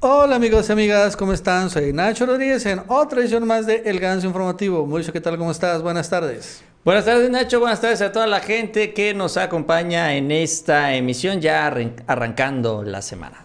Hola 0.00 0.36
amigos 0.36 0.68
y 0.68 0.72
amigas, 0.72 1.16
¿cómo 1.16 1.32
están? 1.32 1.70
Soy 1.70 1.92
Nacho 1.92 2.24
Rodríguez 2.24 2.64
en 2.66 2.82
otra 2.86 3.20
edición 3.20 3.44
más 3.44 3.66
de 3.66 3.82
El 3.84 3.98
Ganso 3.98 4.28
Informativo. 4.28 4.86
Mauricio, 4.86 5.12
¿qué 5.12 5.20
tal? 5.20 5.36
¿Cómo 5.36 5.50
estás? 5.50 5.82
Buenas 5.82 6.08
tardes. 6.08 6.62
Buenas 6.84 7.04
tardes 7.04 7.28
Nacho, 7.28 7.58
buenas 7.58 7.80
tardes 7.80 8.00
a 8.02 8.12
toda 8.12 8.28
la 8.28 8.38
gente 8.38 8.94
que 8.94 9.12
nos 9.12 9.36
acompaña 9.36 10.14
en 10.14 10.30
esta 10.30 10.94
emisión 10.94 11.40
ya 11.40 11.66
arrancando 12.06 12.84
la 12.84 13.02
semana. 13.02 13.44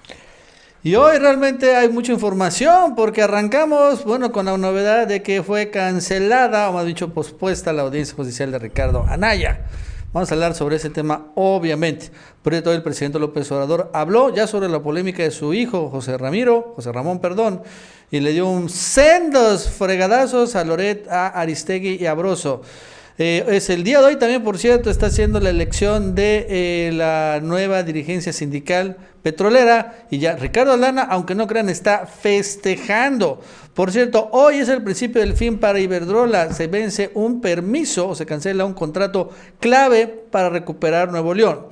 Y 0.83 0.93
hoy 0.93 1.17
realmente 1.17 1.75
hay 1.75 1.89
mucha 1.89 2.11
información 2.11 2.93
porque 2.93 3.23
arrancamos, 3.23 4.03
bueno, 4.03 4.31
con 4.31 4.45
la 4.45 4.55
novedad 4.55 5.07
de 5.07 5.23
que 5.23 5.41
fue 5.41 5.71
cancelada, 5.71 6.69
o 6.69 6.73
más 6.73 6.85
dicho, 6.85 7.15
pospuesta 7.15 7.73
la 7.73 7.81
audiencia 7.81 8.15
judicial 8.15 8.51
de 8.51 8.59
Ricardo 8.59 9.03
Anaya. 9.09 9.61
Vamos 10.13 10.29
a 10.29 10.35
hablar 10.35 10.53
sobre 10.53 10.75
ese 10.75 10.91
tema, 10.91 11.31
obviamente. 11.33 12.11
Por 12.43 12.53
eso 12.53 12.71
el 12.71 12.83
presidente 12.83 13.17
López 13.17 13.51
Obrador 13.51 13.89
habló 13.95 14.31
ya 14.31 14.45
sobre 14.45 14.69
la 14.69 14.79
polémica 14.79 15.23
de 15.23 15.31
su 15.31 15.55
hijo, 15.55 15.89
José 15.89 16.19
Ramiro, 16.19 16.73
José 16.75 16.91
Ramón, 16.91 17.17
perdón, 17.17 17.63
y 18.11 18.19
le 18.19 18.31
dio 18.31 18.47
un 18.47 18.69
sendos 18.69 19.67
fregadazos 19.67 20.55
a 20.55 20.63
Loret, 20.63 21.07
a 21.09 21.29
Aristegui 21.29 21.97
y 21.99 22.05
a 22.05 22.13
Broso. 22.13 22.61
Eh, 23.19 23.45
es 23.49 23.69
el 23.69 23.83
día 23.83 23.99
de 23.99 24.05
hoy 24.05 24.15
también, 24.15 24.43
por 24.43 24.57
cierto, 24.57 24.89
está 24.89 25.05
haciendo 25.05 25.39
la 25.39 25.51
elección 25.51 26.15
de 26.15 26.47
eh, 26.49 26.91
la 26.93 27.39
nueva 27.43 27.83
dirigencia 27.83 28.33
sindical 28.33 28.97
petrolera 29.21 30.05
y 30.09 30.17
ya 30.17 30.35
Ricardo 30.35 30.75
Lana, 30.77 31.03
aunque 31.03 31.35
no 31.35 31.45
crean, 31.45 31.69
está 31.69 32.07
festejando. 32.07 33.39
Por 33.75 33.91
cierto, 33.91 34.29
hoy 34.31 34.57
es 34.57 34.69
el 34.69 34.83
principio 34.83 35.21
del 35.21 35.35
fin 35.35 35.59
para 35.59 35.79
Iberdrola. 35.79 36.51
Se 36.53 36.67
vence 36.67 37.11
un 37.13 37.39
permiso 37.39 38.09
o 38.09 38.15
se 38.15 38.25
cancela 38.25 38.65
un 38.65 38.73
contrato 38.73 39.29
clave 39.59 40.07
para 40.07 40.49
recuperar 40.49 41.11
Nuevo 41.11 41.33
León. 41.33 41.67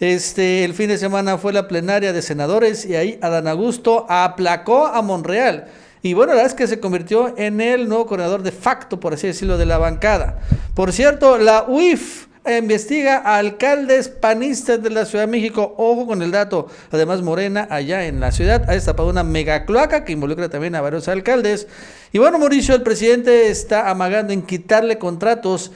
Este, 0.00 0.64
el 0.64 0.74
fin 0.74 0.88
de 0.88 0.98
semana 0.98 1.38
fue 1.38 1.52
la 1.52 1.68
plenaria 1.68 2.12
de 2.12 2.22
senadores 2.22 2.86
y 2.86 2.96
ahí 2.96 3.18
Adán 3.22 3.46
Augusto 3.46 4.06
aplacó 4.08 4.86
a 4.86 5.02
Monreal. 5.02 5.66
Y 6.02 6.14
bueno, 6.14 6.32
la 6.32 6.36
verdad 6.36 6.52
es 6.52 6.56
que 6.56 6.66
se 6.66 6.80
convirtió 6.80 7.34
en 7.36 7.60
el 7.60 7.88
nuevo 7.88 8.06
coordinador 8.06 8.42
de 8.42 8.52
facto, 8.52 8.98
por 8.98 9.14
así 9.14 9.26
decirlo, 9.26 9.58
de 9.58 9.66
la 9.66 9.78
bancada. 9.78 10.40
Por 10.74 10.92
cierto, 10.92 11.36
la 11.36 11.66
UIF 11.68 12.26
investiga 12.58 13.18
a 13.18 13.36
alcaldes 13.36 14.08
panistas 14.08 14.82
de 14.82 14.88
la 14.90 15.04
Ciudad 15.04 15.26
de 15.26 15.30
México. 15.30 15.74
Ojo 15.76 16.06
con 16.06 16.22
el 16.22 16.30
dato. 16.30 16.68
Además, 16.90 17.20
Morena, 17.20 17.68
allá 17.70 18.06
en 18.06 18.18
la 18.18 18.32
ciudad, 18.32 18.64
ha 18.68 18.72
destapado 18.72 19.10
una 19.10 19.24
mega 19.24 19.66
cloaca 19.66 20.04
que 20.04 20.12
involucra 20.12 20.48
también 20.48 20.74
a 20.74 20.80
varios 20.80 21.06
alcaldes. 21.08 21.68
Y 22.12 22.18
bueno, 22.18 22.38
Mauricio, 22.38 22.74
el 22.74 22.82
presidente 22.82 23.50
está 23.50 23.90
amagando 23.90 24.32
en 24.32 24.42
quitarle 24.42 24.98
contratos 24.98 25.70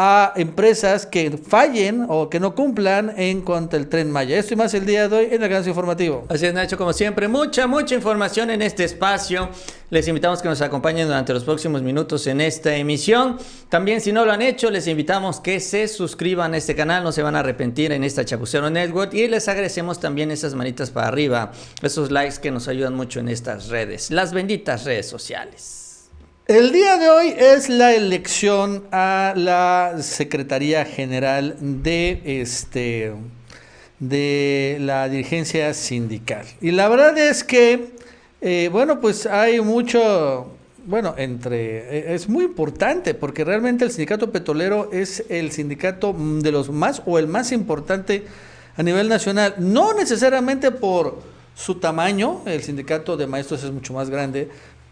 a 0.00 0.32
empresas 0.36 1.06
que 1.06 1.36
fallen 1.36 2.06
o 2.08 2.30
que 2.30 2.38
no 2.38 2.54
cumplan 2.54 3.12
en 3.16 3.42
cuanto 3.42 3.76
al 3.76 3.88
tren 3.88 4.12
Maya. 4.12 4.38
Esto 4.38 4.54
y 4.54 4.56
más 4.56 4.72
el 4.74 4.86
día 4.86 5.08
de 5.08 5.16
hoy 5.16 5.28
en 5.32 5.42
el 5.42 5.48
Ganso 5.48 5.70
Informativo. 5.70 6.24
Así 6.28 6.46
es, 6.46 6.54
Nacho, 6.54 6.78
como 6.78 6.92
siempre, 6.92 7.26
mucha, 7.26 7.66
mucha 7.66 7.96
información 7.96 8.48
en 8.50 8.62
este 8.62 8.84
espacio. 8.84 9.48
Les 9.90 10.06
invitamos 10.06 10.40
que 10.40 10.48
nos 10.48 10.60
acompañen 10.60 11.08
durante 11.08 11.34
los 11.34 11.42
próximos 11.42 11.82
minutos 11.82 12.28
en 12.28 12.40
esta 12.40 12.76
emisión. 12.76 13.38
También, 13.70 14.00
si 14.00 14.12
no 14.12 14.24
lo 14.24 14.30
han 14.30 14.42
hecho, 14.42 14.70
les 14.70 14.86
invitamos 14.86 15.40
que 15.40 15.58
se 15.58 15.88
suscriban 15.88 16.54
a 16.54 16.58
este 16.58 16.76
canal, 16.76 17.02
no 17.02 17.10
se 17.10 17.24
van 17.24 17.34
a 17.34 17.40
arrepentir 17.40 17.90
en 17.90 18.04
esta 18.04 18.24
Chapucero 18.24 18.70
Network. 18.70 19.14
Y 19.14 19.26
les 19.26 19.48
agradecemos 19.48 19.98
también 19.98 20.30
esas 20.30 20.54
manitas 20.54 20.92
para 20.92 21.08
arriba, 21.08 21.50
esos 21.82 22.12
likes 22.12 22.36
que 22.40 22.52
nos 22.52 22.68
ayudan 22.68 22.94
mucho 22.94 23.18
en 23.18 23.28
estas 23.28 23.66
redes, 23.66 24.12
las 24.12 24.32
benditas 24.32 24.84
redes 24.84 25.08
sociales. 25.08 25.77
El 26.48 26.72
día 26.72 26.96
de 26.96 27.10
hoy 27.10 27.34
es 27.36 27.68
la 27.68 27.92
elección 27.94 28.84
a 28.90 29.34
la 29.36 29.96
Secretaría 30.00 30.86
General 30.86 31.54
de 31.60 32.22
este 32.24 33.12
de 33.98 34.78
la 34.80 35.10
dirigencia 35.10 35.74
sindical. 35.74 36.46
Y 36.62 36.70
la 36.70 36.88
verdad 36.88 37.18
es 37.18 37.44
que, 37.44 37.92
eh, 38.40 38.70
bueno, 38.72 38.98
pues 38.98 39.26
hay 39.26 39.60
mucho, 39.60 40.50
bueno, 40.86 41.14
entre, 41.18 41.98
eh, 41.98 42.14
es 42.14 42.30
muy 42.30 42.46
importante 42.46 43.12
porque 43.12 43.44
realmente 43.44 43.84
el 43.84 43.90
sindicato 43.90 44.32
petrolero 44.32 44.88
es 44.90 45.24
el 45.28 45.52
sindicato 45.52 46.16
de 46.18 46.50
los 46.50 46.70
más 46.70 47.02
o 47.04 47.18
el 47.18 47.26
más 47.26 47.52
importante 47.52 48.24
a 48.74 48.82
nivel 48.82 49.10
nacional, 49.10 49.54
no 49.58 49.92
necesariamente 49.92 50.70
por 50.70 51.20
su 51.54 51.74
tamaño, 51.74 52.40
el 52.46 52.62
sindicato 52.62 53.18
de 53.18 53.26
maestros 53.26 53.64
es 53.64 53.70
mucho 53.72 53.92
más 53.92 54.08
grande, 54.08 54.48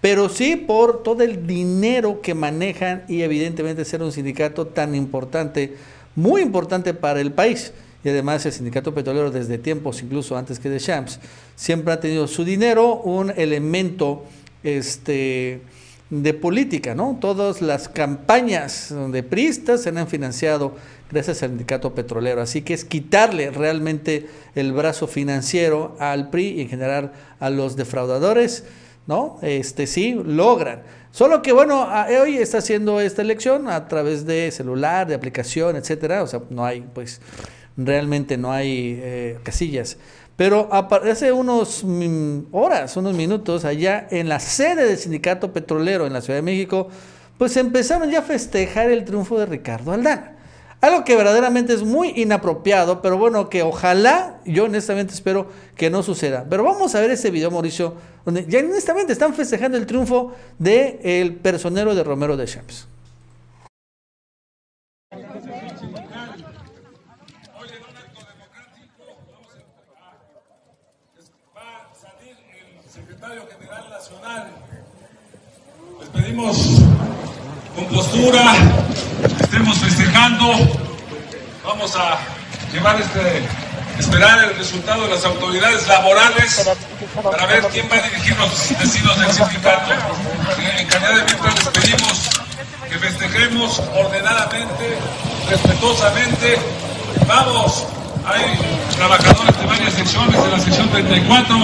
pero 0.07 0.29
sí 0.29 0.55
por 0.55 1.03
todo 1.03 1.25
el 1.25 1.49
dinero 1.49 2.21
que 2.21 2.33
manejan 2.33 3.03
y 3.09 3.23
evidentemente 3.23 3.85
ser 3.85 4.05
un 4.05 4.13
sindicato 4.13 4.69
tan 4.69 4.95
importante, 4.95 5.75
muy 6.15 6.43
importante 6.43 6.95
para 6.95 7.21
el 7.21 7.33
país. 7.33 7.73
Y 8.05 8.11
además 8.11 8.47
el 8.47 8.53
sindicato 8.53 8.95
petrolero 8.95 9.33
desde 9.33 9.59
tiempos, 9.59 10.01
incluso 10.05 10.37
antes 10.37 10.61
que 10.61 10.71
de 10.71 10.79
Champs, 10.79 11.19
siempre 11.57 11.93
ha 11.93 11.99
tenido 11.99 12.29
su 12.29 12.45
dinero 12.45 13.01
un 13.03 13.33
elemento 13.37 14.23
este, 14.63 15.63
de 16.09 16.35
política, 16.35 16.95
¿no? 16.95 17.19
Todas 17.21 17.61
las 17.61 17.89
campañas 17.89 18.95
de 19.11 19.25
pristas 19.25 19.83
se 19.83 19.89
han 19.89 20.07
financiado 20.07 20.77
gracias 21.11 21.43
al 21.43 21.49
sindicato 21.49 21.97
petrolero. 21.97 22.43
Así 22.43 22.63
que 22.63 22.75
es 22.75 22.85
quitarle 22.85 23.51
realmente 23.51 24.29
el 24.55 24.73
brazo 24.73 25.09
financiero 25.09 25.97
al 25.99 26.31
PRI 26.31 26.47
y 26.59 26.61
en 26.61 26.69
general 26.69 27.13
a 27.41 27.51
los 27.51 27.75
defraudadores 27.75 28.63
¿no? 29.07 29.39
Este 29.43 29.87
sí, 29.87 30.21
logran. 30.25 30.83
Solo 31.11 31.41
que 31.41 31.53
bueno, 31.53 31.89
hoy 32.21 32.37
está 32.37 32.59
haciendo 32.59 33.01
esta 33.01 33.23
elección 33.23 33.69
a 33.69 33.89
través 33.89 34.27
de 34.27 34.51
celular, 34.51 35.07
de 35.07 35.15
aplicación, 35.15 35.77
etcétera. 35.77 36.23
O 36.23 36.27
sea, 36.27 36.43
no 36.51 36.65
hay, 36.65 36.83
pues, 36.93 37.21
realmente 37.77 38.37
no 38.37 38.53
hay 38.53 39.01
eh, 39.03 39.39
casillas. 39.43 39.97
Pero 40.37 40.69
hace 40.71 41.33
unos 41.33 41.85
horas, 42.53 42.97
unos 42.99 43.15
minutos, 43.15 43.65
allá 43.65 44.07
en 44.11 44.29
la 44.29 44.39
sede 44.39 44.85
del 44.87 44.99
sindicato 44.99 45.53
petrolero 45.55 46.07
en 46.07 46.13
la 46.13 46.21
Ciudad 46.21 46.39
de 46.39 46.43
México, 46.43 46.89
pues 47.39 47.57
empezaron 47.57 48.11
ya 48.11 48.19
a 48.19 48.23
festejar 48.23 48.91
el 48.91 49.05
triunfo 49.05 49.39
de 49.39 49.47
Ricardo 49.47 49.93
Aldana. 49.93 50.36
Algo 50.81 51.05
que 51.05 51.17
verdaderamente 51.17 51.73
es 51.73 51.83
muy 51.83 52.13
inapropiado, 52.17 53.01
pero 53.01 53.17
bueno, 53.17 53.49
que 53.49 53.63
ojalá, 53.63 54.41
yo 54.45 54.65
honestamente 54.65 55.15
espero 55.15 55.49
que 55.75 55.89
no 55.89 56.03
suceda. 56.03 56.47
Pero 56.49 56.65
vamos 56.65 56.95
a 56.95 57.01
ver 57.01 57.11
ese 57.11 57.31
video, 57.31 57.51
Mauricio, 57.51 57.95
donde 58.25 58.45
ya 58.47 58.59
honestamente 58.61 59.13
están 59.13 59.35
festejando 59.35 59.79
el 59.79 59.87
triunfo 59.87 60.35
del 60.59 60.99
el 61.03 61.35
personero 61.37 61.95
de 61.95 62.05
Romero 62.05 62.37
de 62.37 62.47
Champs. 62.47 62.89
Les 75.99 76.09
pedimos 76.11 76.81
con 77.75 77.87
postura, 77.87 78.55
estemos 79.57 79.79
festejando, 79.79 80.53
vamos 81.65 81.97
a 81.97 82.19
llevar 82.75 83.01
este, 83.01 83.43
esperar 83.99 84.45
el 84.45 84.55
resultado 84.55 85.05
de 85.05 85.15
las 85.15 85.25
autoridades 85.25 85.89
laborales 85.89 86.71
para 87.23 87.47
ver 87.47 87.63
quién 87.73 87.89
va 87.91 87.97
a 87.97 88.03
dirigir 88.03 88.37
los 88.37 88.51
destinos 88.79 89.19
del 89.19 89.33
sindicato. 89.33 89.93
En 90.79 90.87
calidad 90.89 91.15
de 91.15 91.25
mientras 91.25 91.55
les 91.55 91.69
pedimos 91.69 92.29
que 92.87 92.99
festejemos 92.99 93.83
ordenadamente, 93.95 94.99
respetuosamente. 95.49 96.59
Vamos, 97.27 97.87
hay 98.27 98.59
trabajadores 98.95 99.59
de 99.59 99.67
varias 99.67 99.95
secciones, 99.95 100.45
de 100.45 100.51
la 100.51 100.61
sección 100.61 100.91
34. 100.91 101.57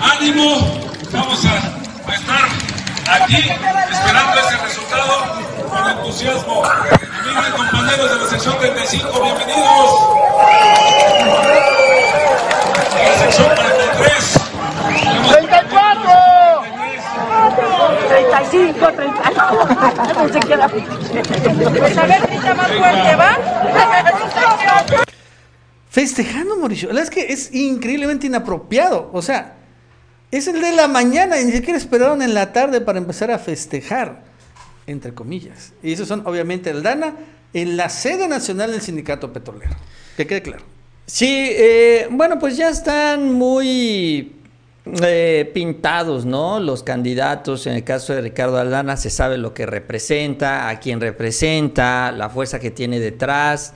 Ánimo, 0.00 0.80
vamos 1.12 1.44
a, 1.44 1.56
estar 2.14 2.48
aquí 3.20 3.36
esperando 3.36 4.40
ese 4.40 4.56
resultado 4.56 5.12
con 5.68 5.90
entusiasmo. 5.90 6.62
Miren 7.26 7.52
compañeros 7.52 8.10
de 8.10 8.16
la 8.16 8.26
sección 8.30 8.58
35, 8.58 9.22
bienvenidos. 9.22 9.90
la 12.96 13.14
sección 13.18 13.48
43. 13.48 14.40
34. 15.28 16.12
35, 18.08 18.92
30. 18.92 19.22
Pues 21.78 21.98
a 21.98 22.06
ver, 22.06 22.22
grita 22.26 22.54
más 22.54 22.68
fuerte, 22.68 23.16
¿va? 23.16 23.36
Festejando, 25.92 26.56
Mauricio. 26.56 26.88
La 26.88 27.02
verdad 27.02 27.12
es 27.12 27.26
que 27.26 27.32
es 27.34 27.54
increíblemente 27.54 28.26
inapropiado. 28.26 29.10
O 29.12 29.20
sea, 29.20 29.56
es 30.30 30.46
el 30.46 30.62
de 30.62 30.72
la 30.72 30.88
mañana, 30.88 31.38
y 31.38 31.44
ni 31.44 31.52
siquiera 31.52 31.76
esperaron 31.76 32.22
en 32.22 32.32
la 32.32 32.54
tarde 32.54 32.80
para 32.80 32.98
empezar 32.98 33.30
a 33.30 33.38
festejar, 33.38 34.22
entre 34.86 35.12
comillas. 35.12 35.74
Y 35.82 35.92
esos 35.92 36.08
son 36.08 36.26
obviamente 36.26 36.70
el 36.70 36.82
DANA 36.82 37.16
en 37.52 37.76
la 37.76 37.90
sede 37.90 38.26
nacional 38.26 38.70
del 38.70 38.80
sindicato 38.80 39.34
petrolero. 39.34 39.76
Que 40.16 40.26
quede 40.26 40.40
claro. 40.40 40.64
Sí, 41.04 41.50
eh, 41.50 42.08
bueno, 42.10 42.38
pues 42.38 42.56
ya 42.56 42.70
están 42.70 43.30
muy 43.34 44.36
eh, 45.02 45.50
pintados, 45.52 46.24
¿no? 46.24 46.58
Los 46.58 46.82
candidatos, 46.82 47.66
en 47.66 47.74
el 47.74 47.84
caso 47.84 48.14
de 48.14 48.22
Ricardo 48.22 48.56
Aldana, 48.56 48.96
se 48.96 49.10
sabe 49.10 49.36
lo 49.36 49.52
que 49.52 49.66
representa, 49.66 50.70
a 50.70 50.80
quién 50.80 51.02
representa, 51.02 52.12
la 52.12 52.30
fuerza 52.30 52.58
que 52.60 52.70
tiene 52.70 52.98
detrás. 52.98 53.74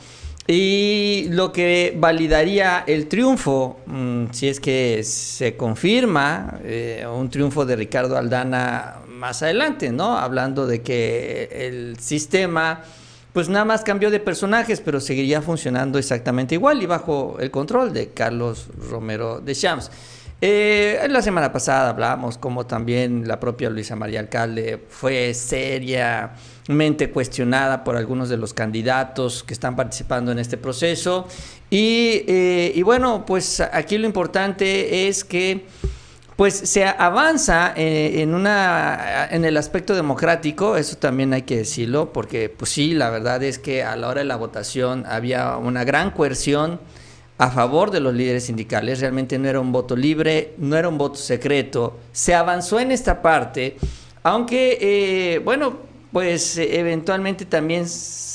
Y 0.48 1.26
lo 1.31 1.50
que 1.50 1.94
validaría 1.96 2.84
el 2.87 3.08
triunfo, 3.08 3.81
mm, 3.87 4.26
si 4.31 4.48
es 4.48 4.60
que 4.60 5.02
se 5.02 5.56
confirma 5.56 6.60
eh, 6.62 7.04
un 7.12 7.28
triunfo 7.31 7.66
de 7.66 7.75
Ricardo 7.75 8.16
Aldana 8.16 8.98
más 9.08 9.43
adelante, 9.43 9.90
¿no? 9.90 10.16
Hablando 10.16 10.66
de 10.66 10.82
que 10.82 11.48
el 11.52 11.98
sistema 11.98 12.82
pues 13.32 13.50
nada 13.50 13.66
más 13.66 13.82
cambió 13.82 14.10
de 14.10 14.19
personajes, 14.19 14.81
pero 14.81 14.98
seguiría 14.98 15.43
funcionando 15.43 15.98
exactamente 15.98 16.54
igual 16.54 16.82
y 16.82 16.87
bajo 16.87 17.37
el 17.38 17.50
control 17.50 17.92
de 17.92 18.08
Carlos 18.14 18.69
Romero 18.88 19.40
de 19.40 19.54
Champs. 19.54 19.90
Eh, 20.40 21.06
la 21.10 21.20
semana 21.20 21.52
pasada 21.52 21.90
hablamos 21.90 22.38
como 22.38 22.64
también 22.64 23.28
la 23.28 23.38
propia 23.38 23.69
Luisa 23.69 23.94
María 23.94 24.20
Alcalde 24.20 24.82
fue 24.88 25.34
seriamente 26.66 27.10
cuestionada 27.10 27.84
por 27.84 27.96
algunos 27.96 28.28
de 28.28 28.36
los 28.36 28.52
candidatos 28.52 29.44
que 29.44 29.54
están 29.54 29.76
participando 29.76 30.32
en 30.32 30.40
este 30.40 30.56
proceso. 30.56 31.28
Y, 31.70 32.24
eh, 32.26 32.72
y 32.74 32.82
bueno, 32.82 33.24
pues 33.24 33.60
aquí 33.60 33.96
lo 33.98 34.06
importante 34.06 35.06
es 35.06 35.22
que 35.24 35.64
pues 36.34 36.54
se 36.54 36.84
avanza 36.84 37.72
eh, 37.76 38.20
en, 38.20 38.34
una, 38.34 39.28
en 39.30 39.44
el 39.44 39.56
aspecto 39.56 39.94
democrático, 39.94 40.76
eso 40.76 40.96
también 40.96 41.32
hay 41.32 41.42
que 41.42 41.56
decirlo, 41.58 42.12
porque 42.12 42.50
pues 42.50 42.72
sí, 42.72 42.92
la 42.92 43.08
verdad 43.08 43.42
es 43.42 43.58
que 43.58 43.82
a 43.82 43.96
la 43.96 44.08
hora 44.08 44.20
de 44.20 44.26
la 44.26 44.36
votación 44.36 45.06
había 45.06 45.56
una 45.56 45.84
gran 45.84 46.10
coerción 46.10 46.78
a 47.38 47.50
favor 47.50 47.90
de 47.90 48.00
los 48.00 48.12
líderes 48.12 48.44
sindicales, 48.44 49.00
realmente 49.00 49.38
no 49.38 49.48
era 49.48 49.60
un 49.60 49.72
voto 49.72 49.96
libre, 49.96 50.52
no 50.58 50.76
era 50.76 50.88
un 50.88 50.98
voto 50.98 51.16
secreto, 51.16 51.98
se 52.12 52.34
avanzó 52.34 52.80
en 52.80 52.92
esta 52.92 53.22
parte, 53.22 53.76
aunque, 54.22 54.78
eh, 54.80 55.38
bueno, 55.38 55.85
pues 56.16 56.56
eventualmente 56.56 57.44
también 57.44 57.84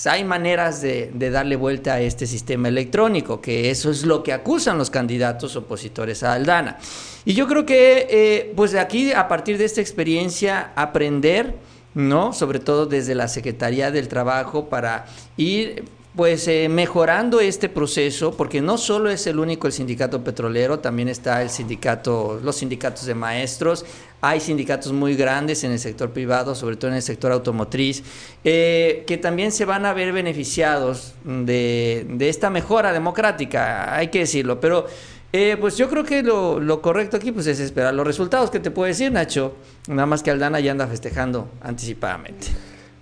hay 0.06 0.24
maneras 0.24 0.83
de, 0.83 1.10
darle 1.31 1.56
vuelta 1.56 1.95
a 1.95 2.00
este 2.00 2.28
sistema 2.28 2.68
electrónico, 2.68 3.42
que 3.42 3.72
eso 3.72 3.89
es 3.89 4.06
lo 4.06 4.22
que 4.22 4.33
acusan 4.33 4.78
los 4.78 4.92
candidatos 4.92 5.56
opositores 5.56 6.22
a 6.22 6.33
Aldana. 6.33 6.78
Y 7.25 7.33
yo 7.33 7.48
creo 7.48 7.66
que, 7.66 8.06
eh, 8.07 8.54
pues 8.56 8.72
de 8.72 8.80
aquí, 8.80 9.12
a 9.13 9.28
partir 9.28 9.57
de 9.57 9.66
esta 9.66 9.81
experiencia, 9.81 10.74
aprender, 10.75 11.56
¿no? 11.95 12.33
Sobre 12.33 12.60
todo 12.60 12.86
desde 12.86 13.16
la 13.16 13.28
Secretaría 13.28 13.89
del 13.89 14.07
Trabajo 14.10 14.69
para 14.69 15.07
ir 15.36 15.83
pues 16.16 16.48
eh, 16.48 16.68
mejorando 16.68 17.40
este 17.40 17.69
proceso, 17.69 18.36
porque 18.36 18.62
no 18.62 18.78
solo 18.78 19.10
es 19.10 19.28
el 19.28 19.40
único 19.40 19.68
el 19.68 19.74
sindicato 19.74 20.24
petrolero, 20.24 20.80
también 20.80 21.08
está 21.08 21.42
el 21.42 21.50
sindicato, 21.50 22.40
los 22.44 22.58
sindicatos 22.58 23.06
de 23.06 23.16
maestros, 23.16 23.86
hay 24.19 24.40
sindicatos 24.40 24.92
muy 24.92 25.16
grandes 25.16 25.63
en 25.63 25.72
el 25.72 25.80
sector 25.80 26.12
privado, 26.12 26.54
sobre 26.54 26.75
todo 26.75 26.92
en 26.92 26.98
el 26.98 27.02
sector 27.02 27.31
automotriz, 27.31 28.04
eh, 28.44 29.04
que 29.08 29.18
también 29.18 29.52
se 29.52 29.63
van 29.66 29.86
a 29.86 29.94
ver 29.94 30.12
beneficiados 30.12 31.13
de, 31.24 32.06
esta 32.19 32.50
mejora 32.50 32.92
democrática, 32.92 33.96
hay 33.96 34.10
que 34.10 34.19
decirlo, 34.19 34.60
pero 34.60 34.86
eh, 35.34 35.56
pues 35.60 35.78
yo 35.78 35.90
creo 35.90 36.04
que 36.04 36.24
lo, 36.24 36.81
correcto 36.81 37.16
aquí 37.16 37.31
pues 37.31 37.48
es 37.48 37.62
esperar 37.62 37.94
los 37.94 38.06
resultados. 38.06 38.52
Que 38.52 38.60
te 38.60 38.69
puede 38.69 38.90
decir 38.90 39.14
Nacho, 39.14 39.56
nada 39.88 40.06
más 40.06 40.24
que 40.24 40.30
Aldana 40.30 40.60
ya 40.60 40.72
anda 40.72 40.88
festejando 40.88 41.50
anticipadamente. 41.62 42.48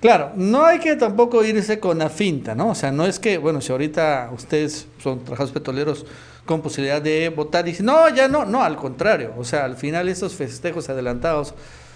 Claro, 0.01 0.31
no 0.35 0.65
hay 0.65 0.79
que 0.79 0.95
tampoco 0.95 1.43
irse 1.43 1.77
con 1.79 1.97
la 1.97 2.09
finta, 2.09 2.55
¿no? 2.55 2.69
O 2.69 2.75
sea, 2.75 2.89
no 2.89 3.05
es 3.05 3.19
que, 3.19 3.37
bueno, 3.37 3.59
si 3.59 3.73
ahorita 3.73 4.31
ustedes 4.33 4.87
son 5.03 5.19
trabajadores 5.19 5.53
petroleros 5.53 6.05
con 6.45 6.61
posibilidad 6.61 7.01
de 7.01 7.27
votar 7.29 7.67
y 7.67 7.71
dicen, 7.71 7.87
no, 7.87 8.07
ya 8.09 8.29
no, 8.29 8.45
no, 8.45 8.63
al 8.63 8.77
contrario. 8.77 9.33
O 9.37 9.43
sea, 9.43 9.65
al 9.65 9.75
final 9.75 10.07
estos 10.07 10.35
festejos 10.35 10.87
adelantados 10.89 11.53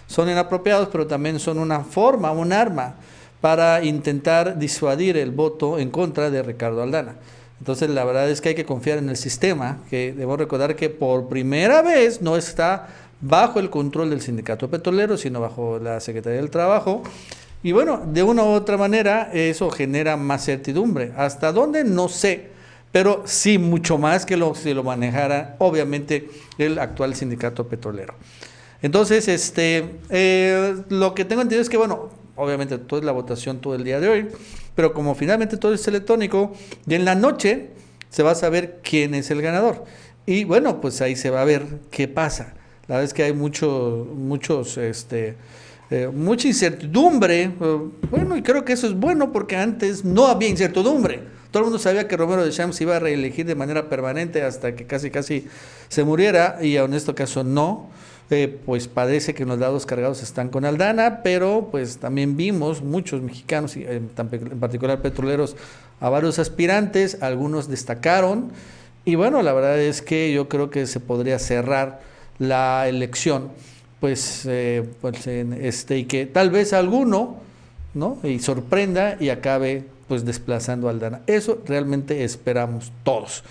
son 0.07 0.29
inapropiados, 0.29 0.89
pero 0.91 1.07
también 1.07 1.39
son 1.39 1.57
una 1.59 1.79
forma, 1.79 2.31
un 2.33 2.51
arma 2.51 2.95
para 3.39 3.81
intentar 3.85 4.59
disuadir 4.59 5.15
el 5.15 5.31
voto 5.31 5.79
en 5.79 5.89
contra 5.89 6.29
de 6.29 6.43
Ricardo 6.43 6.83
Aldana. 6.83 7.15
Entonces, 7.59 7.89
la 7.89 8.03
verdad 8.03 8.29
es 8.29 8.41
que 8.41 8.49
hay 8.49 8.55
que 8.55 8.65
confiar 8.65 8.97
en 8.97 9.07
el 9.07 9.15
sistema, 9.15 9.79
que 9.89 10.11
debo 10.11 10.35
recordar 10.35 10.75
que 10.75 10.89
por 10.89 11.29
primera 11.29 11.81
vez 11.81 12.21
no 12.21 12.35
está 12.35 12.89
bajo 13.21 13.61
el 13.61 13.69
control 13.69 14.09
del 14.09 14.19
sindicato 14.19 14.69
petrolero, 14.69 15.15
sino 15.15 15.39
bajo 15.39 15.79
la 15.79 16.01
Secretaría 16.01 16.41
del 16.41 16.49
Trabajo 16.49 17.03
y 17.63 17.71
bueno, 17.71 18.03
de 18.05 18.21
una 18.23 18.43
u 18.43 18.47
otra 18.47 18.77
manera 18.77 19.29
eso 19.33 19.71
genera 19.71 20.17
más 20.17 20.45
certidumbre. 20.45 21.13
¿Hasta 21.15 21.51
dónde? 21.51 21.83
No 21.83 22.09
sé, 22.09 22.49
pero 22.91 23.23
sí 23.25 23.57
mucho 23.57 23.97
más 23.97 24.25
que 24.25 24.37
lo, 24.37 24.53
si 24.53 24.73
lo 24.73 24.83
manejara 24.83 25.55
obviamente 25.59 26.29
el 26.57 26.77
actual 26.77 27.15
sindicato 27.15 27.67
petrolero. 27.67 28.15
Entonces, 28.81 29.29
este, 29.29 29.95
eh, 30.09 30.75
lo 30.89 31.15
que 31.15 31.23
tengo 31.23 31.41
entendido 31.41 31.61
es 31.61 31.69
que, 31.69 31.77
bueno, 31.77 32.09
obviamente 32.35 32.77
toda 32.77 33.01
la 33.01 33.13
votación 33.13 33.59
todo 33.59 33.75
el 33.75 33.85
día 33.85 34.01
de 34.01 34.09
hoy, 34.09 34.27
pero 34.75 34.93
como 34.93 35.15
finalmente 35.15 35.55
todo 35.55 35.73
es 35.73 35.87
electrónico, 35.87 36.53
y 36.85 36.95
en 36.95 37.05
la 37.05 37.15
noche 37.15 37.69
se 38.09 38.23
va 38.23 38.31
a 38.31 38.35
saber 38.35 38.81
quién 38.83 39.15
es 39.15 39.31
el 39.31 39.41
ganador. 39.41 39.85
Y 40.25 40.43
bueno, 40.43 40.81
pues 40.81 41.01
ahí 41.01 41.15
se 41.15 41.29
va 41.29 41.41
a 41.41 41.45
ver 41.45 41.65
qué 41.91 42.07
pasa. 42.09 42.55
La 42.87 42.95
verdad 42.95 43.05
es 43.05 43.13
que 43.13 43.23
hay 43.23 43.33
muchos, 43.33 44.05
muchos, 44.07 44.77
este, 44.77 45.35
eh, 45.93 46.07
mucha 46.07 46.47
incertidumbre. 46.47 47.43
Eh, 47.43 47.79
bueno, 48.09 48.35
y 48.35 48.41
creo 48.41 48.65
que 48.65 48.73
eso 48.73 48.87
es 48.87 48.95
bueno 48.95 49.31
porque 49.31 49.55
antes 49.57 50.03
no 50.03 50.25
había 50.25 50.49
incertidumbre. 50.49 51.21
Todo 51.51 51.61
el 51.61 51.65
mundo 51.65 51.77
sabía 51.77 52.07
que 52.07 52.17
Romero 52.17 52.43
de 52.43 52.49
Champs 52.49 52.81
iba 52.81 52.95
a 52.95 52.99
reelegir 52.99 53.45
de 53.45 53.53
manera 53.53 53.89
permanente 53.89 54.41
hasta 54.41 54.75
que 54.75 54.87
casi 54.87 55.11
casi 55.11 55.47
se 55.89 56.03
muriera 56.03 56.57
y 56.63 56.77
en 56.77 56.95
este 56.95 57.13
caso 57.13 57.43
no. 57.43 57.91
Eh, 58.31 58.59
pues 58.65 58.87
parece 58.87 59.35
que 59.35 59.45
los 59.45 59.59
lados 59.59 59.85
cargados 59.85 60.23
están 60.23 60.49
con 60.49 60.65
Aldana, 60.65 61.21
pero 61.21 61.67
pues 61.69 61.97
también 61.97 62.37
vimos 62.37 62.81
muchos 62.81 63.21
mexicanos, 63.21 63.75
en 63.75 64.07
particular 64.07 64.99
petroleros, 65.03 65.55
a 65.99 66.09
varios 66.09 66.39
aspirantes, 66.39 67.19
algunos 67.21 67.67
destacaron 67.67 68.51
y 69.05 69.13
bueno, 69.13 69.43
la 69.43 69.53
verdad 69.53 69.77
es 69.77 70.01
que 70.01 70.33
yo 70.33 70.49
creo 70.49 70.71
que 70.71 70.87
se 70.87 70.99
podría 70.99 71.37
cerrar 71.37 72.01
la 72.39 72.87
elección 72.87 73.51
pues, 74.03 74.45
eh, 74.49 74.83
pues 74.99 75.25
este, 75.27 75.99
y 75.99 76.03
que 76.03 76.25
tal 76.25 76.49
vez 76.49 76.73
alguno, 76.73 77.37
¿no? 77.93 78.17
Y 78.21 78.39
sorprenda 78.39 79.15
y 79.17 79.29
acabe 79.29 79.85
pues 80.09 80.25
desplazando 80.25 80.89
al 80.89 80.99
Dana. 80.99 81.21
Eso 81.25 81.59
realmente 81.65 82.25
esperamos 82.25 82.91
todos. 83.05 83.45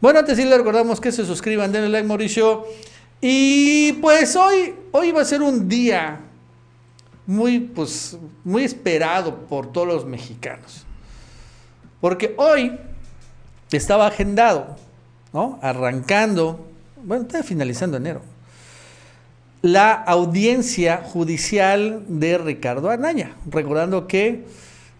Bueno, 0.00 0.20
antes 0.20 0.36
sí 0.36 0.44
le 0.44 0.56
recordamos 0.56 1.00
que 1.00 1.10
se 1.10 1.26
suscriban, 1.26 1.72
denle 1.72 1.88
like 1.88 2.06
Mauricio. 2.06 2.66
Y 3.20 3.94
pues 3.94 4.36
hoy, 4.36 4.76
hoy 4.92 5.10
va 5.10 5.22
a 5.22 5.24
ser 5.24 5.42
un 5.42 5.68
día 5.68 6.20
muy, 7.26 7.58
pues, 7.58 8.16
muy 8.44 8.62
esperado 8.62 9.34
por 9.34 9.72
todos 9.72 9.88
los 9.88 10.06
mexicanos. 10.06 10.84
Porque 12.00 12.32
hoy 12.36 12.78
estaba 13.72 14.06
agendado, 14.06 14.76
¿no? 15.32 15.58
Arrancando, 15.62 16.64
bueno, 17.02 17.24
está 17.24 17.42
finalizando 17.42 17.96
enero 17.96 18.35
la 19.66 19.94
audiencia 19.94 20.98
judicial 20.98 22.04
de 22.06 22.38
Ricardo 22.38 22.88
Anaya, 22.88 23.32
recordando 23.50 24.06
que 24.06 24.44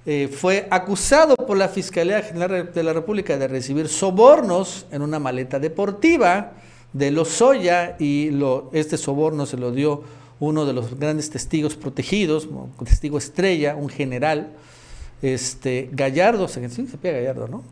eh, 0.06 0.26
fue 0.26 0.66
acusado 0.70 1.36
por 1.36 1.56
la 1.56 1.68
Fiscalía 1.68 2.20
General 2.20 2.72
de 2.74 2.82
la 2.82 2.92
República 2.92 3.38
de 3.38 3.46
recibir 3.46 3.86
sobornos 3.86 4.86
en 4.90 5.02
una 5.02 5.20
maleta 5.20 5.60
deportiva 5.60 6.54
de 6.92 7.12
Lozoya 7.12 7.94
y 8.00 8.30
lo, 8.30 8.70
este 8.72 8.96
soborno 8.96 9.46
se 9.46 9.56
lo 9.56 9.70
dio 9.70 10.02
uno 10.40 10.66
de 10.66 10.72
los 10.72 10.98
grandes 10.98 11.30
testigos 11.30 11.76
protegidos, 11.76 12.48
testigo 12.84 13.18
estrella, 13.18 13.76
un 13.76 13.88
general, 13.88 14.48
este, 15.22 15.90
Gallardo, 15.92 16.48
sí, 16.48 16.60
se 16.68 16.98
pide 16.98 17.12
Gallardo, 17.12 17.46
¿no? 17.46 17.62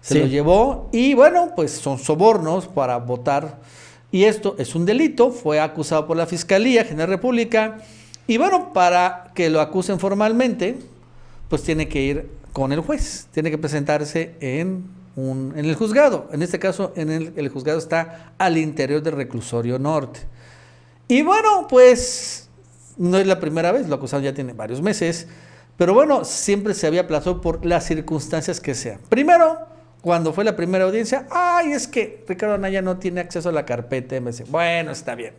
Se 0.00 0.18
lo 0.18 0.26
llevó 0.26 0.88
y 0.92 1.12
bueno, 1.12 1.50
pues 1.54 1.72
son 1.72 1.98
sobornos 1.98 2.68
para 2.68 2.96
votar 2.96 3.60
y 4.12 4.24
esto 4.24 4.54
es 4.58 4.74
un 4.74 4.84
delito, 4.84 5.30
fue 5.30 5.58
acusado 5.58 6.06
por 6.06 6.18
la 6.18 6.26
Fiscalía 6.26 6.84
General 6.84 7.08
República. 7.08 7.78
Y 8.26 8.36
bueno, 8.36 8.72
para 8.74 9.32
que 9.34 9.48
lo 9.48 9.60
acusen 9.60 9.98
formalmente, 9.98 10.78
pues 11.48 11.62
tiene 11.62 11.88
que 11.88 12.02
ir 12.02 12.30
con 12.52 12.72
el 12.72 12.80
juez, 12.80 13.26
tiene 13.32 13.50
que 13.50 13.56
presentarse 13.56 14.34
en, 14.40 14.84
un, 15.16 15.54
en 15.56 15.64
el 15.64 15.74
juzgado. 15.74 16.28
En 16.30 16.42
este 16.42 16.58
caso, 16.58 16.92
en 16.94 17.10
el, 17.10 17.32
el 17.36 17.48
juzgado 17.48 17.78
está 17.78 18.34
al 18.36 18.58
interior 18.58 19.02
del 19.02 19.14
reclusorio 19.14 19.78
norte. 19.78 20.20
Y 21.08 21.22
bueno, 21.22 21.66
pues 21.68 22.50
no 22.98 23.16
es 23.16 23.26
la 23.26 23.40
primera 23.40 23.72
vez, 23.72 23.88
lo 23.88 23.94
acusado 23.94 24.22
ya 24.22 24.34
tiene 24.34 24.52
varios 24.52 24.82
meses, 24.82 25.26
pero 25.78 25.94
bueno, 25.94 26.24
siempre 26.26 26.74
se 26.74 26.86
había 26.86 27.02
aplazado 27.02 27.40
por 27.40 27.64
las 27.64 27.86
circunstancias 27.86 28.60
que 28.60 28.74
sean. 28.74 29.00
Primero, 29.08 29.71
cuando 30.02 30.32
fue 30.32 30.44
la 30.44 30.56
primera 30.56 30.84
audiencia, 30.84 31.26
ay, 31.30 31.72
es 31.72 31.86
que 31.86 32.24
Ricardo 32.28 32.56
Anaya 32.56 32.82
no 32.82 32.98
tiene 32.98 33.20
acceso 33.20 33.48
a 33.48 33.52
la 33.52 33.64
carpeta. 33.64 34.18
Dice, 34.18 34.44
bueno, 34.48 34.90
está 34.90 35.14
bien. 35.14 35.32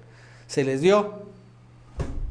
Se 0.48 0.63
les 0.63 0.79
dio 0.79 1.34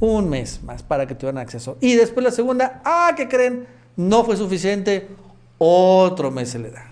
un 0.01 0.31
mes 0.31 0.63
más 0.63 0.83
para 0.83 1.07
que 1.07 1.15
tuvieran 1.15 1.39
acceso. 1.39 1.77
Y 1.81 1.95
después 1.95 2.25
la 2.25 2.31
segunda, 2.31 2.81
ah, 2.85 3.13
¿qué 3.17 3.29
creen? 3.29 3.67
No 3.97 4.25
fue 4.25 4.39
suficiente, 4.39 5.09
otro 5.59 6.31
mes 6.31 6.49
se 6.49 6.59
le 6.59 6.71
da. 6.71 6.87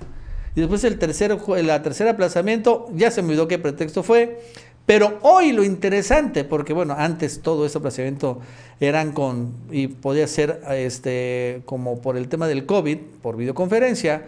Y 0.54 0.61
después 0.61 0.85
el 0.85 0.99
tercero, 0.99 1.40
la 1.62 1.82
tercera 1.82 2.11
aplazamiento, 2.11 2.90
ya 2.94 3.11
se 3.11 3.23
me 3.23 3.28
olvidó 3.28 3.49
qué 3.49 3.59
pretexto 3.59 4.02
fue, 4.02 4.42
pero 4.85 5.18
hoy 5.23 5.52
lo 5.52 5.64
interesante, 5.64 6.44
porque 6.44 6.75
bueno, 6.75 6.94
antes 6.99 7.40
todo 7.40 7.64
ese 7.64 7.78
aplazamiento 7.78 8.40
eran 8.78 9.12
con, 9.12 9.54
y 9.70 9.87
podía 9.87 10.26
ser 10.26 10.61
este, 10.70 11.62
como 11.64 12.02
por 12.02 12.18
el 12.18 12.28
tema 12.28 12.47
del 12.47 12.66
COVID, 12.66 12.99
por 13.23 13.37
videoconferencia, 13.37 14.25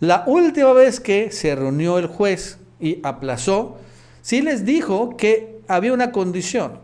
la 0.00 0.24
última 0.26 0.72
vez 0.72 0.98
que 0.98 1.30
se 1.30 1.54
reunió 1.54 1.98
el 1.98 2.06
juez 2.06 2.58
y 2.80 3.00
aplazó, 3.02 3.78
sí 4.22 4.40
les 4.40 4.64
dijo 4.64 5.16
que 5.16 5.60
había 5.68 5.92
una 5.92 6.10
condición 6.10 6.78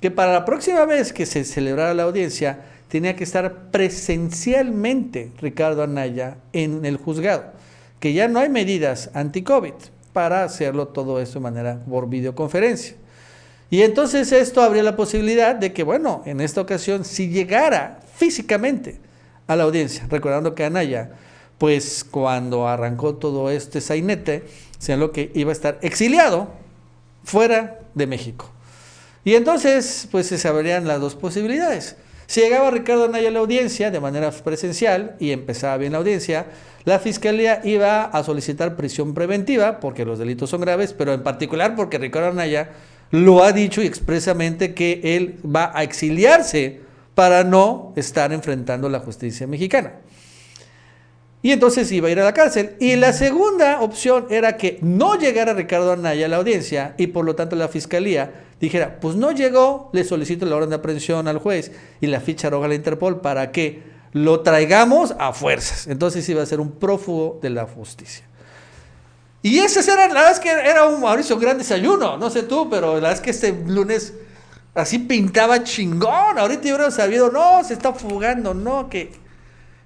que 0.00 0.10
para 0.10 0.32
la 0.32 0.44
próxima 0.44 0.84
vez 0.86 1.12
que 1.12 1.26
se 1.26 1.44
celebrara 1.44 1.94
la 1.94 2.04
audiencia 2.04 2.60
tenía 2.88 3.14
que 3.16 3.24
estar 3.24 3.70
presencialmente 3.70 5.30
Ricardo 5.40 5.82
Anaya 5.82 6.38
en 6.52 6.84
el 6.84 6.96
juzgado, 6.96 7.52
que 8.00 8.12
ya 8.12 8.28
no 8.28 8.40
hay 8.40 8.48
medidas 8.48 9.10
anti-COVID 9.14 9.74
para 10.12 10.42
hacerlo 10.42 10.88
todo 10.88 11.20
esto 11.20 11.38
de 11.38 11.42
manera 11.42 11.78
por 11.88 12.08
videoconferencia. 12.08 12.96
Y 13.70 13.82
entonces 13.82 14.32
esto 14.32 14.62
habría 14.62 14.82
la 14.82 14.96
posibilidad 14.96 15.54
de 15.54 15.72
que, 15.72 15.84
bueno, 15.84 16.22
en 16.26 16.40
esta 16.40 16.60
ocasión, 16.60 17.04
si 17.04 17.28
llegara 17.28 18.00
físicamente 18.16 18.98
a 19.46 19.54
la 19.54 19.62
audiencia, 19.64 20.06
recordando 20.10 20.56
que 20.56 20.64
Anaya, 20.64 21.12
pues 21.60 22.04
cuando 22.10 22.66
arrancó 22.66 23.16
todo 23.16 23.50
este 23.50 23.82
sainete, 23.82 24.44
lo 24.96 25.12
que 25.12 25.30
iba 25.34 25.50
a 25.50 25.52
estar 25.52 25.78
exiliado 25.82 26.48
fuera 27.22 27.80
de 27.94 28.06
México. 28.06 28.50
Y 29.24 29.34
entonces, 29.34 30.08
pues 30.10 30.26
se 30.26 30.38
sabrían 30.38 30.88
las 30.88 31.02
dos 31.02 31.16
posibilidades. 31.16 31.96
Si 32.26 32.40
llegaba 32.40 32.70
Ricardo 32.70 33.04
Anaya 33.04 33.28
a 33.28 33.32
la 33.32 33.40
audiencia 33.40 33.90
de 33.90 34.00
manera 34.00 34.30
presencial 34.30 35.16
y 35.20 35.32
empezaba 35.32 35.76
bien 35.76 35.92
la 35.92 35.98
audiencia, 35.98 36.46
la 36.84 36.98
fiscalía 36.98 37.60
iba 37.62 38.04
a 38.04 38.24
solicitar 38.24 38.74
prisión 38.74 39.12
preventiva 39.12 39.80
porque 39.80 40.06
los 40.06 40.18
delitos 40.18 40.48
son 40.48 40.62
graves, 40.62 40.94
pero 40.94 41.12
en 41.12 41.22
particular 41.22 41.76
porque 41.76 41.98
Ricardo 41.98 42.30
Anaya 42.30 42.70
lo 43.10 43.44
ha 43.44 43.52
dicho 43.52 43.82
expresamente 43.82 44.72
que 44.72 45.02
él 45.02 45.38
va 45.44 45.72
a 45.74 45.82
exiliarse 45.82 46.80
para 47.14 47.44
no 47.44 47.92
estar 47.96 48.32
enfrentando 48.32 48.88
la 48.88 49.00
justicia 49.00 49.46
mexicana. 49.46 49.92
Y 51.42 51.52
entonces 51.52 51.90
iba 51.90 52.08
a 52.08 52.10
ir 52.10 52.20
a 52.20 52.24
la 52.24 52.34
cárcel. 52.34 52.76
Y 52.80 52.96
la 52.96 53.12
segunda 53.12 53.80
opción 53.80 54.26
era 54.30 54.56
que 54.56 54.78
no 54.82 55.16
llegara 55.16 55.54
Ricardo 55.54 55.92
Anaya 55.92 56.26
a 56.26 56.28
la 56.28 56.36
audiencia 56.36 56.94
y 56.98 57.08
por 57.08 57.24
lo 57.24 57.34
tanto 57.34 57.56
la 57.56 57.68
fiscalía 57.68 58.44
dijera, 58.60 59.00
pues 59.00 59.16
no 59.16 59.32
llegó, 59.32 59.88
le 59.92 60.04
solicito 60.04 60.44
la 60.44 60.56
orden 60.56 60.70
de 60.70 60.76
aprehensión 60.76 61.28
al 61.28 61.38
juez 61.38 61.72
y 62.00 62.08
la 62.08 62.20
ficha 62.20 62.50
roja 62.50 62.66
a 62.66 62.68
la 62.68 62.74
Interpol 62.74 63.20
para 63.20 63.52
que 63.52 63.82
lo 64.12 64.40
traigamos 64.40 65.14
a 65.18 65.32
fuerzas. 65.32 65.86
Entonces 65.86 66.28
iba 66.28 66.42
a 66.42 66.46
ser 66.46 66.60
un 66.60 66.72
prófugo 66.72 67.38
de 67.40 67.50
la 67.50 67.64
justicia. 67.64 68.24
Y 69.42 69.60
ese 69.60 69.80
era, 69.90 70.06
la 70.08 70.14
verdad 70.14 70.32
es 70.32 70.40
que 70.40 70.50
era 70.50 70.84
un 70.84 71.00
Mauricio 71.00 71.36
un 71.36 71.40
gran 71.40 71.56
desayuno, 71.56 72.18
no 72.18 72.28
sé 72.28 72.42
tú, 72.42 72.68
pero 72.68 72.88
la 72.88 72.94
verdad 72.94 73.12
es 73.12 73.20
que 73.20 73.30
este 73.30 73.52
lunes 73.66 74.12
así 74.74 74.98
pintaba 74.98 75.64
chingón. 75.64 76.38
Ahorita 76.38 76.64
yo 76.64 76.74
hubiera 76.74 76.90
sabido, 76.90 77.30
no, 77.30 77.64
se 77.64 77.72
está 77.72 77.94
fugando, 77.94 78.52
no, 78.52 78.90
que... 78.90 79.12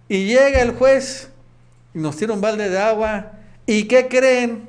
Y 0.08 0.26
llega 0.26 0.60
el 0.60 0.72
juez 0.72 1.30
y 1.94 1.98
nos 1.98 2.16
tira 2.16 2.32
un 2.32 2.40
balde 2.40 2.68
de 2.68 2.78
agua. 2.78 3.32
¿Y 3.66 3.84
qué 3.84 4.08
creen? 4.08 4.68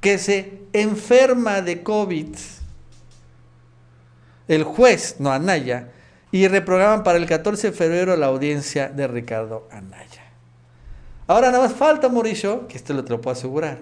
Que 0.00 0.18
se 0.18 0.62
enferma 0.72 1.62
de 1.62 1.82
COVID 1.82 2.36
el 4.48 4.64
juez, 4.64 5.16
no 5.18 5.30
Anaya, 5.30 5.88
y 6.32 6.48
reprograman 6.48 7.02
para 7.04 7.18
el 7.18 7.26
14 7.26 7.70
de 7.70 7.76
febrero 7.76 8.16
la 8.16 8.26
audiencia 8.26 8.88
de 8.88 9.06
Ricardo 9.06 9.68
Anaya. 9.70 10.24
Ahora 11.26 11.50
nada 11.50 11.64
más 11.64 11.74
falta, 11.74 12.08
Mauricio, 12.08 12.66
que 12.66 12.78
esto 12.78 12.94
lo 12.94 13.04
te 13.04 13.10
lo 13.10 13.20
puedo 13.20 13.36
asegurar, 13.36 13.78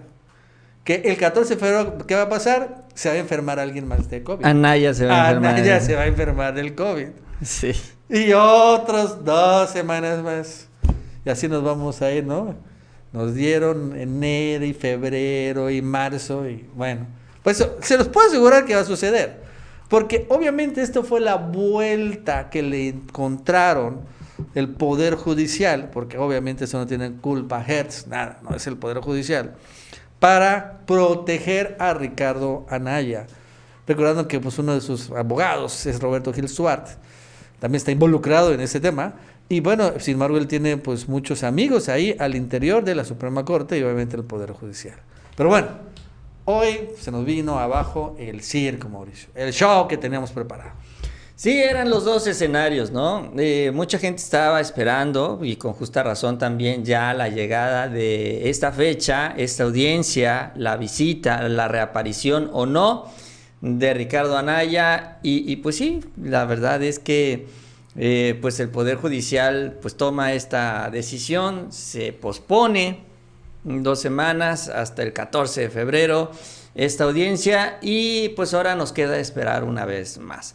que 0.85 1.03
el 1.05 1.17
14 1.17 1.55
de 1.55 1.61
febrero, 1.61 1.99
¿qué 2.07 2.15
va 2.15 2.23
a 2.23 2.29
pasar? 2.29 2.85
Se 2.95 3.09
va 3.09 3.15
a 3.15 3.19
enfermar 3.19 3.59
alguien 3.59 3.87
más 3.87 4.11
de 4.11 4.23
COVID. 4.23 4.45
Anaya 4.45 4.93
se 4.95 5.07
va 5.07 5.15
a 5.15 5.29
enfermar. 5.29 5.55
Anaya 5.55 5.81
se 5.81 5.95
va 5.95 6.03
a 6.03 6.07
enfermar 6.07 6.55
del 6.55 6.75
COVID. 6.75 7.09
Sí. 7.43 7.73
Y 8.09 8.33
otros 8.33 9.25
dos 9.25 9.71
semanas 9.71 10.23
más. 10.23 10.69
Y 11.27 11.31
así 11.31 11.49
nos 11.49 11.65
vamos 11.65 12.01
a 12.03 12.13
ir, 12.13 12.25
¿no? 12.25 12.55
Nos 13.13 13.35
dieron 13.35 13.99
enero 13.99 14.65
y 14.65 14.73
febrero 14.73 15.71
y 15.71 15.83
marzo 15.83 16.49
y 16.49 16.65
bueno. 16.75 17.07
Pues 17.43 17.67
se 17.81 17.99
los 17.99 18.09
puedo 18.09 18.29
asegurar 18.29 18.65
que 18.65 18.77
va 18.77 18.83
a 18.83 18.85
suceder. 18.85 19.41
Porque 19.89 20.27
obviamente 20.29 20.83
esto 20.83 21.03
fue 21.03 21.21
la 21.21 21.35
vuelta 21.37 22.49
que 22.49 22.63
le 22.63 22.89
encontraron 22.89 24.01
el 24.55 24.69
Poder 24.69 25.17
Judicial, 25.17 25.91
porque 25.93 26.17
obviamente 26.17 26.65
eso 26.65 26.79
no 26.79 26.87
tiene 26.87 27.13
culpa 27.13 27.65
Hertz, 27.67 28.07
nada, 28.07 28.39
no 28.49 28.55
es 28.55 28.67
el 28.67 28.77
Poder 28.77 28.99
Judicial, 28.99 29.55
para 30.19 30.81
proteger 30.87 31.77
a 31.79 31.95
Ricardo 31.95 32.67
Anaya. 32.69 33.27
Recordando 33.87 34.29
que 34.29 34.41
pues, 34.41 34.59
uno 34.59 34.75
de 34.75 34.81
sus 34.81 35.11
abogados 35.11 35.87
es 35.87 36.01
Roberto 36.01 36.33
Gil 36.33 36.49
Suárez, 36.49 36.99
también 37.59 37.77
está 37.79 37.91
involucrado 37.91 38.53
en 38.53 38.61
ese 38.61 38.81
tema. 38.81 39.15
Y 39.49 39.61
bueno, 39.61 39.93
sin 39.99 40.15
embargo, 40.15 40.39
él 40.39 40.49
tiene 40.49 40.77
pues 40.77 41.09
muchos 41.09 41.45
amigos 41.45 41.89
ahí 41.89 42.17
al 42.19 42.35
interior 42.35 42.85
de 42.85 42.95
la 42.95 43.05
Suprema 43.05 43.45
Corte 43.45 43.79
y 43.79 43.83
obviamente 43.83 44.17
el 44.17 44.25
Poder 44.25 44.53
Judicial. 44.53 44.99
Pero 45.37 45.51
bueno, 45.51 45.69
Hoy 46.49 46.91
se 47.01 47.11
nos 47.11 47.25
vino 47.25 47.59
abajo 47.59 48.15
el 48.21 48.41
circo, 48.41 48.89
Mauricio, 48.89 49.31
el 49.35 49.53
show 49.53 49.89
que 49.89 49.97
teníamos 49.97 50.31
preparado. 50.31 50.71
Sí, 51.35 51.61
eran 51.61 51.91
los 51.91 52.05
dos 52.05 52.25
escenarios, 52.29 52.93
¿no? 52.93 53.33
Eh, 53.37 53.73
mucha 53.75 53.99
gente 53.99 54.23
estaba 54.23 54.61
esperando, 54.61 55.41
y 55.43 55.57
con 55.57 55.73
justa 55.73 56.05
razón 56.05 56.39
también, 56.39 56.85
ya 56.85 57.13
la 57.15 57.29
llegada 57.29 57.89
de 57.89 58.49
esta 58.49 58.71
fecha, 58.71 59.35
esta 59.37 59.65
audiencia, 59.65 60.53
la 60.55 60.77
visita, 60.77 61.49
la 61.49 61.67
reaparición 61.67 62.49
o 62.53 62.65
no 62.65 63.11
de 63.61 63.93
Ricardo 63.93 64.39
Anaya. 64.39 65.19
Y, 65.25 65.57
pues 65.57 65.75
sí, 65.75 65.99
la 66.17 66.45
verdad 66.45 66.81
es 66.85 67.01
que 67.01 67.49
eh, 67.99 68.39
pues 68.41 68.61
el 68.61 68.69
Poder 68.69 68.97
Judicial 68.97 69.79
pues 69.81 69.97
toma 69.97 70.33
esta 70.35 70.91
decisión, 70.91 71.73
se 71.73 72.13
pospone 72.13 73.05
dos 73.65 74.01
semanas 74.01 74.69
hasta 74.69 75.03
el 75.03 75.13
14 75.13 75.63
de 75.63 75.71
febrero 75.71 76.31
esta 76.75 77.05
audiencia 77.05 77.79
y 77.81 78.31
pues 78.31 78.55
ahora 78.55 78.75
nos 78.77 78.93
queda 78.93 79.19
esperar 79.19 79.65
una 79.65 79.87
vez 79.87 80.19
más. 80.19 80.55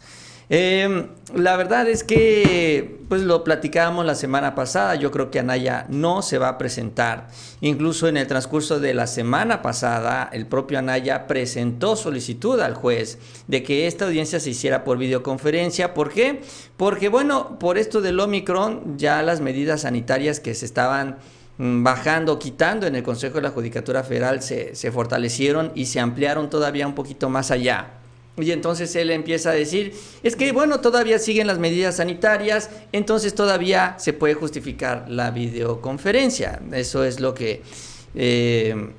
Em, 0.54 1.06
la 1.34 1.56
verdad 1.56 1.88
es 1.88 2.04
que, 2.04 3.00
pues 3.08 3.22
lo 3.22 3.42
platicábamos 3.42 4.04
la 4.04 4.14
semana 4.14 4.54
pasada, 4.54 4.96
yo 4.96 5.10
creo 5.10 5.30
que 5.30 5.38
Anaya 5.38 5.86
no 5.88 6.20
se 6.20 6.36
va 6.36 6.48
a 6.48 6.58
presentar. 6.58 7.28
Incluso 7.62 8.06
en 8.06 8.18
el 8.18 8.26
transcurso 8.26 8.78
de 8.78 8.92
la 8.92 9.06
semana 9.06 9.62
pasada, 9.62 10.28
el 10.30 10.46
propio 10.46 10.78
Anaya 10.78 11.26
presentó 11.26 11.96
solicitud 11.96 12.60
al 12.60 12.74
juez 12.74 13.18
de 13.46 13.62
que 13.62 13.86
esta 13.86 14.04
audiencia 14.04 14.40
se 14.40 14.50
hiciera 14.50 14.84
por 14.84 14.98
videoconferencia. 14.98 15.94
¿Por 15.94 16.10
qué? 16.10 16.42
Porque, 16.76 17.08
bueno, 17.08 17.58
por 17.58 17.78
esto 17.78 18.02
del 18.02 18.20
Omicron, 18.20 18.98
ya 18.98 19.22
las 19.22 19.40
medidas 19.40 19.80
sanitarias 19.80 20.38
que 20.38 20.54
se 20.54 20.66
estaban 20.66 21.16
Mm, 21.58 21.84
bajando, 21.84 22.38
quitando 22.38 22.86
en 22.86 22.96
el 22.96 23.02
Consejo 23.02 23.34
de 23.34 23.42
la 23.42 23.50
Judicatura 23.50 24.02
Federal 24.02 24.42
se, 24.42 24.74
fortalecieron 24.90 25.70
y 25.74 25.86
se 25.86 26.00
ampliaron 26.00 26.48
todavía 26.48 26.86
un 26.86 26.94
poquito 26.94 27.28
más 27.28 27.50
allá. 27.50 28.01
Y 28.38 28.50
entonces 28.50 28.96
él 28.96 29.10
empieza 29.10 29.50
a 29.50 29.54
decir, 29.54 29.94
es 30.22 30.36
que 30.36 30.52
bueno, 30.52 30.80
todavía 30.80 31.18
siguen 31.18 31.46
las 31.46 31.58
medidas 31.58 31.96
sanitarias, 31.96 32.70
entonces 32.92 33.34
todavía 33.34 33.94
se 33.98 34.14
puede 34.14 34.34
justificar 34.34 35.04
la 35.08 35.30
videoconferencia. 35.30 36.62
Eso 36.72 37.04
es 37.04 37.20
lo 37.20 37.34
que 37.34 37.62
eh, 38.14 38.90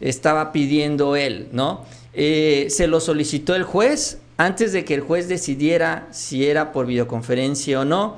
estaba 0.00 0.50
pidiendo 0.50 1.14
él, 1.14 1.48
¿no? 1.52 1.84
Eh, 2.14 2.66
se 2.68 2.88
lo 2.88 2.98
solicitó 2.98 3.54
el 3.54 3.62
juez 3.62 4.18
antes 4.36 4.72
de 4.72 4.84
que 4.84 4.94
el 4.94 5.00
juez 5.02 5.28
decidiera 5.28 6.08
si 6.10 6.46
era 6.46 6.72
por 6.72 6.86
videoconferencia 6.86 7.80
o 7.80 7.84
no 7.84 8.16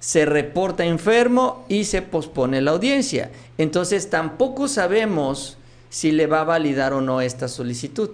se 0.00 0.24
reporta 0.24 0.84
enfermo 0.84 1.64
y 1.68 1.84
se 1.84 2.02
pospone 2.02 2.60
la 2.60 2.70
audiencia. 2.70 3.30
Entonces 3.58 4.10
tampoco 4.10 4.68
sabemos 4.68 5.58
si 5.90 6.12
le 6.12 6.26
va 6.26 6.42
a 6.42 6.44
validar 6.44 6.92
o 6.92 7.00
no 7.00 7.20
esta 7.20 7.48
solicitud. 7.48 8.10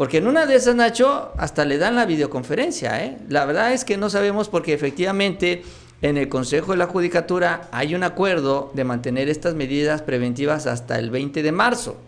Porque 0.00 0.16
en 0.16 0.28
una 0.28 0.46
de 0.46 0.54
esas, 0.54 0.76
Nacho, 0.76 1.30
hasta 1.36 1.66
le 1.66 1.76
dan 1.76 1.94
la 1.94 2.06
videoconferencia. 2.06 3.04
¿eh? 3.04 3.18
La 3.28 3.44
verdad 3.44 3.74
es 3.74 3.84
que 3.84 3.98
no 3.98 4.08
sabemos 4.08 4.48
porque 4.48 4.72
efectivamente 4.72 5.62
en 6.00 6.16
el 6.16 6.30
Consejo 6.30 6.72
de 6.72 6.78
la 6.78 6.86
Judicatura 6.86 7.68
hay 7.70 7.94
un 7.94 8.02
acuerdo 8.02 8.70
de 8.72 8.84
mantener 8.84 9.28
estas 9.28 9.54
medidas 9.54 10.00
preventivas 10.00 10.66
hasta 10.66 10.98
el 10.98 11.10
20 11.10 11.42
de 11.42 11.52
marzo. 11.52 11.98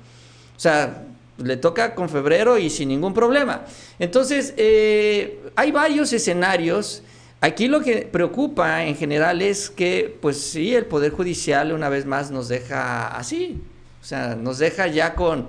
O 0.56 0.58
sea, 0.58 1.02
le 1.36 1.58
toca 1.58 1.94
con 1.94 2.08
febrero 2.08 2.56
y 2.56 2.70
sin 2.70 2.88
ningún 2.88 3.12
problema. 3.12 3.66
Entonces, 3.98 4.54
eh, 4.56 5.42
hay 5.54 5.70
varios 5.70 6.14
escenarios 6.14 7.02
Aquí 7.42 7.68
lo 7.68 7.80
que 7.80 8.08
preocupa 8.10 8.84
en 8.84 8.96
general 8.96 9.42
es 9.42 9.68
que, 9.68 10.16
pues 10.22 10.40
sí, 10.40 10.74
el 10.74 10.86
Poder 10.86 11.10
Judicial 11.10 11.72
una 11.72 11.90
vez 11.90 12.06
más 12.06 12.30
nos 12.30 12.48
deja 12.48 13.08
así, 13.08 13.60
o 14.00 14.04
sea, 14.04 14.36
nos 14.36 14.58
deja 14.58 14.86
ya 14.86 15.16
con, 15.16 15.48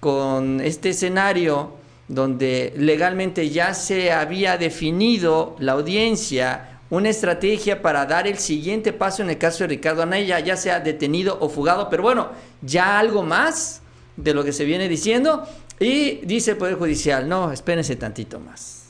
con 0.00 0.60
este 0.60 0.90
escenario 0.90 1.79
donde 2.10 2.72
legalmente 2.76 3.50
ya 3.50 3.72
se 3.72 4.10
había 4.10 4.58
definido 4.58 5.54
la 5.60 5.72
audiencia 5.72 6.80
una 6.90 7.08
estrategia 7.08 7.82
para 7.82 8.04
dar 8.04 8.26
el 8.26 8.38
siguiente 8.38 8.92
paso 8.92 9.22
en 9.22 9.30
el 9.30 9.38
caso 9.38 9.62
de 9.62 9.68
Ricardo 9.68 10.02
Anaya, 10.02 10.40
ya 10.40 10.56
sea 10.56 10.80
detenido 10.80 11.38
o 11.40 11.48
fugado, 11.48 11.88
pero 11.88 12.02
bueno, 12.02 12.30
ya 12.62 12.98
algo 12.98 13.22
más 13.22 13.80
de 14.16 14.34
lo 14.34 14.42
que 14.42 14.52
se 14.52 14.64
viene 14.64 14.88
diciendo. 14.88 15.46
Y 15.78 16.16
dice 16.26 16.50
el 16.50 16.56
Poder 16.56 16.74
Judicial, 16.74 17.28
no, 17.28 17.52
espérense 17.52 17.94
tantito 17.94 18.40
más, 18.40 18.86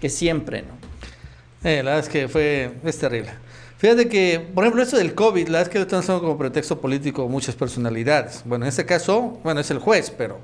que 0.00 0.08
siempre 0.08 0.62
no. 0.62 1.68
Eh, 1.68 1.82
la 1.82 1.94
verdad 1.94 2.06
es 2.06 2.08
que 2.08 2.28
fue, 2.28 2.74
es 2.84 2.96
terrible. 2.96 3.30
Fíjate 3.76 4.08
que, 4.08 4.38
por 4.54 4.62
ejemplo, 4.62 4.80
esto 4.84 4.96
del 4.96 5.12
COVID, 5.12 5.48
la 5.48 5.58
verdad 5.58 5.62
es 5.62 5.68
que 5.68 5.78
lo 5.78 5.82
están 5.82 5.98
usando 5.98 6.20
como 6.20 6.38
pretexto 6.38 6.80
político 6.80 7.28
muchas 7.28 7.56
personalidades. 7.56 8.42
Bueno, 8.44 8.64
en 8.64 8.68
este 8.68 8.86
caso, 8.86 9.40
bueno, 9.42 9.60
es 9.60 9.70
el 9.72 9.80
juez, 9.80 10.12
pero 10.16 10.38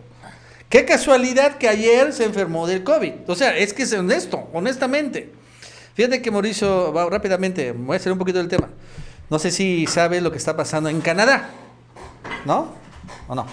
qué 0.68 0.84
casualidad 0.84 1.58
que 1.58 1.68
ayer 1.68 2.12
se 2.12 2.24
enfermó 2.24 2.66
del 2.66 2.84
COVID. 2.84 3.12
O 3.26 3.34
sea, 3.34 3.56
es 3.56 3.72
que 3.72 3.82
es 3.84 3.92
honesto, 3.92 4.48
honestamente. 4.52 5.30
Fíjate 5.94 6.22
que 6.22 6.30
Mauricio, 6.30 6.92
va, 6.92 7.08
rápidamente, 7.10 7.72
voy 7.72 7.94
a 7.94 7.96
hacer 7.96 8.12
un 8.12 8.18
poquito 8.18 8.38
del 8.38 8.48
tema. 8.48 8.68
No 9.30 9.38
sé 9.38 9.50
si 9.50 9.86
sabes 9.86 10.22
lo 10.22 10.30
que 10.30 10.38
está 10.38 10.56
pasando 10.56 10.88
en 10.88 11.00
Canadá, 11.00 11.50
¿no? 12.44 12.72
¿O 13.26 13.34
no? 13.34 13.46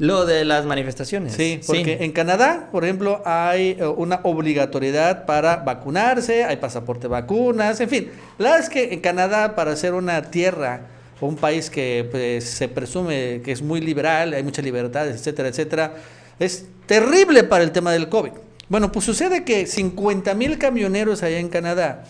Lo 0.00 0.24
de 0.24 0.44
las 0.46 0.64
manifestaciones. 0.64 1.34
Sí, 1.34 1.60
porque 1.66 1.98
en 2.00 2.12
Canadá, 2.12 2.70
por 2.72 2.84
ejemplo, 2.84 3.22
hay 3.26 3.76
eh, 3.78 3.86
una 3.86 4.20
obligatoriedad 4.22 5.26
para 5.26 5.56
vacunarse, 5.56 6.44
hay 6.44 6.56
pasaporte 6.56 7.06
vacunas, 7.06 7.80
en 7.80 7.88
fin. 7.88 8.10
La 8.38 8.50
verdad 8.52 8.64
es 8.64 8.70
que 8.70 8.94
en 8.94 9.00
Canadá, 9.00 9.54
para 9.54 9.76
ser 9.76 9.92
una 9.92 10.22
tierra 10.30 10.86
o 11.20 11.26
un 11.26 11.36
país 11.36 11.68
que 11.68 12.08
pues, 12.10 12.44
se 12.44 12.66
presume 12.66 13.42
que 13.44 13.52
es 13.52 13.60
muy 13.60 13.82
liberal, 13.82 14.32
hay 14.32 14.42
muchas 14.42 14.64
libertades, 14.64 15.16
etcétera, 15.16 15.50
etcétera, 15.50 15.92
es 16.40 16.66
terrible 16.86 17.44
para 17.44 17.62
el 17.62 17.70
tema 17.70 17.92
del 17.92 18.08
COVID. 18.08 18.32
Bueno, 18.68 18.90
pues 18.90 19.04
sucede 19.04 19.44
que 19.44 19.66
50 19.66 20.34
mil 20.34 20.58
camioneros 20.58 21.22
allá 21.22 21.38
en 21.38 21.48
Canadá 21.48 22.04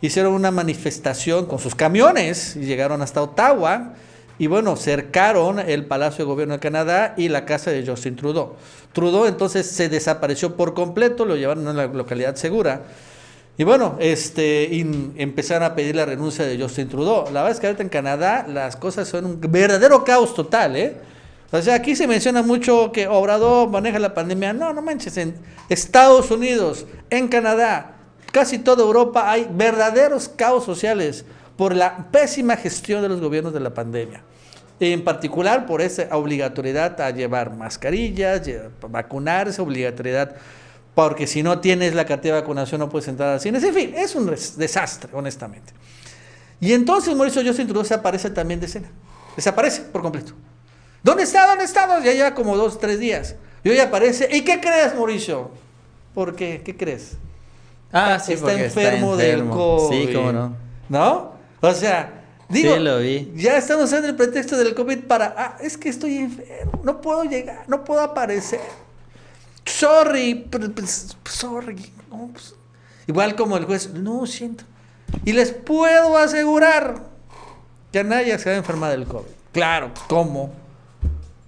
hicieron 0.00 0.34
una 0.34 0.50
manifestación 0.50 1.46
con 1.46 1.58
sus 1.58 1.74
camiones 1.74 2.56
y 2.56 2.60
llegaron 2.60 3.00
hasta 3.02 3.22
Ottawa 3.22 3.94
y 4.38 4.48
bueno, 4.48 4.76
cercaron 4.76 5.60
el 5.60 5.86
Palacio 5.86 6.24
de 6.24 6.30
Gobierno 6.30 6.54
de 6.54 6.60
Canadá 6.60 7.14
y 7.16 7.28
la 7.28 7.44
casa 7.44 7.70
de 7.70 7.86
Justin 7.86 8.16
Trudeau. 8.16 8.54
Trudeau 8.92 9.26
entonces 9.26 9.66
se 9.66 9.88
desapareció 9.88 10.56
por 10.56 10.74
completo, 10.74 11.24
lo 11.24 11.36
llevaron 11.36 11.66
a 11.68 11.70
una 11.70 11.86
localidad 11.86 12.34
segura. 12.34 12.82
Y 13.56 13.62
bueno, 13.62 13.96
este, 14.00 14.76
empezaron 15.16 15.62
a 15.62 15.76
pedir 15.76 15.94
la 15.94 16.04
renuncia 16.04 16.44
de 16.44 16.60
Justin 16.60 16.88
Trudeau. 16.88 17.26
La 17.26 17.42
verdad 17.42 17.52
es 17.52 17.60
que 17.60 17.68
ahorita 17.68 17.84
en 17.84 17.88
Canadá 17.88 18.44
las 18.48 18.74
cosas 18.74 19.06
son 19.06 19.24
un 19.24 19.40
verdadero 19.40 20.04
caos 20.04 20.34
total, 20.34 20.76
¿eh? 20.76 20.96
O 21.54 21.62
sea, 21.62 21.76
aquí 21.76 21.94
se 21.94 22.08
menciona 22.08 22.42
mucho 22.42 22.90
que 22.90 23.06
Obrador 23.06 23.70
maneja 23.70 24.00
la 24.00 24.12
pandemia. 24.12 24.52
No, 24.52 24.72
no 24.72 24.82
manches, 24.82 25.16
en 25.18 25.36
Estados 25.68 26.32
Unidos, 26.32 26.84
en 27.10 27.28
Canadá, 27.28 27.94
casi 28.32 28.58
toda 28.58 28.82
Europa 28.82 29.30
hay 29.30 29.46
verdaderos 29.48 30.28
caos 30.28 30.64
sociales 30.64 31.24
por 31.56 31.76
la 31.76 32.08
pésima 32.10 32.56
gestión 32.56 33.02
de 33.02 33.08
los 33.08 33.20
gobiernos 33.20 33.54
de 33.54 33.60
la 33.60 33.72
pandemia. 33.72 34.24
En 34.80 35.04
particular 35.04 35.64
por 35.64 35.80
esa 35.80 36.08
obligatoriedad 36.16 37.00
a 37.00 37.10
llevar 37.10 37.54
mascarillas, 37.54 38.42
vacunarse, 38.90 39.62
obligatoriedad, 39.62 40.34
porque 40.96 41.28
si 41.28 41.44
no 41.44 41.60
tienes 41.60 41.94
la 41.94 42.04
cartilla 42.04 42.34
de 42.34 42.40
vacunación 42.40 42.80
no 42.80 42.88
puedes 42.88 43.06
entrar 43.06 43.28
al 43.28 43.40
cine. 43.40 43.58
En 43.58 43.72
fin, 43.72 43.94
es 43.94 44.16
un 44.16 44.26
desastre, 44.26 45.10
honestamente. 45.12 45.72
Y 46.60 46.72
entonces 46.72 47.14
Mauricio 47.14 47.44
Justin 47.46 47.68
Trudeau 47.68 47.84
desaparece 47.84 48.30
también 48.30 48.58
de 48.58 48.66
escena. 48.66 48.88
Desaparece 49.36 49.82
por 49.82 50.02
completo. 50.02 50.32
¿Dónde 51.04 51.22
está? 51.22 51.46
¿Dónde 51.46 51.64
está? 51.64 52.02
Ya 52.02 52.12
lleva 52.12 52.34
como 52.34 52.56
dos, 52.56 52.80
tres 52.80 52.98
días. 52.98 53.36
Y 53.62 53.68
hoy 53.68 53.78
aparece. 53.78 54.28
¿Y 54.32 54.42
qué 54.42 54.58
crees, 54.58 54.94
Mauricio? 54.94 55.50
¿Por 56.14 56.34
qué? 56.34 56.62
¿Qué 56.64 56.76
crees? 56.76 57.18
Ah, 57.92 58.18
sí, 58.18 58.32
está 58.32 58.52
enfermo, 58.54 59.16
del 59.16 59.46
COVID. 59.48 60.08
Sí, 60.08 60.12
cómo 60.14 60.32
no. 60.32 60.56
¿No? 60.88 61.34
O 61.60 61.72
sea, 61.74 62.24
digo, 62.48 62.74
ya 63.34 63.56
estamos 63.58 63.84
usando 63.84 64.08
el 64.08 64.16
pretexto 64.16 64.56
del 64.56 64.74
COVID 64.74 65.04
para, 65.04 65.34
ah, 65.36 65.58
es 65.60 65.76
que 65.76 65.90
estoy 65.90 66.18
enfermo, 66.18 66.80
no 66.82 67.00
puedo 67.00 67.24
llegar, 67.24 67.64
no 67.68 67.84
puedo 67.84 68.00
aparecer. 68.00 68.60
Sorry, 69.64 70.46
pues, 70.50 71.16
sorry. 71.24 71.92
Pues, 72.08 72.54
igual 73.06 73.36
como 73.36 73.56
el 73.56 73.64
juez, 73.64 73.90
no 73.90 74.26
siento. 74.26 74.64
Y 75.24 75.32
les 75.32 75.52
puedo 75.52 76.16
asegurar 76.16 77.02
que 77.92 78.02
nadie 78.04 78.38
se 78.38 78.48
va 78.48 78.56
a 78.56 78.58
enfermar 78.58 78.90
del 78.90 79.04
COVID. 79.06 79.28
Claro, 79.52 79.92
¿cómo? 80.08 80.63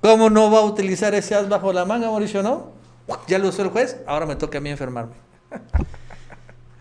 ¿Cómo 0.06 0.30
no 0.30 0.52
va 0.52 0.60
a 0.60 0.62
utilizar 0.62 1.16
ese 1.16 1.34
as 1.34 1.48
bajo 1.48 1.72
la 1.72 1.84
manga, 1.84 2.08
Mauricio, 2.08 2.40
no? 2.40 2.70
Ya 3.26 3.40
lo 3.40 3.48
usó 3.48 3.62
el 3.62 3.70
juez, 3.70 3.96
ahora 4.06 4.24
me 4.24 4.36
toca 4.36 4.58
a 4.58 4.60
mí 4.60 4.70
enfermarme. 4.70 5.14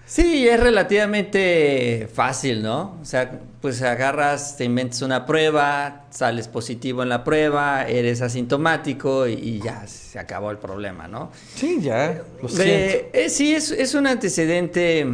Sí, 0.07 0.47
es 0.47 0.59
relativamente 0.59 2.07
fácil, 2.13 2.61
¿no? 2.61 2.99
O 3.01 3.05
sea, 3.05 3.39
pues 3.59 3.81
agarras, 3.81 4.55
te 4.55 4.63
inventas 4.63 5.01
una 5.01 5.25
prueba, 5.25 6.05
sales 6.11 6.47
positivo 6.47 7.01
en 7.01 7.09
la 7.09 7.23
prueba, 7.23 7.88
eres 7.88 8.21
asintomático 8.21 9.27
y, 9.27 9.59
ya 9.63 9.88
se 9.88 10.19
acabó 10.19 10.51
el 10.51 10.59
problema, 10.59 11.07
¿no? 11.07 11.31
Sí, 11.55 11.79
ya, 11.81 12.21
lo 12.39 12.47
eh, 12.59 13.09
eh, 13.13 13.29
sí, 13.29 13.55
es, 13.55 13.71
es, 13.71 13.95
un 13.95 14.05
antecedente, 14.05 15.07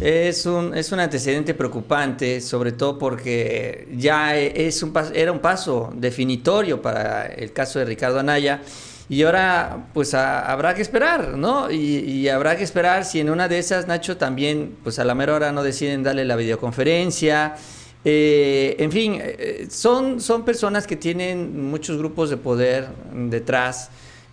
es 0.00 0.46
un, 0.46 0.76
es 0.76 0.92
un 0.92 1.00
antecedente 1.00 1.54
preocupante, 1.54 2.40
sobre 2.40 2.72
todo 2.72 2.98
porque 2.98 3.88
ya 3.96 4.36
es 4.36 4.82
un, 4.82 4.92
era 5.12 5.32
un 5.32 5.40
paso 5.40 5.92
definitorio 5.94 6.80
para 6.80 7.26
el 7.26 7.52
caso 7.52 7.78
de 7.80 7.84
Ricardo 7.84 8.20
Anaya. 8.20 8.62
Y 9.10 9.22
ahora, 9.22 9.88
pues 9.94 10.12
habrá 10.12 10.74
que 10.74 10.82
esperar, 10.82 11.28
¿no? 11.36 11.70
Y, 11.70 12.28
habrá 12.28 12.56
que 12.56 12.64
esperar 12.64 13.06
si 13.06 13.20
en 13.20 13.30
una 13.30 13.48
de 13.48 13.58
esas, 13.58 13.86
Nacho, 13.86 14.18
también, 14.18 14.76
pues 14.84 14.98
a 14.98 15.04
la 15.04 15.14
mera 15.14 15.34
hora 15.34 15.50
no 15.50 15.62
deciden 15.62 16.02
darle 16.02 16.26
la 16.26 16.36
videoconferencia. 16.36 17.56
Eh, 18.04 18.76
en 18.78 18.92
fin, 18.92 19.18
eh, 19.18 19.66
son, 19.70 20.20
son 20.20 20.44
personas 20.44 20.86
que 20.86 20.96
tienen 20.96 21.70
muchos 21.70 21.96
grupos 21.96 22.28
de 22.28 22.36
poder 22.36 22.88
detrás, 23.14 23.90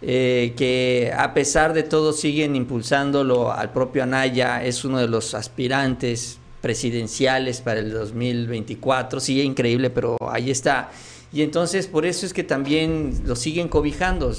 eh, 0.08 0.54
que 0.56 1.12
a 1.18 1.34
pesar 1.34 1.74
de 1.74 1.82
todo 1.82 2.14
siguen 2.14 2.56
impulsándolo 2.56 3.52
al 3.52 3.72
propio 3.72 4.04
Anaya, 4.04 4.64
es 4.64 4.86
uno 4.86 5.00
de 5.00 5.08
los 5.08 5.34
aspirantes 5.34 6.38
presidenciales 6.62 7.62
para 7.62 7.80
el 7.80 7.92
2024. 7.92 9.20
Sí, 9.20 9.42
increíble, 9.42 9.90
pero 9.90 10.16
ahí 10.30 10.52
está. 10.52 10.92
Y 11.34 11.42
entonces 11.42 11.88
por 11.88 12.06
eso 12.06 12.26
es 12.26 12.34
que 12.34 12.44
también 12.44 13.24
lo 13.26 13.36
siguen 13.36 13.68
cobijando. 13.68 14.32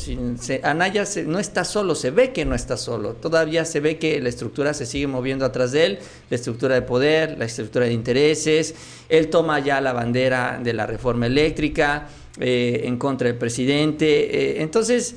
Anaya 0.63 1.05
no 1.27 1.39
está 1.41 1.65
solo, 1.65 1.97
se 1.97 2.11
ve 2.11 2.33
que 2.33 2.45
no 2.45 2.55
está 2.55 2.77
solo. 2.77 3.15
Todavía 3.15 3.65
se 3.65 3.81
ve 3.81 3.99
que 3.99 4.21
la 4.21 4.29
estructura 4.29 4.73
se 4.73 4.87
sigue 4.87 5.07
moviendo 5.07 5.45
atrás 5.45 5.73
de 5.73 5.85
él, 5.85 5.99
la 6.31 6.37
estructura 6.37 6.77
de 6.77 6.83
poder, 6.83 7.37
la 7.39 7.45
estructura 7.45 7.87
de 7.87 7.93
intereses. 7.93 8.75
Él 9.09 9.31
toma 9.31 9.59
ya 9.59 9.81
la 9.81 9.93
bandera 9.93 10.61
de 10.63 10.73
la 10.73 10.87
reforma 10.87 11.27
eléctrica 11.27 12.09
eh, 12.39 12.83
en 12.85 12.97
contra 12.99 13.29
del 13.29 13.37
presidente. 13.37 14.57
Eh, 14.59 14.63
entonces, 14.63 15.15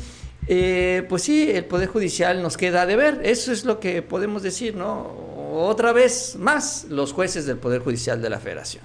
eh, 0.52 1.06
pues 1.08 1.22
sí, 1.22 1.52
el 1.52 1.66
Poder 1.66 1.90
Judicial 1.90 2.42
nos 2.42 2.58
queda 2.58 2.88
de 2.88 2.96
ver. 2.96 3.22
Eso 3.24 3.52
es 3.52 3.66
lo 3.66 3.80
que 3.80 4.02
podemos 4.02 4.42
decir, 4.42 4.76
¿no? 4.76 5.16
Otra 5.54 5.94
vez 5.94 6.38
más 6.40 6.88
los 6.90 7.14
jueces 7.14 7.46
del 7.46 7.58
Poder 7.58 7.84
Judicial 7.84 8.20
de 8.20 8.32
la 8.32 8.40
Federación. 8.40 8.84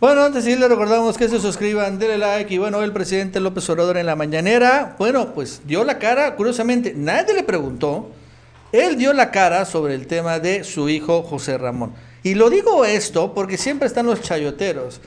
Bueno, 0.00 0.22
antes 0.22 0.44
sí 0.44 0.54
le 0.54 0.68
recordamos 0.68 1.16
que 1.16 1.30
se 1.30 1.40
suscriban, 1.40 1.98
denle 1.98 2.18
like 2.18 2.52
y 2.52 2.58
bueno, 2.58 2.82
el 2.82 2.92
presidente 2.92 3.40
López 3.40 3.70
Obrador 3.70 3.96
en 3.96 4.04
la 4.04 4.16
mañanera, 4.16 4.94
bueno, 4.98 5.32
pues 5.32 5.62
dio 5.64 5.82
la 5.82 5.98
cara, 5.98 6.36
curiosamente, 6.36 6.92
nadie 6.94 7.32
le 7.32 7.42
preguntó, 7.42 8.10
él 8.72 8.98
dio 8.98 9.14
la 9.14 9.30
cara 9.30 9.64
sobre 9.64 9.94
el 9.94 10.06
tema 10.06 10.40
de 10.40 10.62
su 10.62 10.90
hijo 10.90 11.22
José 11.22 11.56
Ramón. 11.56 11.94
Y 12.22 12.34
lo 12.34 12.50
digo 12.50 12.84
esto 12.84 13.32
porque 13.32 13.56
siempre 13.56 13.86
están 13.86 14.04
los 14.04 14.20
chayoteros 14.20 15.00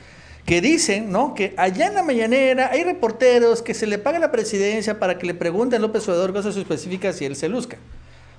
que 0.45 0.61
dicen, 0.61 1.11
¿no? 1.11 1.33
Que 1.33 1.53
allá 1.57 1.87
en 1.87 1.95
la 1.95 2.03
mañanera 2.03 2.69
hay 2.71 2.83
reporteros 2.83 3.61
que 3.61 3.73
se 3.73 3.87
le 3.87 3.97
paga 3.97 4.19
la 4.19 4.31
presidencia 4.31 4.99
para 4.99 5.17
que 5.17 5.25
le 5.25 5.33
pregunten 5.33 5.79
a 5.79 5.81
López 5.81 6.07
Obrador 6.07 6.33
cosas 6.33 6.55
específicas 6.55 7.19
y 7.21 7.25
él 7.25 7.35
se 7.35 7.49
luzca. 7.49 7.77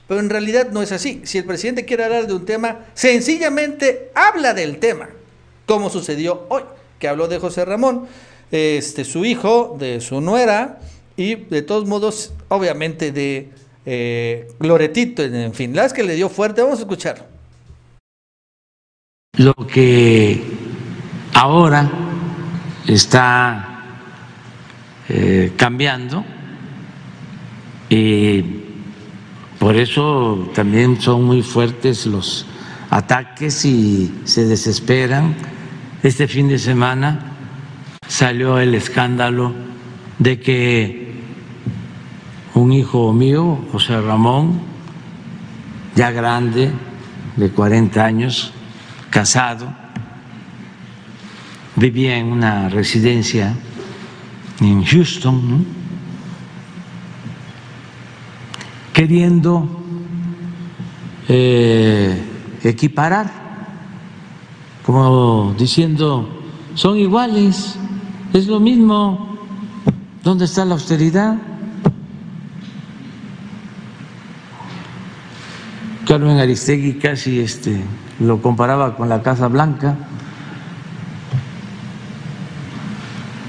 Pero 0.06 0.20
en 0.20 0.30
realidad 0.30 0.70
no 0.70 0.82
es 0.82 0.92
así. 0.92 1.22
Si 1.24 1.38
el 1.38 1.44
presidente 1.44 1.84
quiere 1.84 2.04
hablar 2.04 2.28
de 2.28 2.34
un 2.34 2.44
tema, 2.44 2.86
sencillamente 2.94 4.10
habla 4.14 4.54
del 4.54 4.78
tema 4.78 5.08
como 5.66 5.90
sucedió 5.90 6.46
hoy, 6.48 6.62
que 6.98 7.08
habló 7.08 7.28
de 7.28 7.38
José 7.38 7.64
Ramón, 7.64 8.06
este, 8.50 9.04
su 9.04 9.24
hijo, 9.24 9.76
de 9.78 10.00
su 10.00 10.20
nuera, 10.20 10.78
y 11.16 11.34
de 11.34 11.62
todos 11.62 11.86
modos, 11.86 12.32
obviamente, 12.48 13.10
de 13.10 13.50
eh, 13.84 14.48
en 14.60 15.54
fin, 15.54 15.74
las 15.74 15.92
que 15.92 16.04
le 16.04 16.14
dio 16.14 16.28
fuerte, 16.28 16.62
vamos 16.62 16.78
a 16.78 16.82
escuchar. 16.82 17.28
Lo 19.36 19.54
que 19.54 20.40
ahora 21.36 21.86
está 22.86 23.82
eh, 25.06 25.52
cambiando, 25.54 26.24
y 27.90 28.42
por 29.58 29.76
eso 29.76 30.50
también 30.54 30.98
son 30.98 31.24
muy 31.24 31.42
fuertes 31.42 32.06
los 32.06 32.46
ataques 32.88 33.66
y 33.66 34.22
se 34.24 34.46
desesperan. 34.46 35.34
Este 36.02 36.26
fin 36.26 36.48
de 36.48 36.58
semana 36.58 37.32
salió 38.08 38.58
el 38.58 38.74
escándalo 38.74 39.52
de 40.18 40.40
que 40.40 41.16
un 42.54 42.72
hijo 42.72 43.12
mío, 43.12 43.58
José 43.72 44.00
Ramón, 44.00 44.62
ya 45.94 46.10
grande, 46.12 46.70
de 47.36 47.50
40 47.50 48.02
años, 48.02 48.52
casado, 49.10 49.85
vivía 51.76 52.16
en 52.16 52.26
una 52.26 52.68
residencia 52.68 53.54
en 54.60 54.84
Houston, 54.84 55.66
queriendo 58.92 59.68
eh, 61.28 62.18
equiparar, 62.62 63.30
como 64.84 65.54
diciendo, 65.58 66.28
son 66.74 66.96
iguales, 66.96 67.76
es 68.32 68.46
lo 68.46 68.58
mismo, 68.58 69.36
¿dónde 70.22 70.46
está 70.46 70.64
la 70.64 70.74
austeridad? 70.74 71.36
Carmen 76.06 76.38
Aristegui 76.38 76.94
casi 76.94 77.40
este, 77.40 77.82
lo 78.20 78.40
comparaba 78.40 78.96
con 78.96 79.08
la 79.08 79.22
Casa 79.22 79.48
Blanca. 79.48 79.96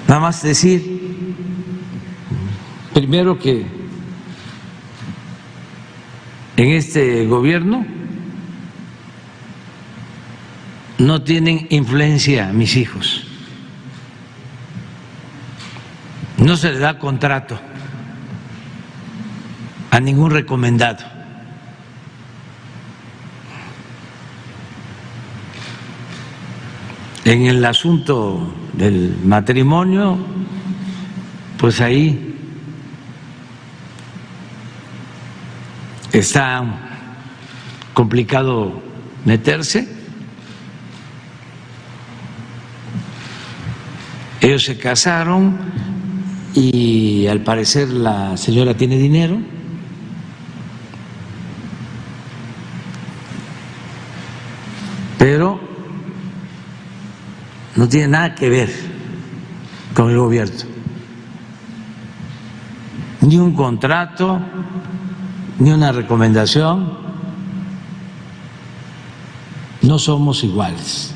Nada 0.08 0.22
más 0.22 0.41
decir, 0.41 1.36
primero 2.93 3.38
que 3.38 3.65
en 6.56 6.70
este 6.70 7.26
gobierno 7.28 7.86
no 10.98 11.22
tienen 11.24 11.67
influencia 11.70 12.48
mis 12.54 12.76
hijos. 12.78 13.26
No 16.38 16.56
se 16.56 16.72
le 16.72 16.80
da 16.80 16.98
contrato 16.98 17.60
a 19.91 20.00
ningún 20.00 20.32
recomendado. 20.32 21.16
En 27.28 27.46
el 27.46 27.66
asunto 27.66 28.54
del 28.72 29.18
matrimonio, 29.22 30.18
pues 31.58 31.82
ahí 31.82 32.34
está 36.13 36.63
complicado 37.94 38.82
meterse. 39.26 39.90
Ellos 44.40 44.63
se 44.63 44.78
casaron 44.78 45.58
y 46.54 47.28
al 47.28 47.42
parecer 47.42 47.90
la 47.90 48.38
señora 48.38 48.74
tiene 48.78 48.98
dinero. 48.98 49.38
Pero 55.18 55.66
no 57.78 57.88
tiene 57.88 58.08
nada 58.08 58.34
que 58.34 58.50
ver 58.50 58.70
con 59.94 60.10
el 60.10 60.18
gobierno. 60.18 60.56
Ni 63.22 63.38
un 63.38 63.54
contrato, 63.54 64.40
ni 65.60 65.72
una 65.72 65.92
recomendación. 65.92 66.98
No 69.84 70.00
somos 70.00 70.44
iguales. 70.44 71.13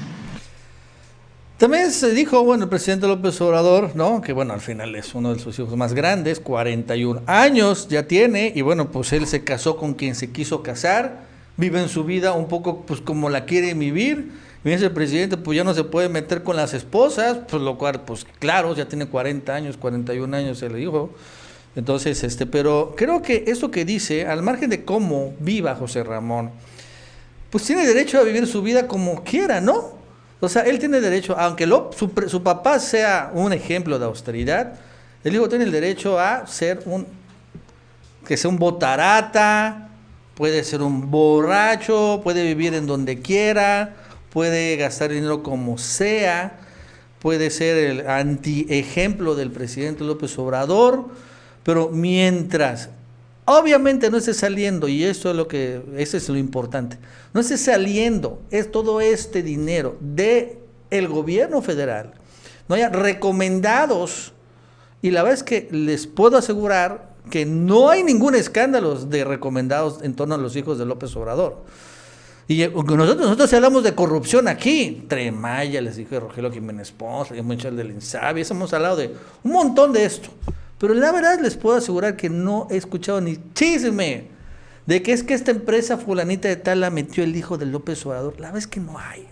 También 1.58 1.92
se 1.92 2.12
dijo, 2.14 2.44
bueno, 2.44 2.64
el 2.64 2.70
presidente 2.70 3.08
López 3.08 3.40
Obrador, 3.42 3.96
¿no? 3.96 4.22
Que 4.22 4.34
bueno, 4.34 4.54
al 4.54 4.62
final 4.62 4.96
es 4.96 5.14
uno 5.16 5.34
de 5.34 5.40
sus 5.40 5.58
hijos 5.58 5.76
más 5.76 5.94
grandes, 5.94 6.40
41 6.40 7.22
años 7.26 7.88
ya 7.88 8.08
tiene, 8.08 8.52
y 8.56 8.62
bueno, 8.62 8.90
pues 8.92 9.14
él 9.14 9.28
se 9.28 9.44
casó 9.44 9.78
con 9.78 9.94
quien 9.94 10.16
se 10.16 10.32
quiso 10.32 10.64
casar, 10.64 11.24
vive 11.58 11.82
en 11.82 11.90
su 11.90 12.04
vida 12.04 12.34
un 12.34 12.48
poco 12.48 12.82
pues 12.82 13.02
como 13.02 13.30
la 13.30 13.46
quiere 13.46 13.74
vivir 13.74 14.32
El 14.64 14.92
presidente 14.92 15.38
pues 15.38 15.58
ya 15.58 15.64
no 15.64 15.74
se 15.74 15.84
puede 15.84 16.08
meter 16.08 16.44
con 16.44 16.56
las 16.56 16.74
esposas, 16.74 17.40
pues 17.50 17.62
lo 17.64 17.78
cual, 17.78 18.02
pues 18.02 18.26
claro, 18.40 18.76
ya 18.76 18.88
tiene 18.88 19.08
40 19.08 19.54
años, 19.54 19.78
41 19.78 20.38
años 20.38 20.62
el 20.62 20.78
hijo. 20.80 21.10
Entonces, 21.76 22.24
este, 22.24 22.46
pero 22.46 22.94
creo 22.96 23.22
que 23.22 23.46
eso 23.48 23.72
que 23.72 23.86
dice, 23.86 24.28
al 24.28 24.44
margen 24.44 24.70
de 24.70 24.86
cómo 24.86 25.34
viva 25.40 25.76
José 25.76 26.04
Ramón, 26.04 26.52
pues 27.50 27.64
tiene 27.64 27.88
derecho 27.88 28.20
a 28.20 28.24
vivir 28.24 28.46
su 28.46 28.62
vida 28.62 28.88
como 28.88 29.24
quiera, 29.24 29.62
¿no? 29.62 29.94
O 30.40 30.50
sea, 30.50 30.64
él 30.64 30.80
tiene 30.80 31.02
derecho, 31.02 31.36
aunque 31.38 31.68
su 32.28 32.44
papá 32.44 32.80
sea 32.80 33.32
un 33.34 33.54
ejemplo 33.54 33.98
de 33.98 34.06
austeridad, 34.06 34.74
el 35.24 35.36
hijo 35.36 35.48
tiene 35.50 35.66
el 35.66 35.72
derecho 35.72 36.20
a 36.20 36.48
ser 36.48 36.82
un, 36.86 37.06
que 38.28 38.38
sea 38.38 38.50
un 38.50 38.58
botarata, 38.58 39.90
puede 40.36 40.64
ser 40.64 40.82
un 40.82 41.12
borracho, 41.12 42.22
puede 42.24 42.44
vivir 42.44 42.74
en 42.74 42.88
donde 42.88 43.20
quiera, 43.22 43.96
puede 44.32 44.78
gastar 44.78 45.12
dinero 45.12 45.44
como 45.44 45.78
sea, 45.78 46.60
puede 47.20 47.52
ser 47.52 47.78
el 47.78 48.08
anti-ejemplo 48.08 49.36
del 49.36 49.52
presidente 49.52 50.04
López 50.04 50.38
Obrador, 50.40 51.10
pero 51.64 51.90
mientras 51.90 52.90
obviamente 53.46 54.10
no 54.10 54.18
esté 54.18 54.34
saliendo, 54.34 54.88
y 54.88 55.04
esto 55.04 55.30
es 55.30 55.36
lo 55.36 55.48
que, 55.48 55.82
eso 55.98 56.18
es 56.18 56.30
lo 56.30 56.38
importante, 56.38 56.98
no 57.34 57.42
esté 57.42 57.58
saliendo 57.58 58.42
es 58.50 58.72
todo 58.72 59.02
este 59.02 59.44
dinero 59.44 59.98
de 60.00 60.58
el 60.90 61.08
gobierno 61.08 61.62
federal, 61.62 62.14
no 62.68 62.76
haya 62.76 62.90
recomendados, 62.90 64.34
y 65.02 65.12
la 65.12 65.24
verdad 65.24 65.40
es 65.40 65.44
que 65.44 65.68
les 65.72 66.08
puedo 66.08 66.38
asegurar 66.38 67.12
que 67.30 67.46
no 67.46 67.90
hay 67.90 68.04
ningún 68.04 68.36
escándalo 68.36 68.96
de 68.96 69.24
recomendados 69.26 70.02
en 70.04 70.16
torno 70.16 70.36
a 70.36 70.38
los 70.38 70.56
hijos 70.56 70.78
de 70.78 70.86
López 70.86 71.16
Obrador. 71.16 71.64
Y 72.52 72.68
nosotros, 72.68 73.18
nosotros 73.18 73.54
hablamos 73.54 73.82
de 73.82 73.96
corrupción 73.96 74.50
aquí, 74.50 75.06
Tremaya, 75.08 75.80
les 75.80 75.96
dije 75.96 76.20
Rogelio 76.20 76.52
Jiménez 76.52 76.92
Pons, 76.92 77.32
muchas 77.44 77.74
del 77.78 77.92
Insabi, 77.92 78.42
hemos 78.42 78.74
hablado 78.74 78.98
de 78.98 79.16
un 79.42 79.54
montón 79.54 79.94
de 79.94 80.04
esto. 80.04 80.28
Pero 80.78 80.94
la 80.94 81.14
verdad 81.14 81.40
les 81.40 81.56
puedo 81.56 81.78
asegurar 81.78 82.18
que 82.18 82.30
no 82.30 82.68
he 82.70 82.76
escuchado 82.76 83.22
ni 83.22 83.38
chisme 83.54 84.26
de 84.86 85.02
que 85.02 85.14
es 85.14 85.24
que 85.24 85.34
esta 85.34 85.52
empresa 85.52 85.98
fulanita 85.98 86.50
de 86.50 86.58
tal 86.58 86.82
la 86.82 86.90
metió 86.90 87.24
el 87.24 87.38
hijo 87.38 87.58
de 87.58 87.68
López 87.68 88.06
Obrador. 88.06 88.34
La 88.34 88.48
verdad 88.48 88.58
es 88.58 88.68
que 88.68 88.82
no 88.82 89.00
hay. 89.00 89.26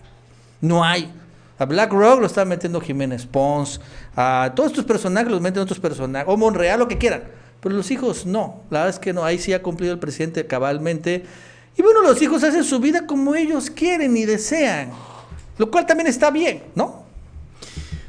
No 0.62 0.82
hay. 0.82 1.12
A 1.58 1.66
BlackRock 1.66 2.20
lo 2.20 2.26
está 2.26 2.46
metiendo 2.46 2.80
Jiménez 2.80 3.26
Pons, 3.26 3.82
a 4.16 4.50
todos 4.56 4.70
estos 4.70 4.86
personajes 4.86 5.30
los 5.30 5.42
meten 5.42 5.62
otros 5.62 5.78
personajes, 5.78 6.26
o 6.26 6.38
Monreal, 6.38 6.78
lo 6.78 6.88
que 6.88 6.96
quieran. 6.96 7.24
Pero 7.60 7.74
los 7.74 7.90
hijos 7.90 8.24
no. 8.24 8.62
La 8.70 8.78
verdad 8.78 8.94
es 8.94 8.98
que 8.98 9.12
no. 9.12 9.24
Ahí 9.24 9.38
sí 9.38 9.52
ha 9.52 9.62
cumplido 9.62 9.92
el 9.92 9.98
presidente 9.98 10.46
cabalmente 10.46 11.26
y 11.80 11.82
bueno, 11.82 12.02
los 12.02 12.20
hijos 12.20 12.44
hacen 12.44 12.62
su 12.62 12.78
vida 12.78 13.06
como 13.06 13.34
ellos 13.34 13.70
quieren 13.70 14.14
y 14.14 14.26
desean, 14.26 14.90
lo 15.56 15.70
cual 15.70 15.86
también 15.86 16.08
está 16.08 16.30
bien, 16.30 16.64
¿no? 16.74 17.06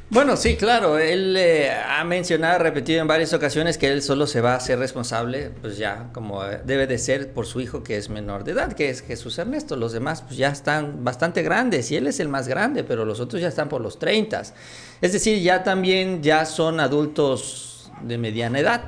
Bueno, 0.10 0.36
sí, 0.36 0.58
claro. 0.58 0.98
Él 0.98 1.38
eh, 1.38 1.72
ha 1.72 2.04
mencionado, 2.04 2.60
repetido 2.60 3.00
en 3.00 3.08
varias 3.08 3.32
ocasiones 3.32 3.78
que 3.78 3.88
él 3.88 4.02
solo 4.02 4.28
se 4.28 4.42
va 4.42 4.56
a 4.56 4.60
ser 4.60 4.78
responsable, 4.78 5.52
pues 5.62 5.78
ya, 5.78 6.10
como 6.12 6.44
debe 6.44 6.86
de 6.86 6.98
ser 6.98 7.32
por 7.32 7.46
su 7.46 7.62
hijo 7.62 7.82
que 7.82 7.96
es 7.96 8.10
menor 8.10 8.44
de 8.44 8.52
edad, 8.52 8.74
que 8.74 8.90
es 8.90 9.04
Jesús 9.04 9.38
Ernesto. 9.38 9.78
Los 9.78 9.94
demás, 9.94 10.22
pues 10.22 10.36
ya 10.36 10.50
están 10.50 11.06
bastante 11.06 11.42
grandes 11.42 11.92
y 11.92 11.96
él 11.96 12.08
es 12.08 12.20
el 12.20 12.28
más 12.28 12.50
grande, 12.50 12.84
pero 12.84 13.06
los 13.06 13.22
otros 13.22 13.42
ya 13.42 13.48
están 13.48 13.70
por 13.70 13.80
los 13.80 14.00
30. 14.00 14.42
Es 15.00 15.14
decir, 15.14 15.42
ya 15.42 15.64
también 15.64 16.22
ya 16.22 16.46
son 16.46 16.82
adultos 16.82 17.90
de 18.02 18.18
mediana 18.18 18.60
edad. 18.60 18.82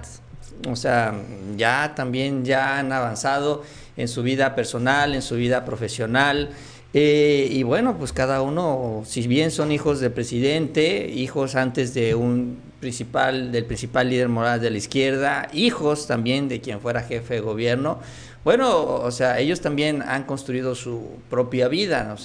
O 0.69 0.76
sea, 0.76 1.13
ya 1.56 1.93
también 1.96 2.43
ya 2.43 2.80
han 2.80 2.91
avanzado 2.91 3.63
en 3.97 4.08
su 4.08 4.23
vida 4.23 4.56
personal, 4.56 5.15
en 5.15 5.21
su 5.21 5.36
vida 5.36 5.65
profesional. 5.65 6.49
Eh, 6.93 7.47
y 7.51 7.63
bueno, 7.63 7.97
pues 7.97 8.13
cada 8.13 8.41
uno, 8.41 9.01
si 9.06 9.27
bien 9.27 9.49
son 9.49 9.71
hijos 9.71 9.99
del 9.99 10.12
presidente, 10.12 11.10
hijos 11.10 11.56
antes 11.56 11.93
de 11.93 12.13
un 12.13 12.58
principal, 12.79 13.51
del 13.51 13.65
principal 13.65 14.10
líder 14.10 14.29
moral 14.29 14.62
de 14.62 14.69
la 14.69 14.77
izquierda, 14.77 15.47
hijos 15.53 16.06
también 16.06 16.49
de 16.49 16.62
quien 16.62 16.79
fuera 16.82 17.01
jefe 17.01 17.36
de 17.36 17.39
gobierno, 17.39 17.99
bueno, 18.43 18.84
o 18.84 19.12
sea, 19.12 19.39
ellos 19.39 19.62
también 19.62 20.01
han 20.01 20.25
construido 20.25 20.75
su 20.75 21.17
propia 21.29 21.69
vida, 21.69 22.15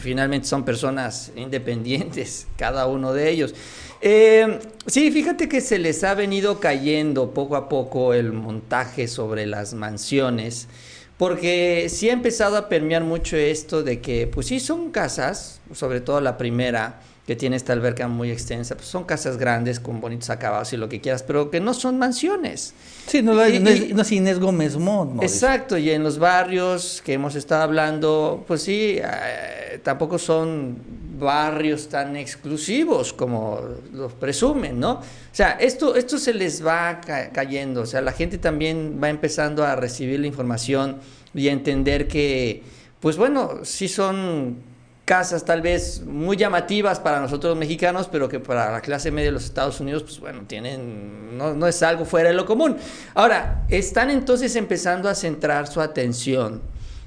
finalmente 0.00 0.46
son 0.46 0.64
personas 0.64 1.32
independientes, 1.34 2.46
cada 2.56 2.86
uno 2.86 3.12
de 3.12 3.30
ellos. 3.30 3.54
Eh, 4.00 4.60
sí, 4.86 5.10
fíjate 5.10 5.48
que 5.48 5.60
se 5.60 5.78
les 5.78 6.04
ha 6.04 6.14
venido 6.14 6.60
cayendo 6.60 7.32
poco 7.32 7.56
a 7.56 7.68
poco 7.68 8.14
el 8.14 8.32
montaje 8.32 9.08
sobre 9.08 9.46
las 9.46 9.74
mansiones, 9.74 10.68
porque 11.16 11.88
sí 11.88 12.10
ha 12.10 12.12
empezado 12.12 12.56
a 12.56 12.68
permear 12.68 13.02
mucho 13.02 13.36
esto 13.36 13.82
de 13.82 14.00
que, 14.00 14.28
pues 14.28 14.46
sí, 14.46 14.60
son 14.60 14.90
casas, 14.92 15.60
sobre 15.72 16.00
todo 16.00 16.20
la 16.20 16.36
primera, 16.36 17.00
que 17.26 17.36
tiene 17.36 17.56
esta 17.56 17.72
alberca 17.72 18.06
muy 18.06 18.30
extensa, 18.30 18.74
pues 18.74 18.86
son 18.86 19.04
casas 19.04 19.38
grandes 19.38 19.80
con 19.80 20.00
bonitos 20.00 20.28
acabados 20.28 20.72
y 20.74 20.76
lo 20.76 20.88
que 20.88 21.00
quieras, 21.00 21.22
pero 21.22 21.50
que 21.50 21.58
no 21.58 21.72
son 21.72 21.98
mansiones. 21.98 22.74
Sí, 23.06 23.22
no, 23.22 23.32
la, 23.32 23.48
no, 23.48 23.70
es, 23.70 24.12
Inés 24.12 24.38
Gómez 24.38 24.76
Mont. 24.76 25.22
Exacto, 25.22 25.78
y 25.78 25.90
en 25.90 26.02
los 26.02 26.18
barrios 26.18 27.02
que 27.04 27.14
hemos 27.14 27.34
estado 27.34 27.62
hablando, 27.62 28.44
pues 28.46 28.62
sí, 28.62 28.98
eh, 29.02 29.80
tampoco 29.82 30.18
son 30.18 30.76
barrios 31.18 31.88
tan 31.88 32.16
exclusivos 32.16 33.14
como 33.14 33.60
los 33.94 34.12
presumen, 34.12 34.78
¿no? 34.78 34.92
O 34.92 35.02
sea, 35.32 35.52
esto, 35.52 35.94
esto 35.96 36.18
se 36.18 36.34
les 36.34 36.64
va 36.64 37.00
cayendo, 37.32 37.82
o 37.82 37.86
sea, 37.86 38.02
la 38.02 38.12
gente 38.12 38.36
también 38.36 39.00
va 39.02 39.08
empezando 39.08 39.64
a 39.64 39.76
recibir 39.76 40.20
la 40.20 40.26
información 40.26 40.98
y 41.32 41.48
a 41.48 41.52
entender 41.52 42.06
que, 42.06 42.62
pues 43.00 43.16
bueno, 43.16 43.60
sí 43.64 43.88
son 43.88 44.73
casas 45.04 45.44
tal 45.44 45.60
vez 45.60 46.02
muy 46.04 46.36
llamativas 46.36 46.98
para 46.98 47.20
nosotros 47.20 47.50
los 47.50 47.58
mexicanos, 47.58 48.08
pero 48.10 48.28
que 48.28 48.40
para 48.40 48.72
la 48.72 48.80
clase 48.80 49.10
media 49.10 49.26
de 49.26 49.32
los 49.32 49.44
Estados 49.44 49.80
Unidos, 49.80 50.02
pues 50.02 50.18
bueno, 50.18 50.44
tienen, 50.46 51.36
no, 51.36 51.54
no 51.54 51.66
es 51.66 51.82
algo 51.82 52.04
fuera 52.04 52.30
de 52.30 52.34
lo 52.34 52.46
común. 52.46 52.76
Ahora, 53.14 53.66
están 53.68 54.10
entonces 54.10 54.56
empezando 54.56 55.08
a 55.08 55.14
centrar 55.14 55.66
su 55.66 55.80
atención 55.80 56.62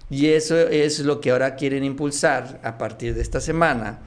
y 0.10 0.28
eso 0.28 0.58
es 0.58 1.00
lo 1.00 1.20
que 1.20 1.32
ahora 1.32 1.56
quieren 1.56 1.84
impulsar 1.84 2.60
a 2.64 2.78
partir 2.78 3.16
de 3.16 3.22
esta 3.22 3.42
semana. 3.42 4.00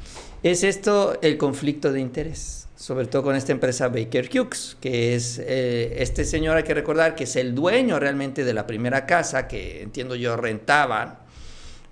Es 0.43 0.65
esto 0.65 1.19
el 1.21 1.37
conflicto 1.37 1.93
de 1.93 2.01
interés, 2.01 2.69
sobre 2.77 3.07
todo 3.07 3.25
con 3.25 3.37
esta 3.37 3.53
empresa 3.53 3.89
Baker 3.89 4.31
Hughes, 4.33 4.77
que 4.81 5.15
es 5.15 5.39
eh, 5.39 5.97
este 5.99 6.25
señor, 6.25 6.57
hay 6.57 6.63
que 6.63 6.73
recordar, 6.73 7.15
que 7.15 7.25
es 7.25 7.37
el 7.37 7.55
dueño 7.55 7.99
realmente 7.99 8.45
de 8.45 8.55
la 8.55 8.67
primera 8.67 9.05
casa, 9.05 9.49
que 9.49 9.83
entiendo 9.83 10.15
yo 10.15 10.37
rentaban, 10.37 11.19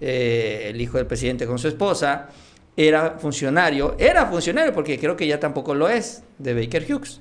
eh, 0.01 0.67
el 0.71 0.81
hijo 0.81 0.99
del 0.99 1.07
presidente 1.07 1.47
con 1.47 1.59
su 1.59 1.69
esposa, 1.69 2.29
era 2.77 3.17
funcionario, 3.19 3.97
era 3.99 4.27
funcionario 4.27 4.73
porque 4.73 4.99
creo 4.99 5.17
que 5.17 5.27
ya 5.27 5.41
tampoco 5.41 5.75
lo 5.75 5.89
es, 5.89 6.23
de 6.39 6.55
Baker 6.55 6.87
Hughes. 6.89 7.21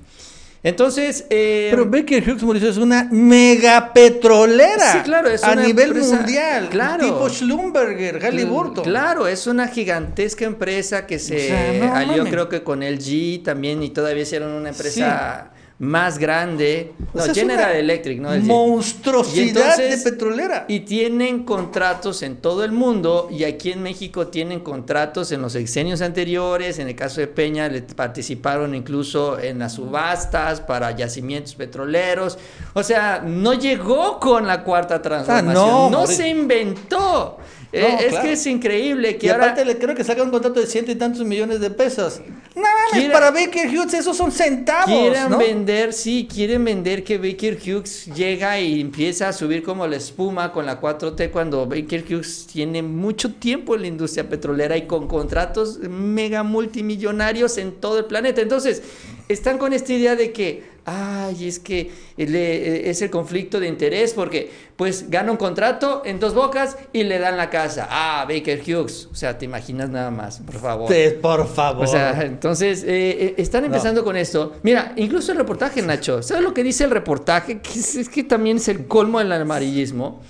Entonces. 0.63 1.26
Eh, 1.30 1.68
Pero 1.70 1.86
Baker 1.86 2.24
Hughes, 2.24 2.44
Mauricio, 2.44 2.70
es 2.70 2.78
una 2.78 3.08
mega 3.12 3.94
petrolera. 3.94 4.92
Sí, 4.92 5.00
claro, 5.00 5.30
es 5.30 5.44
A 5.44 5.56
nivel 5.56 5.96
mundial. 5.96 6.70
Claro. 6.70 7.06
Tipo 7.06 7.30
Schlumberger, 7.30 8.24
Halliburton. 8.24 8.84
Claro, 8.84 9.28
es 9.28 9.48
una 9.48 9.68
gigantesca 9.68 10.46
empresa 10.46 11.06
que 11.06 11.20
se 11.20 11.82
alió, 11.82 12.26
creo 12.26 12.50
que 12.50 12.63
con 12.63 12.82
LG 12.82 13.44
también, 13.44 13.82
y 13.84 13.90
todavía 13.90 14.24
hicieron 14.24 14.52
una 14.52 14.70
empresa 14.70 15.52
más 15.80 16.18
grande. 16.18 16.94
No, 17.13 17.24
General 17.34 17.76
Electric, 17.76 18.20
¿no? 18.20 18.36
monstruosidad 18.38 19.78
de 19.78 19.98
petrolera. 19.98 20.66
Y 20.68 20.82
tienen 20.82 21.44
contratos 21.44 22.24
en 22.24 22.38
todo 22.38 22.63
el 22.63 22.72
mundo 22.72 23.28
y 23.32 23.44
aquí 23.44 23.72
en 23.72 23.84
México 23.84 24.28
tienen 24.28 24.62
contratos 24.62 25.32
en 25.32 25.42
los 25.42 25.56
exenios 25.56 26.02
anteriores. 26.02 26.80
En 26.80 26.88
el 26.88 26.96
caso 26.96 27.22
de 27.22 27.28
Peña 27.28 27.70
le 27.70 27.82
participaron 27.82 28.74
incluso 28.74 29.40
en 29.40 29.60
las 29.60 29.74
subastas 29.74 30.62
para 30.62 30.92
yacimientos 30.92 31.56
petroleros. 31.56 32.40
O 32.74 32.84
sea, 32.84 33.22
no 33.26 33.54
llegó 33.54 34.20
con 34.20 34.48
la 34.48 34.63
cuarta 34.63 34.96
ah, 34.96 35.02
transformación. 35.02 35.92
no 35.92 36.08
se 36.08 36.28
inventó. 36.28 37.38
Eh, 37.72 38.08
es 38.08 38.16
que 38.20 38.32
es 38.34 38.48
increíble 38.48 39.18
que 39.18 39.28
y 39.28 39.30
aparte 39.30 39.66
le 39.66 39.78
creo 39.78 39.94
que 39.94 40.04
saca 40.04 40.24
un 40.24 40.32
contrato 40.32 40.60
de 40.60 40.68
ciento 40.68 40.92
y 40.92 40.96
tantos 40.96 41.26
millones 41.26 41.60
de 41.60 41.70
pesos. 41.70 42.22
No 42.56 42.63
mames, 42.91 43.10
para 43.12 43.32
Baker 43.32 43.67
Hughes 43.67 43.93
esos 43.93 44.15
son 44.15 44.32
centavos. 44.32 44.86
Quieren 44.88 45.38
vender, 45.38 45.93
sí, 45.93 46.28
quieren 46.32 46.63
vender 46.63 47.04
que 47.04 47.17
Baker 47.17 47.58
Hughes 47.58 48.06
llega 48.13 48.60
y 48.60 48.82
empieza 48.82 49.30
a 49.30 49.34
subir 49.34 49.63
como 49.63 49.88
la 49.88 49.95
espuma 49.95 50.52
con 50.52 50.65
la 50.65 50.80
4T 50.80 51.32
cuando 51.32 51.65
Baker 51.65 52.04
Hughes 52.10 52.47
tiene 52.52 52.82
mucho 52.82 53.34
tiempo 53.34 53.76
en 53.76 53.82
la 53.82 53.88
industria 53.88 54.30
petrolera 54.30 54.78
y 54.78 54.88
con 54.88 55.08
contratos 55.08 55.80
mega 55.80 56.43
multimillonarios 56.43 57.58
en 57.58 57.73
todo 57.73 58.00
el 58.00 58.06
planeta. 58.06 58.41
Entonces, 58.41 58.82
están 59.30 59.58
con 59.58 59.74
esta 59.74 59.94
idea 59.94 60.16
de 60.16 60.32
que 60.32 60.78
ay, 60.88 61.48
es 61.48 61.60
que 61.60 61.92
es 62.16 63.02
el 63.02 63.10
conflicto 63.10 63.60
de 63.60 63.68
interés 63.68 64.13
porque 64.13 64.50
pues 64.78 65.10
gana 65.10 65.32
un 65.32 65.38
contrato 65.38 66.02
en 66.06 66.20
dos 66.20 66.34
bocas 66.34 66.78
y 66.94 67.04
le 67.04 67.20
dan 67.20 67.36
la 67.36 67.50
casa. 67.50 67.88
Ah, 67.92 68.26
Baker 68.28 68.62
Hughes. 68.62 69.10
O 69.12 69.16
sea, 69.16 69.38
te 69.38 69.44
imaginas 69.44 69.90
nada 69.90 70.12
más, 70.12 70.40
por 70.40 70.56
favor. 70.56 70.92
por 71.22 71.48
favor. 71.48 71.84
O 71.84 71.88
sea, 71.88 72.22
entonces 72.22 72.84
eh, 72.84 72.88
eh, 72.88 73.36
están 73.38 73.66
empezando 73.66 74.04
con 74.04 74.16
esto. 74.16 74.56
Mira, 74.63 74.94
incluso 74.96 75.34
el 75.34 75.38
reportaje, 75.38 75.82
Nacho. 75.82 76.24
¿Sabes 76.24 76.44
lo 76.44 76.54
que 76.54 76.63
dice 76.63 76.86
el 76.86 76.92
reportaje? 76.92 77.60
Que 77.60 77.80
es, 77.80 78.08
que 78.08 78.24
también 78.24 78.58
es 78.58 78.70
el 78.70 78.88
colmo 78.88 79.20
del 79.20 79.32
amarillismo. 79.34 80.22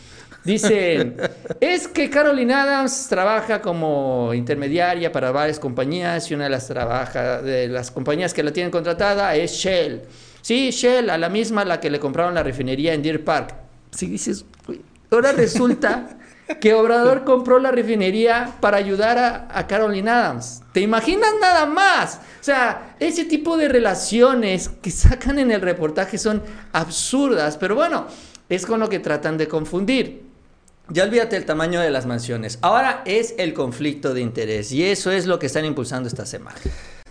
Dice, 0.48 1.14
es 1.60 1.90
que 1.90 2.10
Caroline 2.10 2.54
Adams 2.54 3.08
trabaja 3.10 3.62
como 3.62 4.34
intermediaria 4.34 5.12
para 5.12 5.34
varias 5.34 5.60
compañías 5.60 6.32
y 6.32 6.36
una 6.36 6.46
de 6.46 6.50
las, 6.52 6.68
trabaja, 6.68 7.42
de 7.42 7.68
las 7.68 7.92
compañías 7.92 8.34
que 8.34 8.44
la 8.44 8.54
tienen 8.54 8.72
contratada 8.72 9.36
es 9.36 9.52
Shell. 9.52 10.04
Sí, 10.42 10.72
Shell, 10.72 11.10
a 11.10 11.18
la 11.18 11.28
misma 11.28 11.66
la 11.66 11.82
que 11.82 11.90
le 11.90 12.00
compraron 12.00 12.34
la 12.34 12.44
refinería 12.44 12.94
en 12.94 13.04
Deer 13.04 13.26
Park. 13.26 13.56
Si 13.92 14.08
dices, 14.08 14.46
ahora 15.12 15.34
resulta 15.34 16.18
que 16.62 16.74
Obrador 16.74 17.26
compró 17.26 17.60
la 17.60 17.72
refinería 17.72 18.54
para 18.62 18.78
ayudar 18.78 19.18
a, 19.18 19.50
a 19.52 19.68
Caroline 19.68 20.10
Adams. 20.10 20.62
¿Te 20.72 20.80
imaginas 20.80 21.32
nada 21.42 21.66
más? 21.66 22.22
O 22.40 22.44
sea, 22.44 22.96
ese 23.02 23.26
tipo 23.26 23.58
de 23.58 23.68
relaciones 23.68 24.70
que 24.82 24.92
sacan 24.92 25.40
en 25.40 25.52
el 25.52 25.60
reportaje 25.60 26.18
son 26.18 26.42
absurdas, 26.72 27.58
pero 27.58 27.76
bueno, 27.76 28.08
es 28.48 28.66
con 28.66 28.80
lo 28.80 28.88
que 28.88 29.00
tratan 29.00 29.38
de 29.38 29.50
confundir. 29.50 30.27
Ya 30.90 31.04
olvídate 31.04 31.36
el 31.36 31.44
tamaño 31.44 31.82
de 31.82 31.92
las 31.92 32.06
mansiones. 32.06 32.60
Ahora 32.62 33.02
es 33.06 33.36
el 33.38 33.54
conflicto 33.54 34.14
de 34.14 34.22
interés 34.22 34.72
y 34.72 34.86
eso 34.86 35.12
es 35.12 35.26
lo 35.26 35.38
que 35.38 35.48
están 35.48 35.66
impulsando 35.66 36.08
esta 36.08 36.26
semana. 36.26 36.56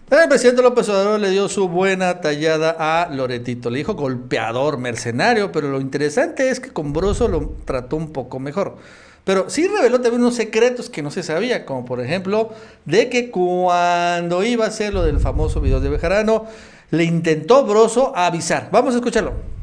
El 0.09 0.29
presidente 0.29 0.63
López 0.63 0.89
Obrador 0.89 1.21
le 1.21 1.31
dio 1.31 1.47
su 1.49 1.69
buena 1.69 2.23
tallada 2.23 2.77
a 2.79 3.11
Loretito. 3.11 3.69
Le 3.69 3.79
dijo 3.79 3.95
golpeador, 3.95 4.79
mercenario, 4.79 5.53
pero 5.53 5.69
lo 5.69 5.81
interesante 5.81 6.49
es 6.49 6.59
que 6.59 6.71
con 6.71 6.95
Broso 6.95 7.29
lo 7.29 7.55
trató 7.67 7.97
un 7.97 8.13
poco 8.13 8.39
mejor. 8.39 8.77
Pero 9.25 9.51
sí 9.51 9.67
reveló 9.67 10.01
también 10.01 10.23
unos 10.23 10.37
secretos 10.37 10.89
que 10.89 11.03
no 11.03 11.11
se 11.11 11.23
sabía, 11.23 11.67
como 11.67 11.85
por 11.85 12.01
ejemplo 12.01 12.51
de 12.87 13.11
que 13.11 13.31
cuando 13.31 14.43
iba 14.43 14.65
a 14.65 14.69
hacer 14.69 14.95
lo 14.95 15.03
del 15.03 15.19
famoso 15.19 15.61
video 15.61 15.81
de 15.81 15.91
Bejarano, 15.91 16.47
le 16.91 17.05
intentó 17.05 17.67
Broso 17.67 18.17
avisar. 18.17 18.71
Vamos 18.73 18.95
a 18.95 18.99
escucharlo. 18.99 19.56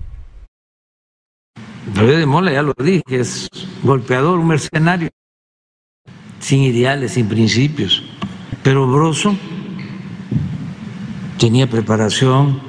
David 1.94 2.18
de 2.18 2.26
Mola, 2.26 2.52
ya 2.52 2.64
lo 2.64 2.74
dije, 2.78 3.04
es 3.08 3.50
golpeador, 3.84 4.40
un 4.40 4.48
mercenario, 4.48 5.10
sin 6.40 6.62
ideales, 6.62 7.14
sin 7.14 7.28
principios. 7.28 8.04
Pero 8.64 8.88
Broso 8.88 9.36
tenía 11.38 11.70
preparación. 11.70 12.62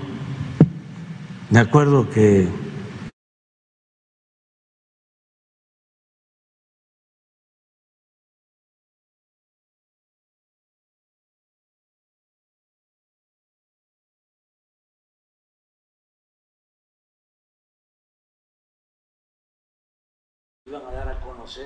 Me 1.50 1.60
acuerdo 1.60 2.10
que 2.10 2.48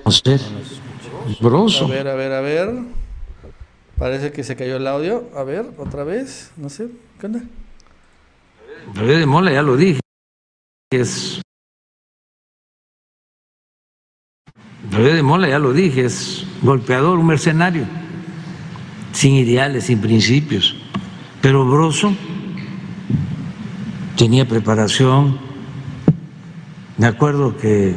conocer. 0.03 0.41
Broso. 1.41 1.85
A 1.85 1.89
ver, 1.89 2.07
a 2.07 2.15
ver, 2.15 2.31
a 2.31 2.41
ver. 2.41 2.69
Parece 3.97 4.31
que 4.31 4.43
se 4.43 4.55
cayó 4.55 4.77
el 4.77 4.87
audio. 4.87 5.29
A 5.35 5.43
ver, 5.43 5.71
otra 5.77 6.03
vez. 6.03 6.51
No 6.57 6.69
sé. 6.69 6.89
¿Qué 7.19 7.25
onda? 7.25 7.41
Bebé 8.93 9.17
de 9.17 9.25
Mola, 9.25 9.51
ya 9.51 9.61
lo 9.61 9.75
dije. 9.75 9.99
Es. 10.91 11.41
Bebé 14.89 15.13
de 15.13 15.23
Mola, 15.23 15.49
ya 15.49 15.59
lo 15.59 15.73
dije. 15.73 16.05
Es 16.05 16.45
golpeador, 16.61 17.19
un 17.19 17.27
mercenario. 17.27 17.85
Sin 19.11 19.33
ideales, 19.33 19.85
sin 19.85 19.99
principios. 19.99 20.75
Pero 21.41 21.65
Broso 21.65 22.13
tenía 24.17 24.47
preparación. 24.47 25.39
Me 26.97 27.07
acuerdo 27.07 27.57
que 27.57 27.95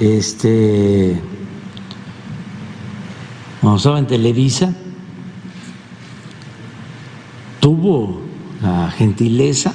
este 0.00 1.20
cuando 3.60 3.76
estaba 3.76 3.98
en 3.98 4.06
Televisa 4.06 4.74
tuvo 7.60 8.22
la 8.62 8.90
gentileza 8.90 9.74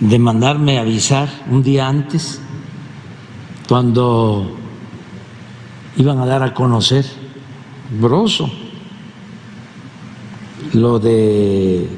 de 0.00 0.18
mandarme 0.18 0.78
avisar 0.78 1.28
un 1.48 1.62
día 1.62 1.86
antes 1.86 2.40
cuando 3.68 4.56
iban 5.96 6.18
a 6.18 6.26
dar 6.26 6.42
a 6.42 6.52
conocer 6.52 7.06
Broso 8.00 8.50
lo 10.72 10.98
de 10.98 11.88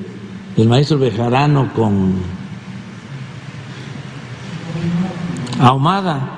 el 0.59 0.69
maestro 0.69 0.99
Bejarano 0.99 1.73
con 1.73 2.36
Ahumada. 5.59 6.31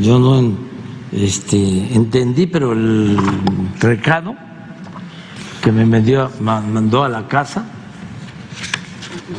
Yo 0.00 0.18
no 0.18 0.56
este, 1.12 1.94
entendí, 1.94 2.46
pero 2.46 2.72
el 2.72 3.18
recado 3.80 4.34
que 5.62 5.70
me 5.70 5.84
mandó 5.84 7.04
a 7.04 7.08
la 7.08 7.26
casa, 7.28 7.64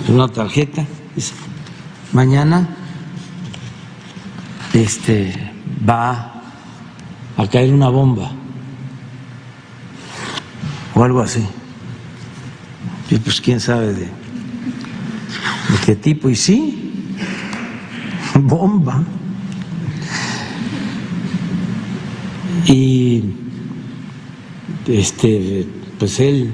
una 0.07 0.27
tarjeta, 0.27 0.85
dice, 1.15 1.33
mañana 2.13 2.67
este, 4.73 5.51
va 5.87 6.33
a 7.37 7.47
caer 7.47 7.73
una 7.73 7.89
bomba 7.89 8.31
o 10.93 11.03
algo 11.03 11.21
así. 11.21 11.45
Y 13.09 13.17
pues 13.17 13.39
quién 13.39 13.59
sabe 13.59 13.93
de, 13.93 14.05
de 14.05 14.09
qué 15.85 15.95
tipo. 15.95 16.29
Y 16.29 16.35
sí, 16.35 16.86
bomba. 18.39 19.03
Y 22.65 23.23
este, 24.87 25.65
pues 25.97 26.19
él 26.19 26.53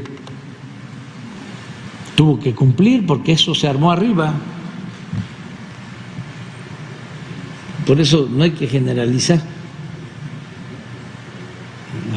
tuvo 2.15 2.39
que 2.39 2.54
cumplir 2.54 3.06
porque 3.06 3.34
eso 3.34 3.56
se 3.56 3.67
armó 3.67 3.91
arriba. 3.91 4.34
Por 7.86 8.00
eso 8.00 8.30
no 8.32 8.43
hay 8.43 8.52
que 8.52 8.67
generalizar. 8.67 9.41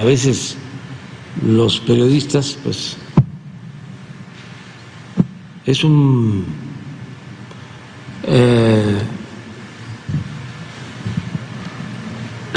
A 0.00 0.04
veces 0.04 0.56
los 1.44 1.80
periodistas, 1.80 2.58
pues, 2.62 2.96
es 5.64 5.82
un 5.82 6.44
eh, 8.24 8.95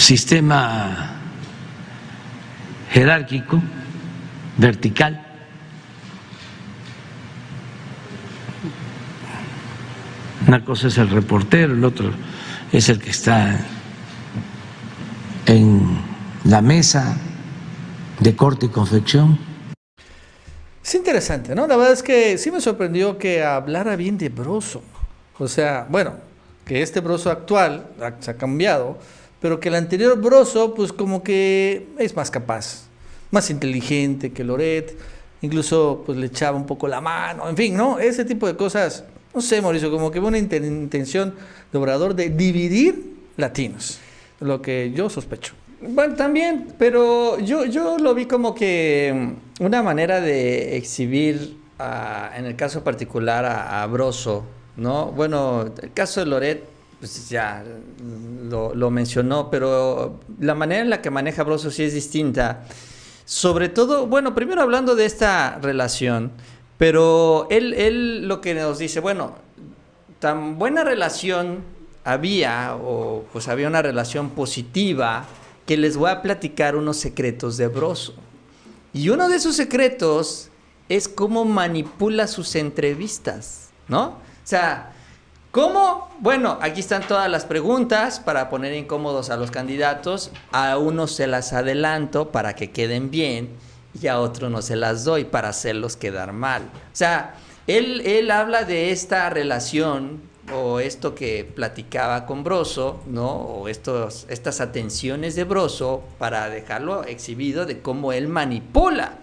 sistema 0.09 1.21
jerárquico, 2.89 3.61
vertical. 4.57 5.23
Una 10.47 10.65
cosa 10.65 10.87
es 10.87 10.97
el 10.97 11.11
reportero, 11.11 11.73
el 11.73 11.85
otro 11.85 12.11
es 12.71 12.89
el 12.89 12.97
que 12.99 13.11
está 13.11 13.63
en 15.45 16.01
la 16.43 16.63
mesa 16.63 17.15
de 18.19 18.35
corte 18.35 18.65
y 18.65 18.69
confección. 18.69 19.37
Es 20.83 20.95
interesante, 20.95 21.53
¿no? 21.53 21.67
La 21.67 21.77
verdad 21.77 21.93
es 21.93 22.01
que 22.01 22.39
sí 22.39 22.49
me 22.49 22.61
sorprendió 22.61 23.19
que 23.19 23.43
hablara 23.43 23.95
bien 23.95 24.17
de 24.17 24.29
Broso. 24.29 24.81
O 25.37 25.47
sea, 25.47 25.85
bueno, 25.87 26.15
que 26.65 26.81
este 26.81 26.99
Broso 26.99 27.29
actual 27.29 27.85
se 28.21 28.31
ha 28.31 28.37
cambiado, 28.37 28.97
pero 29.41 29.59
que 29.59 29.69
el 29.69 29.75
anterior 29.75 30.19
Broso, 30.19 30.73
pues 30.73 30.91
como 30.91 31.23
que 31.23 31.87
es 31.97 32.15
más 32.15 32.29
capaz, 32.31 32.87
más 33.31 33.49
inteligente 33.49 34.31
que 34.31 34.43
Loret, 34.43 34.97
incluso 35.41 36.03
pues 36.05 36.17
le 36.17 36.27
echaba 36.27 36.57
un 36.57 36.65
poco 36.65 36.87
la 36.87 37.01
mano, 37.01 37.47
en 37.47 37.55
fin, 37.55 37.75
¿no? 37.75 37.99
Ese 37.99 38.25
tipo 38.25 38.47
de 38.47 38.55
cosas, 38.55 39.05
no 39.33 39.41
sé, 39.41 39.61
Mauricio, 39.61 39.91
como 39.91 40.11
que 40.11 40.19
una 40.19 40.37
intención 40.37 41.35
de 41.71 41.77
Obrador 41.77 42.15
de 42.15 42.29
dividir 42.29 43.15
latinos, 43.37 43.99
lo 44.39 44.61
que 44.61 44.91
yo 44.93 45.09
sospecho. 45.09 45.53
Bueno, 45.81 46.15
también, 46.15 46.73
pero 46.77 47.39
yo, 47.39 47.63
yo 47.63 47.97
lo 47.97 48.13
vi 48.13 48.25
como 48.25 48.53
que 48.53 49.33
una 49.61 49.81
manera 49.81 50.19
de 50.19 50.75
exhibir, 50.75 51.57
en 52.35 52.45
el 52.45 52.57
caso 52.57 52.83
particular, 52.83 53.45
a, 53.45 53.81
a 53.81 53.87
Broso, 53.87 54.43
¿no? 54.75 55.05
Bueno, 55.13 55.71
el 55.81 55.93
caso 55.93 56.19
de 56.19 56.25
Loret 56.25 56.78
pues 56.99 57.29
ya 57.29 57.63
lo, 58.49 58.91
mencionó, 58.91 59.49
pero 59.49 60.19
la 60.39 60.53
manera 60.53 60.81
en 60.81 60.89
la 60.89 61.01
que 61.01 61.09
maneja 61.09 61.43
Broso 61.43 61.71
sí 61.71 61.83
es 61.83 61.93
distinta. 61.93 62.65
Sobre 63.25 63.69
todo, 63.69 64.07
bueno, 64.07 64.35
primero 64.35 64.61
hablando 64.61 64.95
de 64.95 65.05
esta 65.05 65.59
relación, 65.61 66.31
pero 66.77 67.47
él, 67.49 67.73
él 67.73 68.27
lo 68.27 68.41
que 68.41 68.53
nos 68.53 68.79
dice, 68.79 68.99
bueno, 68.99 69.35
tan 70.19 70.59
buena 70.59 70.83
relación 70.83 71.59
había, 72.03 72.75
o 72.75 73.25
pues 73.31 73.47
había 73.47 73.67
una 73.67 73.81
relación 73.81 74.31
positiva, 74.31 75.25
que 75.65 75.77
les 75.77 75.95
voy 75.95 76.09
a 76.09 76.21
platicar 76.21 76.75
unos 76.75 76.97
secretos 76.97 77.55
de 77.57 77.67
Broso. 77.67 78.15
Y 78.91 79.09
uno 79.09 79.29
de 79.29 79.35
esos 79.35 79.55
secretos 79.55 80.49
es 80.89 81.07
cómo 81.07 81.45
manipula 81.45 82.27
sus 82.27 82.55
entrevistas, 82.55 83.69
¿no? 83.87 84.07
O 84.07 84.17
sea, 84.43 84.93
¿Cómo? 85.51 86.09
Bueno, 86.19 86.59
aquí 86.61 86.79
están 86.79 87.07
todas 87.07 87.27
las 87.27 87.45
preguntas 87.45 88.19
para 88.19 88.51
poner 88.51 88.73
incómodos 88.75 89.31
a 89.31 89.37
los 89.37 89.49
candidatos. 89.49 90.29
A 90.51 90.77
unos 90.77 91.15
se 91.15 91.25
las 91.25 91.53
adelanto 91.53 92.29
para 92.31 92.55
que 92.55 92.69
queden 92.69 93.09
bien 93.09 93.49
y 93.99 94.07
a 94.07 94.19
otros 94.19 94.51
no 94.51 94.61
se 94.61 94.75
las 94.75 95.05
doy 95.05 95.25
para 95.25 95.49
hacerlos 95.49 95.95
quedar 95.95 96.33
mal. 96.33 96.61
O 96.63 96.95
sea, 96.95 97.33
él, 97.65 98.01
él 98.05 98.29
habla 98.29 98.63
de 98.63 98.91
esta 98.91 99.27
relación 99.31 100.21
o 100.53 100.79
esto 100.79 101.15
que 101.15 101.43
platicaba 101.45 102.27
con 102.27 102.43
Broso, 102.43 103.01
¿no? 103.07 103.31
O 103.31 103.67
estos, 103.67 104.27
estas 104.29 104.61
atenciones 104.61 105.33
de 105.35 105.45
Broso 105.45 106.03
para 106.19 106.47
dejarlo 106.49 107.03
exhibido 107.05 107.65
de 107.65 107.81
cómo 107.81 108.13
él 108.13 108.27
manipula, 108.27 109.17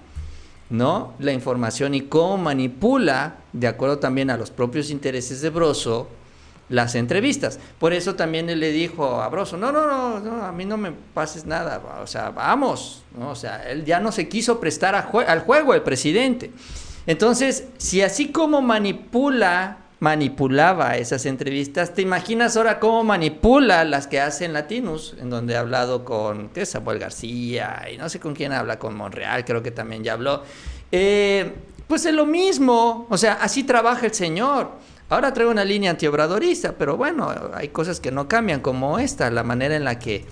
¿no? 0.70 1.14
La 1.20 1.32
información 1.32 1.94
y 1.94 2.02
cómo 2.02 2.36
manipula, 2.36 3.36
de 3.52 3.68
acuerdo 3.68 4.00
también 4.00 4.30
a 4.30 4.36
los 4.36 4.50
propios 4.50 4.90
intereses 4.90 5.40
de 5.40 5.50
Broso, 5.50 6.08
las 6.68 6.94
entrevistas. 6.94 7.58
Por 7.78 7.92
eso 7.92 8.14
también 8.14 8.48
él 8.50 8.60
le 8.60 8.72
dijo 8.72 9.20
a 9.22 9.28
Broso, 9.28 9.56
no, 9.56 9.72
no, 9.72 9.86
no, 9.86 10.20
no, 10.20 10.44
a 10.44 10.52
mí 10.52 10.64
no 10.64 10.76
me 10.76 10.92
pases 10.92 11.46
nada, 11.46 11.80
o 12.02 12.06
sea, 12.06 12.30
vamos, 12.30 13.02
¿no? 13.16 13.30
o 13.30 13.34
sea, 13.34 13.70
él 13.70 13.84
ya 13.84 14.00
no 14.00 14.12
se 14.12 14.28
quiso 14.28 14.58
prestar 14.58 14.94
al 14.94 15.40
juego 15.40 15.74
el 15.74 15.82
presidente. 15.82 16.50
Entonces, 17.06 17.68
si 17.78 18.02
así 18.02 18.32
como 18.32 18.62
manipula, 18.62 19.78
manipulaba 20.00 20.96
esas 20.96 21.24
entrevistas, 21.24 21.94
¿te 21.94 22.02
imaginas 22.02 22.56
ahora 22.56 22.80
cómo 22.80 23.04
manipula 23.04 23.84
las 23.84 24.08
que 24.08 24.20
hacen 24.20 24.52
Latinos, 24.52 25.14
en 25.20 25.30
donde 25.30 25.56
ha 25.56 25.60
hablado 25.60 26.04
con 26.04 26.48
¿qué 26.48 26.66
Samuel 26.66 26.98
García 26.98 27.86
y 27.92 27.96
no 27.96 28.08
sé 28.08 28.18
con 28.18 28.34
quién 28.34 28.52
habla, 28.52 28.78
con 28.78 28.96
Monreal, 28.96 29.44
creo 29.44 29.62
que 29.62 29.70
también 29.70 30.02
ya 30.02 30.14
habló? 30.14 30.42
Eh, 30.90 31.52
pues 31.86 32.04
es 32.04 32.14
lo 32.14 32.26
mismo, 32.26 33.06
o 33.08 33.16
sea, 33.16 33.34
así 33.34 33.62
trabaja 33.62 34.06
el 34.06 34.14
señor. 34.14 34.72
Ahora 35.08 35.32
traigo 35.32 35.52
una 35.52 35.64
línea 35.64 35.92
antiobradorista, 35.92 36.72
pero 36.72 36.96
bueno, 36.96 37.32
hay 37.54 37.68
cosas 37.68 38.00
que 38.00 38.10
no 38.10 38.26
cambian, 38.26 38.60
como 38.60 38.98
esta, 38.98 39.30
la 39.30 39.42
manera 39.42 39.76
en 39.76 39.84
la 39.84 39.98
que 39.98 40.24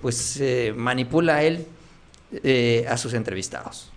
pues 0.00 0.40
manipula 0.76 1.42
él 1.42 1.66
eh, 2.42 2.86
a 2.88 2.96
sus 2.96 3.12
entrevistados. 3.14 3.90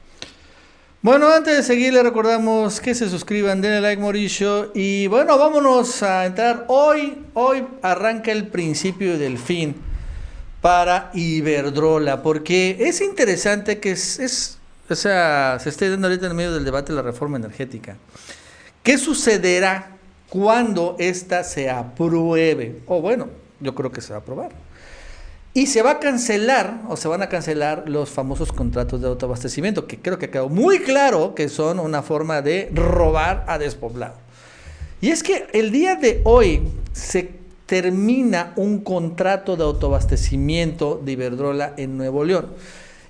Bueno, 1.02 1.32
antes 1.32 1.56
de 1.56 1.64
seguir, 1.64 1.94
le 1.94 2.04
recordamos 2.04 2.82
que 2.82 2.96
se 2.96 3.10
suscriban, 3.10 3.62
denle 3.62 3.80
like, 3.80 4.02
Mauricio. 4.02 4.72
Y 4.74 5.08
bueno, 5.08 5.38
vámonos 5.38 6.02
a 6.04 6.26
entrar. 6.26 6.66
Hoy, 6.68 7.18
hoy 7.34 7.64
arranca 7.82 8.32
el 8.32 8.48
principio 8.48 9.18
del 9.18 9.38
fin 9.38 9.76
para 10.62 11.12
Iberdrola, 11.14 12.24
porque 12.24 12.76
es 12.80 13.02
interesante 13.02 13.80
que 13.80 13.92
es, 13.92 14.58
o 14.90 14.96
sea, 14.96 15.60
se 15.62 15.70
esté 15.70 15.90
dando 15.90 16.08
ahorita 16.08 16.26
en 16.26 16.36
medio 16.36 16.54
del 16.54 16.66
debate 16.66 16.92
de 16.92 16.98
la 16.98 17.04
reforma 17.04 17.38
energética. 17.38 17.98
¿Qué 18.82 18.98
sucederá 18.98 19.94
cuando 20.36 20.98
ésta 21.00 21.45
se 21.45 21.69
apruebe. 21.69 22.82
O 22.88 23.00
bueno, 23.00 23.30
yo 23.62 23.74
creo 23.74 23.89
que 23.89 24.02
se 24.02 24.10
va 24.10 24.17
a 24.17 24.19
aprobar. 24.19 24.50
Y 25.54 25.67
se 25.67 25.82
va 25.82 25.91
a 25.91 26.00
cancelar, 26.00 26.82
o 26.89 26.98
se 26.98 27.08
van 27.08 27.21
a 27.21 27.30
cancelar 27.30 27.86
los 27.88 28.10
famosos 28.10 28.52
contratos 28.52 29.00
de 29.00 29.08
autoabastecimiento, 29.08 29.88
que 29.88 29.98
creo 29.98 30.19
que 30.19 30.30
quedó 30.30 30.50
muy 30.50 30.80
claro 30.80 31.34
que 31.36 31.48
son 31.48 31.80
una 31.80 32.02
forma 32.04 32.41
de 32.41 32.69
robar 32.74 33.45
a 33.48 33.58
despoblado. 33.58 34.15
Y 35.00 35.12
es 35.12 35.24
que 35.24 35.48
el 35.54 35.71
día 35.71 35.95
de 35.95 36.19
hoy 36.26 36.67
se 36.91 37.30
termina 37.65 38.52
un 38.58 38.80
contrato 38.80 39.56
de 39.56 39.63
autoabastecimiento 39.63 41.02
de 41.02 41.13
Iberdrola 41.13 41.74
en 41.78 41.95
Nuevo 41.95 42.26
León. 42.26 42.48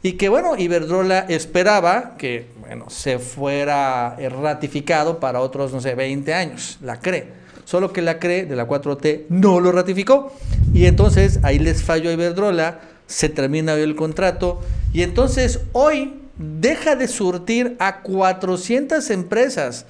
Y 0.03 0.13
que 0.13 0.29
bueno, 0.29 0.55
Iberdrola 0.55 1.25
esperaba 1.27 2.15
que 2.19 2.45
bueno, 2.65 2.89
se 2.89 3.19
fuera 3.19 4.17
ratificado 4.41 5.19
para 5.19 5.39
otros, 5.41 5.71
no 5.71 5.82
sé, 5.82 5.93
20 5.93 6.34
años, 6.34 6.80
la 6.82 6.99
CRE. 6.99 7.32
Solo 7.63 7.93
que 7.93 8.01
la 8.01 8.19
CRE 8.19 8.45
de 8.45 8.56
la 8.56 8.67
4T 8.67 9.25
no 9.30 9.60
lo 9.60 9.71
ratificó. 9.71 10.34
Y 10.73 10.86
entonces 10.86 11.39
ahí 11.43 11.60
les 11.60 11.84
falló 11.84 12.10
a 12.10 12.13
Iberdrola, 12.13 12.80
se 13.06 13.30
termina 13.30 13.73
el 13.73 13.95
contrato. 13.95 14.61
Y 14.93 15.03
entonces 15.03 15.59
hoy 15.74 16.22
deja 16.38 16.95
de 16.95 17.07
surtir 17.07 17.76
a 17.80 18.01
400 18.01 19.09
empresas, 19.11 19.86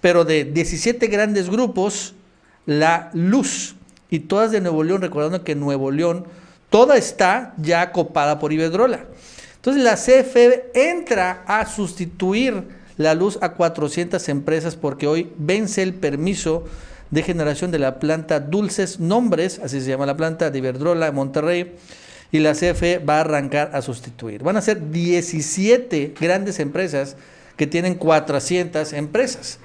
pero 0.00 0.24
de 0.24 0.44
17 0.44 1.06
grandes 1.08 1.50
grupos, 1.50 2.14
la 2.64 3.10
luz. 3.12 3.76
Y 4.08 4.20
todas 4.20 4.52
de 4.52 4.60
Nuevo 4.60 4.84
León, 4.84 5.02
recordando 5.02 5.44
que 5.44 5.54
Nuevo 5.54 5.90
León, 5.90 6.26
toda 6.70 6.96
está 6.96 7.54
ya 7.58 7.92
copada 7.92 8.38
por 8.38 8.52
Iberdrola. 8.52 9.04
Entonces 9.66 9.82
la 9.82 9.96
CFE 9.96 10.70
entra 10.74 11.42
a 11.44 11.66
sustituir 11.66 12.68
la 12.98 13.16
luz 13.16 13.36
a 13.40 13.54
400 13.54 14.28
empresas 14.28 14.76
porque 14.76 15.08
hoy 15.08 15.32
vence 15.38 15.82
el 15.82 15.92
permiso 15.92 16.66
de 17.10 17.24
generación 17.24 17.72
de 17.72 17.80
la 17.80 17.98
planta 17.98 18.38
Dulces 18.38 19.00
Nombres, 19.00 19.60
así 19.64 19.80
se 19.80 19.88
llama 19.88 20.06
la 20.06 20.16
planta 20.16 20.52
de 20.52 20.58
Iberdrola 20.58 21.06
de 21.06 21.10
Monterrey, 21.10 21.74
y 22.30 22.38
la 22.38 22.52
CFE 22.52 22.98
va 22.98 23.16
a 23.16 23.22
arrancar 23.22 23.72
a 23.74 23.82
sustituir. 23.82 24.44
Van 24.44 24.56
a 24.56 24.60
ser 24.60 24.92
17 24.92 26.14
grandes 26.20 26.60
empresas 26.60 27.16
que 27.56 27.66
tienen 27.66 27.96
400 27.96 28.92
empresas. 28.92 29.58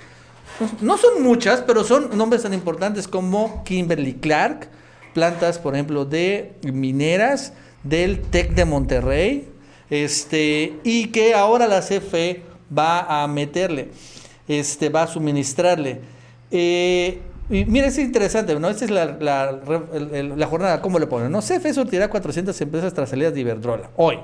No 0.81 0.97
son 0.97 1.21
muchas, 1.21 1.61
pero 1.61 1.83
son 1.83 2.17
nombres 2.17 2.41
tan 2.41 2.55
importantes 2.55 3.07
como 3.07 3.63
Kimberly 3.65 4.15
Clark, 4.15 4.67
plantas, 5.13 5.59
por 5.59 5.75
ejemplo, 5.75 6.05
de 6.05 6.53
mineras 6.63 7.53
del 7.83 8.19
TEC 8.19 8.55
de 8.55 8.65
Monterrey, 8.65 9.50
Este, 9.91 10.79
y 10.85 11.07
que 11.07 11.35
ahora 11.35 11.67
la 11.67 11.81
CFE 11.81 12.43
va 12.75 13.23
a 13.23 13.27
meterle, 13.27 13.89
este, 14.47 14.87
va 14.87 15.03
a 15.03 15.07
suministrarle. 15.07 15.99
Eh, 16.49 17.19
y 17.49 17.65
mira, 17.65 17.87
es 17.87 17.97
interesante, 17.97 18.57
¿no? 18.57 18.69
Esta 18.69 18.85
es 18.85 18.91
la, 18.91 19.17
la, 19.19 20.47
jornada, 20.47 20.81
¿cómo 20.81 20.97
le 20.97 21.07
ponen? 21.07 21.29
No, 21.29 21.41
CFE 21.41 21.73
surtirá 21.73 22.09
400 22.09 22.59
empresas 22.61 22.93
tras 22.93 23.09
salidas 23.09 23.33
de 23.33 23.41
Iberdrola, 23.41 23.89
hoy. 23.97 24.17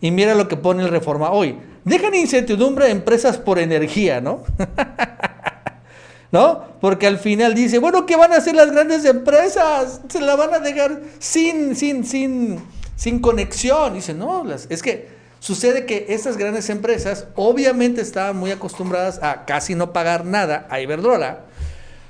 Y 0.00 0.10
mira 0.10 0.34
lo 0.34 0.48
que 0.48 0.56
pone 0.56 0.82
el 0.82 0.88
Reforma 0.88 1.30
hoy. 1.30 1.56
Dejan 1.84 2.16
incertidumbre 2.16 2.86
a 2.86 2.88
empresas 2.88 3.38
por 3.38 3.60
energía, 3.60 4.20
¿no? 4.20 4.42
¿No? 6.32 6.64
Porque 6.80 7.06
al 7.06 7.18
final 7.18 7.54
dice, 7.54 7.78
bueno, 7.78 8.04
¿qué 8.04 8.16
van 8.16 8.32
a 8.32 8.38
hacer 8.38 8.56
las 8.56 8.72
grandes 8.72 9.04
empresas? 9.04 10.00
Se 10.08 10.20
la 10.20 10.34
van 10.34 10.52
a 10.52 10.58
dejar 10.58 11.00
sin, 11.20 11.76
sin, 11.76 12.04
sin, 12.04 12.60
sin 12.96 13.20
conexión. 13.20 13.94
Dice, 13.94 14.14
no, 14.14 14.44
es 14.50 14.82
que 14.82 15.08
sucede 15.38 15.86
que 15.86 16.06
estas 16.08 16.36
grandes 16.36 16.68
empresas 16.70 17.28
obviamente 17.36 18.00
estaban 18.00 18.36
muy 18.36 18.50
acostumbradas 18.50 19.22
a 19.22 19.44
casi 19.44 19.74
no 19.74 19.92
pagar 19.92 20.24
nada 20.24 20.66
a 20.70 20.80
Iberdrola. 20.80 21.44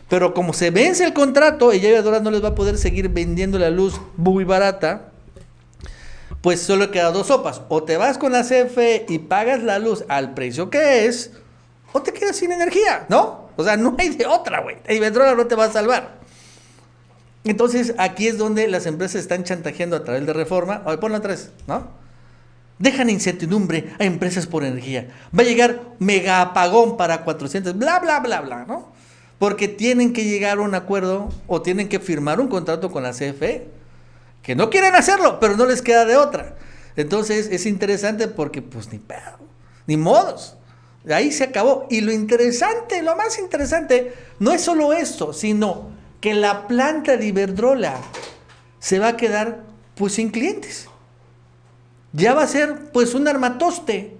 Pero 0.08 0.34
como 0.34 0.52
se 0.52 0.70
vence 0.70 1.04
el 1.04 1.12
contrato 1.12 1.74
y 1.74 1.84
Iberdrola 1.84 2.20
no 2.20 2.30
les 2.30 2.42
va 2.42 2.48
a 2.48 2.54
poder 2.54 2.78
seguir 2.78 3.08
vendiendo 3.08 3.58
la 3.58 3.70
luz 3.70 4.00
muy 4.16 4.44
barata, 4.44 5.10
pues 6.40 6.62
solo 6.62 6.92
queda 6.92 7.10
dos 7.10 7.26
sopas. 7.26 7.62
O 7.68 7.82
te 7.82 7.96
vas 7.96 8.16
con 8.16 8.32
la 8.32 8.44
CFE 8.44 9.06
y 9.08 9.18
pagas 9.18 9.62
la 9.62 9.80
luz 9.80 10.04
al 10.08 10.32
precio 10.34 10.70
que 10.70 11.06
es, 11.06 11.32
o 11.92 12.02
te 12.02 12.12
quedas 12.12 12.36
sin 12.36 12.52
energía, 12.52 13.06
¿no? 13.08 13.48
O 13.56 13.64
sea, 13.64 13.76
no 13.76 13.96
hay 13.98 14.10
de 14.10 14.26
otra, 14.26 14.60
güey. 14.60 14.76
Iberdrola 14.88 15.34
no 15.34 15.46
te 15.46 15.56
va 15.56 15.64
a 15.64 15.72
salvar. 15.72 16.20
Entonces, 17.46 17.94
aquí 17.96 18.26
es 18.26 18.38
donde 18.38 18.66
las 18.66 18.86
empresas 18.86 19.20
están 19.20 19.44
chantajeando 19.44 19.96
a 19.96 20.02
través 20.02 20.26
de 20.26 20.32
reforma. 20.32 20.78
ver, 20.84 20.98
ponlo 20.98 21.20
vez, 21.20 21.52
¿no? 21.68 21.88
Dejan 22.80 23.08
incertidumbre 23.08 23.94
a 24.00 24.04
empresas 24.04 24.46
por 24.46 24.64
energía. 24.64 25.08
Va 25.36 25.42
a 25.42 25.46
llegar 25.46 25.80
mega 26.00 26.42
apagón 26.42 26.96
para 26.96 27.22
400, 27.22 27.78
bla, 27.78 28.00
bla, 28.00 28.18
bla, 28.18 28.40
bla, 28.40 28.64
¿no? 28.66 28.92
Porque 29.38 29.68
tienen 29.68 30.12
que 30.12 30.24
llegar 30.24 30.58
a 30.58 30.62
un 30.62 30.74
acuerdo 30.74 31.28
o 31.46 31.62
tienen 31.62 31.88
que 31.88 32.00
firmar 32.00 32.40
un 32.40 32.48
contrato 32.48 32.90
con 32.90 33.04
la 33.04 33.12
CFE 33.12 33.68
que 34.42 34.56
no 34.56 34.68
quieren 34.68 34.96
hacerlo, 34.96 35.38
pero 35.38 35.56
no 35.56 35.66
les 35.66 35.82
queda 35.82 36.04
de 36.04 36.16
otra. 36.16 36.56
Entonces 36.96 37.48
es 37.50 37.64
interesante 37.64 38.26
porque 38.26 38.60
pues 38.60 38.92
ni 38.92 38.98
pedo, 38.98 39.38
ni 39.86 39.96
modos. 39.96 40.56
Ahí 41.08 41.30
se 41.30 41.44
acabó. 41.44 41.86
Y 41.90 42.00
lo 42.00 42.12
interesante, 42.12 43.02
lo 43.02 43.14
más 43.14 43.38
interesante, 43.38 44.12
no 44.40 44.52
es 44.52 44.62
solo 44.62 44.92
esto, 44.92 45.32
sino 45.32 45.95
que 46.20 46.34
la 46.34 46.66
planta 46.66 47.16
de 47.16 47.26
Iberdrola 47.26 47.96
se 48.78 48.98
va 48.98 49.08
a 49.08 49.16
quedar 49.16 49.64
pues 49.94 50.14
sin 50.14 50.30
clientes. 50.30 50.88
Ya 52.12 52.34
va 52.34 52.42
a 52.42 52.46
ser 52.48 52.90
pues 52.92 53.14
un 53.14 53.28
armatoste, 53.28 54.16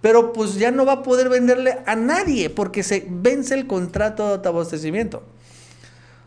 pero 0.00 0.32
pues 0.32 0.54
ya 0.54 0.70
no 0.70 0.84
va 0.84 0.92
a 0.92 1.02
poder 1.02 1.28
venderle 1.28 1.78
a 1.86 1.96
nadie 1.96 2.50
porque 2.50 2.82
se 2.82 3.06
vence 3.08 3.54
el 3.54 3.66
contrato 3.66 4.38
de 4.38 4.48
abastecimiento. 4.48 5.22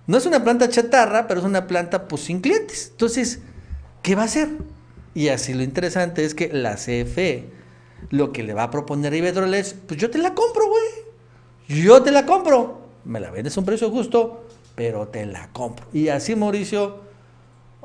No 0.07 0.17
es 0.17 0.25
una 0.25 0.43
planta 0.43 0.69
chatarra, 0.69 1.27
pero 1.27 1.39
es 1.39 1.45
una 1.45 1.67
planta 1.67 2.07
pues 2.07 2.23
sin 2.23 2.41
clientes. 2.41 2.89
Entonces, 2.91 3.39
¿qué 4.01 4.15
va 4.15 4.23
a 4.23 4.25
hacer? 4.25 4.49
Y 5.13 5.29
así 5.29 5.53
lo 5.53 5.63
interesante 5.63 6.25
es 6.25 6.33
que 6.33 6.49
la 6.51 6.75
CFE 6.75 7.59
lo 8.09 8.31
que 8.31 8.43
le 8.43 8.53
va 8.53 8.63
a 8.63 8.71
proponer 8.71 9.13
a 9.13 9.17
Iberdrola 9.17 9.57
es, 9.57 9.73
pues 9.73 9.99
yo 9.99 10.09
te 10.09 10.17
la 10.17 10.33
compro, 10.33 10.67
güey. 10.67 11.83
Yo 11.83 12.01
te 12.01 12.11
la 12.11 12.25
compro. 12.25 12.81
Me 13.05 13.19
la 13.19 13.31
vendes 13.31 13.55
a 13.55 13.59
un 13.59 13.65
precio 13.65 13.89
justo, 13.91 14.45
pero 14.79 15.09
te 15.09 15.25
la 15.25 15.49
compro. 15.51 15.85
Y 15.91 16.07
así 16.07 16.37
Mauricio, 16.37 17.01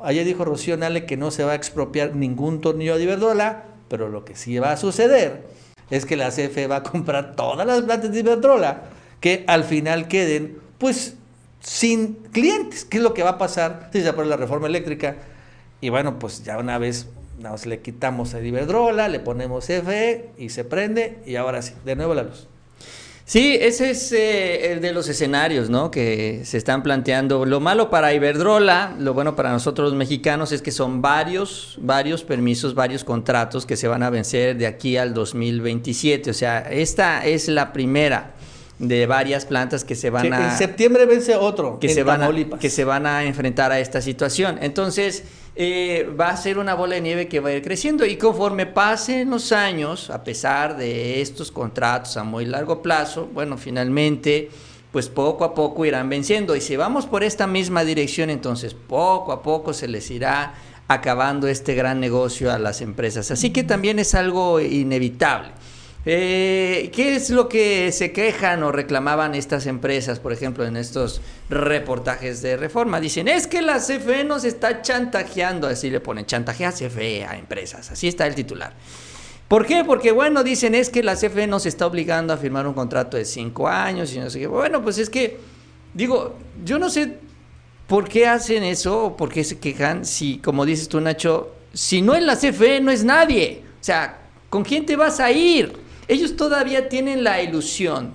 ayer 0.01 0.25
dijo 0.25 0.45
Rocío 0.45 0.77
Nale 0.77 1.05
que 1.05 1.17
no 1.17 1.29
se 1.29 1.43
va 1.43 1.51
a 1.51 1.55
expropiar 1.55 2.15
ningún 2.15 2.61
tornillo 2.61 2.95
de 2.95 3.03
Iberdrola, 3.03 3.65
pero 3.89 4.07
lo 4.07 4.23
que 4.23 4.33
sí 4.33 4.57
va 4.59 4.71
a 4.71 4.77
suceder 4.77 5.45
es 5.89 6.05
que 6.05 6.15
la 6.15 6.29
CFE 6.29 6.67
va 6.67 6.77
a 6.77 6.83
comprar 6.83 7.35
todas 7.35 7.67
las 7.67 7.81
plantas 7.81 8.13
de 8.13 8.21
Iberdrola 8.21 8.83
que 9.19 9.43
al 9.47 9.65
final 9.65 10.07
queden, 10.07 10.57
pues 10.77 11.17
sin 11.59 12.13
clientes. 12.31 12.85
¿Qué 12.85 12.95
es 12.95 13.03
lo 13.03 13.13
que 13.13 13.23
va 13.23 13.31
a 13.31 13.37
pasar 13.37 13.89
si 13.91 14.01
se 14.01 14.07
aprueba 14.07 14.29
la 14.29 14.37
reforma 14.37 14.67
eléctrica? 14.67 15.17
Y 15.81 15.89
bueno, 15.89 16.17
pues 16.17 16.45
ya 16.45 16.57
una 16.57 16.77
vez 16.77 17.09
nos 17.39 17.65
le 17.65 17.81
quitamos 17.81 18.35
a 18.35 18.39
Iberdrola, 18.39 19.09
le 19.09 19.19
ponemos 19.19 19.65
FE 19.65 20.29
y 20.37 20.47
se 20.47 20.63
prende 20.63 21.19
y 21.25 21.35
ahora 21.35 21.61
sí, 21.61 21.73
de 21.83 21.97
nuevo 21.97 22.13
la 22.13 22.23
luz. 22.23 22.47
Sí, 23.27 23.57
ese 23.59 23.89
es 23.89 24.11
eh, 24.11 24.71
el 24.71 24.81
de 24.81 24.93
los 24.93 25.09
escenarios, 25.09 25.67
¿no? 25.67 25.89
Que 25.89 26.41
se 26.45 26.59
están 26.59 26.83
planteando. 26.83 27.43
Lo 27.43 27.59
malo 27.59 27.89
para 27.89 28.13
Iberdrola, 28.13 28.95
lo 28.99 29.15
bueno 29.15 29.35
para 29.35 29.51
nosotros 29.51 29.89
los 29.89 29.97
mexicanos 29.97 30.51
es 30.51 30.61
que 30.61 30.71
son 30.71 31.01
varios, 31.01 31.75
varios 31.81 32.23
permisos, 32.23 32.75
varios 32.75 33.03
contratos 33.03 33.65
que 33.65 33.77
se 33.77 33.87
van 33.87 34.03
a 34.03 34.11
vencer 34.11 34.55
de 34.57 34.67
aquí 34.67 34.95
al 34.97 35.15
2027. 35.15 36.29
O 36.29 36.33
sea, 36.35 36.59
esta 36.59 37.25
es 37.25 37.47
la 37.47 37.73
primera 37.73 38.35
de 38.77 39.07
varias 39.07 39.45
plantas 39.45 39.83
que 39.83 39.95
se 39.95 40.11
van 40.11 40.31
a... 40.31 40.51
En 40.51 40.57
septiembre 40.57 41.07
vence 41.07 41.35
otro, 41.35 41.79
que, 41.79 41.89
se 41.89 42.03
van 42.03 42.21
a, 42.21 42.59
que 42.59 42.69
se 42.69 42.83
van 42.83 43.07
a 43.07 43.23
enfrentar 43.23 43.71
a 43.71 43.79
esta 43.79 44.01
situación. 44.01 44.59
Entonces, 44.61 45.23
eh, 45.57 46.09
va 46.19 46.29
a 46.29 46.37
ser 46.37 46.57
una 46.57 46.73
bola 46.73 46.95
de 46.95 47.01
nieve 47.01 47.27
que 47.29 47.39
va 47.39 47.49
a 47.49 47.53
ir 47.53 47.63
creciendo 47.63 48.05
y 48.05 48.17
conforme 48.17 48.65
pasen 48.65 49.29
los 49.29 49.53
años, 49.53 50.09
a 50.09 50.23
pesar 50.23 50.75
de 50.75 51.21
estos 51.21 51.49
contratos 51.51 52.17
a 52.17 52.23
muy 52.23 52.45
largo 52.45 52.81
plazo, 52.81 53.29
bueno, 53.33 53.57
finalmente, 53.57 54.49
pues 54.91 55.07
poco 55.07 55.45
a 55.45 55.53
poco 55.53 55.85
irán 55.85 56.09
venciendo. 56.09 56.55
Y 56.55 56.61
si 56.61 56.75
vamos 56.75 57.05
por 57.05 57.23
esta 57.23 57.47
misma 57.47 57.85
dirección, 57.85 58.29
entonces 58.29 58.73
poco 58.73 59.31
a 59.31 59.41
poco 59.41 59.73
se 59.73 59.87
les 59.87 60.11
irá 60.11 60.55
acabando 60.87 61.47
este 61.47 61.73
gran 61.73 61.99
negocio 61.99 62.51
a 62.51 62.59
las 62.59 62.81
empresas. 62.81 63.31
Así 63.31 63.51
que 63.51 63.63
también 63.63 63.97
es 63.97 64.13
algo 64.13 64.59
inevitable. 64.59 65.51
Eh, 66.07 66.91
¿Qué 66.93 67.15
es 67.15 67.31
lo 67.31 67.49
que 67.49 67.91
se 67.91 68.11
quejan 68.11 68.61
o 68.61 68.71
reclamaban 68.71 69.33
estas 69.33 69.65
empresas, 69.65 70.19
por 70.19 70.33
ejemplo, 70.33 70.63
en 70.63 70.77
estos 70.77 71.21
reportajes 71.49 72.43
de 72.43 72.57
reforma? 72.57 72.99
Dicen, 72.99 73.27
es 73.27 73.47
que 73.47 73.63
la 73.63 73.79
CFE 73.79 74.23
nos 74.23 74.43
está 74.43 74.83
chantajeando, 74.83 75.67
así 75.67 75.89
le 75.89 75.99
ponen, 75.99 76.27
chantajea 76.27 76.71
CFE 76.73 77.25
a 77.25 77.37
empresas, 77.37 77.89
así 77.89 78.07
está 78.07 78.27
el 78.27 78.35
titular. 78.35 78.73
¿Por 79.47 79.65
qué? 79.65 79.83
Porque, 79.83 80.11
bueno, 80.11 80.43
dicen, 80.43 80.75
es 80.75 80.89
que 80.89 81.01
la 81.01 81.15
CFE 81.15 81.47
nos 81.47 81.65
está 81.65 81.87
obligando 81.87 82.33
a 82.33 82.37
firmar 82.37 82.67
un 82.67 82.73
contrato 82.73 83.17
de 83.17 83.25
cinco 83.25 83.67
años 83.67 84.13
y 84.13 84.19
no 84.19 84.29
sé 84.29 84.39
qué. 84.39 84.47
Bueno, 84.47 84.83
pues 84.83 84.99
es 84.99 85.09
que, 85.09 85.39
digo, 85.93 86.37
yo 86.63 86.77
no 86.77 86.89
sé 86.89 87.17
por 87.87 88.07
qué 88.07 88.27
hacen 88.27 88.63
eso 88.63 89.05
o 89.05 89.17
por 89.17 89.31
qué 89.31 89.43
se 89.43 89.57
quejan 89.57 90.05
si, 90.05 90.37
como 90.37 90.65
dices 90.65 90.87
tú, 90.87 91.01
Nacho, 91.01 91.51
si 91.73 92.01
no 92.03 92.13
es 92.13 92.23
la 92.23 92.35
CFE, 92.35 92.81
no 92.81 92.91
es 92.91 93.03
nadie. 93.03 93.63
O 93.81 93.83
sea, 93.83 94.19
¿con 94.49 94.63
quién 94.63 94.85
te 94.85 94.95
vas 94.95 95.19
a 95.19 95.31
ir? 95.31 95.84
Ellos 96.07 96.35
todavía 96.35 96.89
tienen 96.89 97.23
la 97.23 97.41
ilusión, 97.41 98.11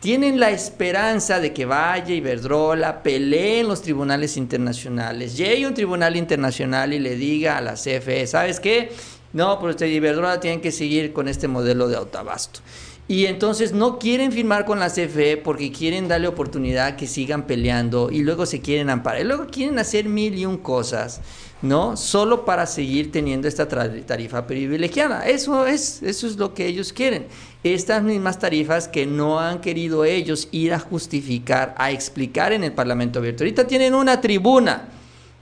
tienen 0.00 0.40
la 0.40 0.50
esperanza 0.50 1.40
de 1.40 1.52
que 1.52 1.66
vaya 1.66 2.14
Iberdrola, 2.14 3.02
pelee 3.02 3.60
en 3.60 3.68
los 3.68 3.82
tribunales 3.82 4.36
internacionales, 4.36 5.36
llegue 5.36 5.64
a 5.64 5.68
un 5.68 5.74
tribunal 5.74 6.16
internacional 6.16 6.92
y 6.92 6.98
le 6.98 7.16
diga 7.16 7.58
a 7.58 7.60
la 7.60 7.74
CFE, 7.74 8.26
¿sabes 8.26 8.60
qué? 8.60 8.90
No, 9.32 9.58
pero 9.58 9.70
usted 9.70 9.86
Iberdrola 9.86 10.40
tiene 10.40 10.60
que 10.60 10.72
seguir 10.72 11.12
con 11.12 11.28
este 11.28 11.48
modelo 11.48 11.88
de 11.88 11.96
autobasto. 11.96 12.60
Y 13.08 13.24
entonces 13.24 13.72
no 13.72 13.98
quieren 13.98 14.32
firmar 14.32 14.66
con 14.66 14.78
la 14.78 14.90
CFE 14.90 15.38
porque 15.38 15.72
quieren 15.72 16.08
darle 16.08 16.28
oportunidad 16.28 16.96
que 16.96 17.06
sigan 17.06 17.46
peleando 17.46 18.10
y 18.10 18.20
luego 18.20 18.44
se 18.44 18.60
quieren 18.60 18.90
amparar. 18.90 19.22
Y 19.22 19.24
luego 19.24 19.46
quieren 19.46 19.78
hacer 19.78 20.04
mil 20.04 20.34
y 20.34 20.44
un 20.44 20.58
cosas 20.58 21.22
¿no? 21.62 21.96
Solo 21.96 22.44
para 22.44 22.66
seguir 22.66 23.10
teniendo 23.10 23.48
esta 23.48 23.66
tarifa 23.66 24.46
privilegiada. 24.46 25.26
Eso 25.26 25.66
es, 25.66 26.02
eso 26.02 26.26
es 26.26 26.36
lo 26.36 26.54
que 26.54 26.66
ellos 26.66 26.92
quieren. 26.92 27.26
Estas 27.64 28.02
mismas 28.02 28.38
tarifas 28.38 28.86
que 28.86 29.06
no 29.06 29.40
han 29.40 29.60
querido 29.60 30.04
ellos 30.04 30.48
ir 30.52 30.72
a 30.72 30.78
justificar, 30.78 31.74
a 31.78 31.90
explicar 31.90 32.52
en 32.52 32.64
el 32.64 32.72
Parlamento 32.72 33.18
abierto. 33.18 33.42
Ahorita 33.42 33.66
tienen 33.66 33.94
una 33.94 34.20
tribuna 34.20 34.88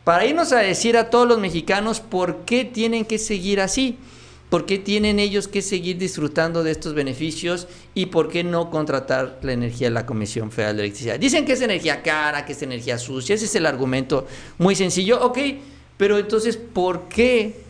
para 0.04 0.24
irnos 0.24 0.52
a 0.52 0.58
decir 0.58 0.96
a 0.96 1.10
todos 1.10 1.28
los 1.28 1.38
mexicanos 1.38 2.00
por 2.00 2.44
qué 2.44 2.64
tienen 2.64 3.04
que 3.04 3.18
seguir 3.18 3.60
así. 3.60 3.98
¿Por 4.48 4.64
qué 4.64 4.78
tienen 4.78 5.18
ellos 5.18 5.48
que 5.48 5.60
seguir 5.60 5.98
disfrutando 5.98 6.62
de 6.62 6.70
estos 6.70 6.94
beneficios 6.94 7.66
y 7.94 8.06
por 8.06 8.28
qué 8.28 8.44
no 8.44 8.70
contratar 8.70 9.40
la 9.42 9.52
energía 9.52 9.88
de 9.88 9.94
la 9.94 10.06
Comisión 10.06 10.52
Federal 10.52 10.76
de 10.76 10.84
Electricidad? 10.84 11.18
Dicen 11.18 11.44
que 11.44 11.54
es 11.54 11.60
energía 11.62 12.00
cara, 12.00 12.44
que 12.46 12.52
es 12.52 12.62
energía 12.62 12.96
sucia, 12.96 13.34
ese 13.34 13.46
es 13.46 13.56
el 13.56 13.66
argumento 13.66 14.24
muy 14.58 14.76
sencillo. 14.76 15.20
Ok, 15.20 15.38
pero 15.96 16.18
entonces, 16.18 16.56
¿por 16.56 17.08
qué 17.08 17.60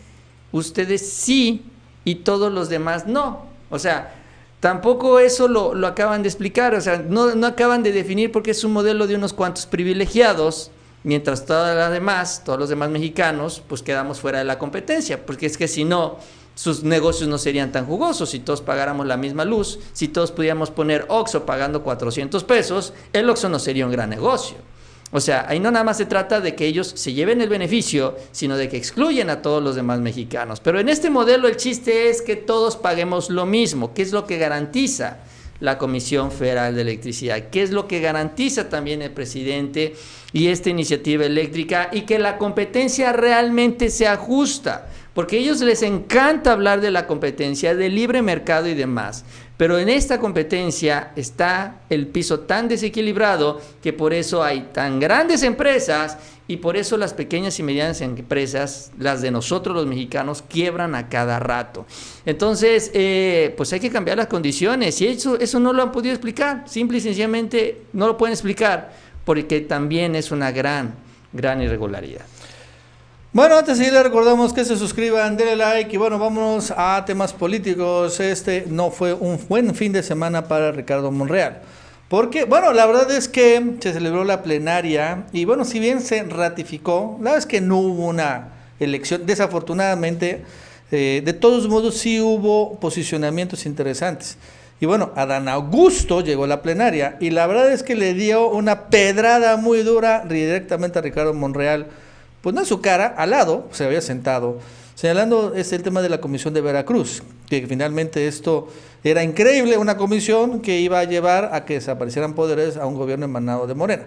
ustedes 0.51 1.09
sí 1.09 1.63
y 2.03 2.15
todos 2.15 2.51
los 2.51 2.69
demás 2.69 3.07
no? 3.07 3.45
O 3.69 3.79
sea, 3.79 4.15
tampoco 4.59 5.19
eso 5.19 5.47
lo, 5.47 5.85
acaban 5.85 6.23
de 6.23 6.29
explicar, 6.29 6.73
o 6.75 6.81
sea, 6.81 6.97
no, 6.97 7.35
no, 7.35 7.47
acaban 7.47 7.83
de 7.83 7.91
definir 7.91 8.31
porque 8.31 8.51
es 8.51 8.63
un 8.63 8.73
modelo 8.73 9.07
de 9.07 9.15
unos 9.15 9.33
cuantos 9.33 9.65
privilegiados, 9.65 10.71
mientras 11.03 11.45
todas 11.45 11.75
las 11.75 11.91
demás, 11.91 12.43
todos 12.43 12.59
los 12.59 12.69
demás 12.69 12.89
mexicanos, 12.89 13.61
pues 13.67 13.81
quedamos 13.81 14.19
fuera 14.19 14.39
de 14.39 14.45
la 14.45 14.59
competencia, 14.59 15.25
porque 15.25 15.45
es 15.45 15.57
que 15.57 15.67
si 15.67 15.85
no, 15.85 16.17
sus 16.55 16.83
negocios 16.83 17.29
no 17.29 17.37
serían 17.37 17.71
tan 17.71 17.85
jugosos 17.85 18.31
si 18.31 18.39
todos 18.39 18.61
pagáramos 18.61 19.05
la 19.05 19.15
misma 19.15 19.45
luz, 19.45 19.79
si 19.93 20.07
todos 20.07 20.31
pudiéramos 20.31 20.71
poner 20.71 21.05
Oxo 21.07 21.45
pagando 21.45 21.83
400 21.83 22.43
pesos, 22.43 22.93
el 23.13 23.29
Oxo 23.29 23.47
no 23.47 23.59
sería 23.59 23.85
un 23.85 23.91
gran 23.91 24.09
negocio. 24.09 24.57
O 25.11 25.21
sea, 25.21 25.45
ahí 25.47 25.59
no 25.59 25.71
nada 25.71 25.85
más 25.85 25.97
se 25.97 26.05
trata 26.05 26.41
de 26.41 26.53
que 26.53 26.65
ellos 26.65 26.91
se 26.95 27.13
lleven 27.13 27.39
el 27.39 27.47
beneficio, 27.47 28.17
sino 28.31 28.57
de 28.57 28.67
que 28.67 28.75
excluyen 28.75 29.29
a 29.29 29.41
todos 29.41 29.63
los 29.63 29.75
demás 29.75 30.01
mexicanos. 30.01 30.59
Pero 30.59 30.79
en 30.79 30.89
este 30.89 31.09
modelo 31.09 31.47
el 31.47 31.55
chiste 31.55 32.09
es 32.09 32.21
que 32.21 32.35
todos 32.35 32.75
paguemos 32.75 33.29
lo 33.29 33.45
mismo, 33.45 33.93
que 33.93 34.01
es 34.01 34.11
lo 34.11 34.25
que 34.25 34.37
garantiza 34.37 35.19
la 35.59 35.77
Comisión 35.77 36.31
Federal 36.31 36.75
de 36.75 36.81
Electricidad, 36.81 37.49
que 37.49 37.63
es 37.63 37.71
lo 37.71 37.87
que 37.87 38.01
garantiza 38.01 38.69
también 38.69 39.01
el 39.01 39.11
presidente 39.11 39.95
y 40.33 40.47
esta 40.47 40.69
iniciativa 40.69 41.25
eléctrica 41.25 41.89
y 41.91 42.01
que 42.01 42.19
la 42.19 42.37
competencia 42.37 43.13
realmente 43.13 43.89
se 43.89 44.07
ajusta, 44.07 44.89
porque 45.13 45.37
a 45.37 45.39
ellos 45.39 45.61
les 45.61 45.81
encanta 45.81 46.51
hablar 46.51 46.81
de 46.81 46.91
la 46.91 47.07
competencia, 47.07 47.75
del 47.75 47.95
libre 47.95 48.21
mercado 48.21 48.67
y 48.67 48.75
demás. 48.75 49.25
Pero 49.57 49.79
en 49.79 49.89
esta 49.89 50.19
competencia 50.19 51.11
está 51.15 51.81
el 51.89 52.07
piso 52.07 52.41
tan 52.41 52.67
desequilibrado 52.67 53.59
que 53.81 53.91
por 53.91 54.13
eso 54.13 54.43
hay 54.43 54.69
tan 54.71 54.99
grandes 54.99 55.41
empresas 55.41 56.17
y 56.47 56.57
por 56.57 56.77
eso 56.77 56.95
las 56.95 57.13
pequeñas 57.13 57.59
y 57.59 57.63
medianas 57.63 58.01
empresas, 58.01 58.91
las 58.99 59.21
de 59.21 59.31
nosotros 59.31 59.75
los 59.75 59.87
mexicanos, 59.87 60.43
quiebran 60.47 60.93
a 60.93 61.09
cada 61.09 61.39
rato. 61.39 61.87
Entonces, 62.25 62.91
eh, 62.93 63.53
pues 63.57 63.73
hay 63.73 63.79
que 63.79 63.89
cambiar 63.89 64.17
las 64.17 64.27
condiciones 64.27 65.01
y 65.01 65.07
eso, 65.07 65.39
eso 65.39 65.59
no 65.59 65.73
lo 65.73 65.81
han 65.81 65.91
podido 65.91 66.13
explicar. 66.13 66.63
Simple 66.67 66.99
y 66.99 67.01
sencillamente 67.01 67.81
no 67.93 68.07
lo 68.07 68.15
pueden 68.15 68.33
explicar 68.33 68.93
porque 69.25 69.59
también 69.61 70.15
es 70.15 70.31
una 70.31 70.51
gran, 70.51 70.93
gran 71.33 71.61
irregularidad. 71.61 72.25
Bueno, 73.37 73.55
antes 73.55 73.77
de 73.77 73.85
ir, 73.85 73.93
recordamos 73.93 74.51
que 74.51 74.65
se 74.65 74.75
suscriban, 74.75 75.37
denle 75.37 75.55
like 75.55 75.93
y 75.93 75.97
bueno, 75.97 76.17
vámonos 76.17 76.73
a 76.75 77.03
temas 77.05 77.33
políticos. 77.33 78.19
Este 78.19 78.65
no 78.67 78.89
fue 78.89 79.13
un 79.13 79.39
buen 79.47 79.75
fin 79.75 79.93
de 79.93 80.01
semana 80.01 80.47
para 80.47 80.71
Ricardo 80.71 81.11
Monreal. 81.11 81.61
Porque, 82.09 82.45
bueno, 82.45 82.73
la 82.73 82.87
verdad 82.87 83.11
es 83.11 83.27
que 83.27 83.75
se 83.79 83.93
celebró 83.93 84.23
la 84.23 84.41
plenaria 84.41 85.27
y 85.33 85.45
bueno, 85.45 85.65
si 85.65 85.79
bien 85.79 86.01
se 86.01 86.23
ratificó, 86.23 87.17
la 87.19 87.25
verdad 87.25 87.37
es 87.37 87.45
que 87.45 87.61
no 87.61 87.77
hubo 87.77 88.07
una 88.07 88.53
elección, 88.79 89.27
desafortunadamente, 89.27 90.43
eh, 90.91 91.21
de 91.23 91.33
todos 91.33 91.67
modos 91.67 91.95
sí 91.95 92.19
hubo 92.19 92.79
posicionamientos 92.79 93.67
interesantes. 93.67 94.39
Y 94.79 94.87
bueno, 94.87 95.11
Adán 95.15 95.47
Augusto 95.47 96.21
llegó 96.21 96.45
a 96.45 96.47
la 96.47 96.63
plenaria 96.63 97.17
y 97.19 97.29
la 97.29 97.45
verdad 97.45 97.71
es 97.71 97.83
que 97.83 97.95
le 97.95 98.15
dio 98.15 98.49
una 98.49 98.85
pedrada 98.85 99.57
muy 99.57 99.83
dura 99.83 100.25
directamente 100.27 100.97
a 100.97 101.03
Ricardo 101.03 101.35
Monreal 101.35 101.85
pues 102.41 102.53
no 102.55 102.61
en 102.61 102.67
su 102.67 102.81
cara, 102.81 103.13
al 103.17 103.31
lado, 103.31 103.67
se 103.71 103.85
había 103.85 104.01
sentado, 104.01 104.59
señalando 104.95 105.53
es 105.55 105.73
el 105.73 105.83
tema 105.83 106.01
de 106.01 106.09
la 106.09 106.19
comisión 106.19 106.53
de 106.53 106.61
Veracruz, 106.61 107.23
que 107.49 107.65
finalmente 107.67 108.27
esto 108.27 108.67
era 109.03 109.23
increíble, 109.23 109.77
una 109.77 109.97
comisión 109.97 110.61
que 110.61 110.79
iba 110.79 110.99
a 110.99 111.03
llevar 111.03 111.49
a 111.53 111.65
que 111.65 111.75
desaparecieran 111.75 112.33
poderes 112.33 112.77
a 112.77 112.85
un 112.85 112.95
gobierno 112.95 113.25
emanado 113.25 113.67
de 113.67 113.75
Morena. 113.75 114.03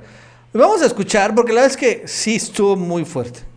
Vamos 0.53 0.83
a 0.83 0.87
escuchar, 0.87 1.35
porque 1.35 1.53
la 1.53 1.63
verdad 1.63 1.71
es 1.71 1.77
que 1.77 2.09
sí 2.09 2.37
estuvo 2.37 2.77
muy 2.77 3.05
fuerte. 3.05 3.51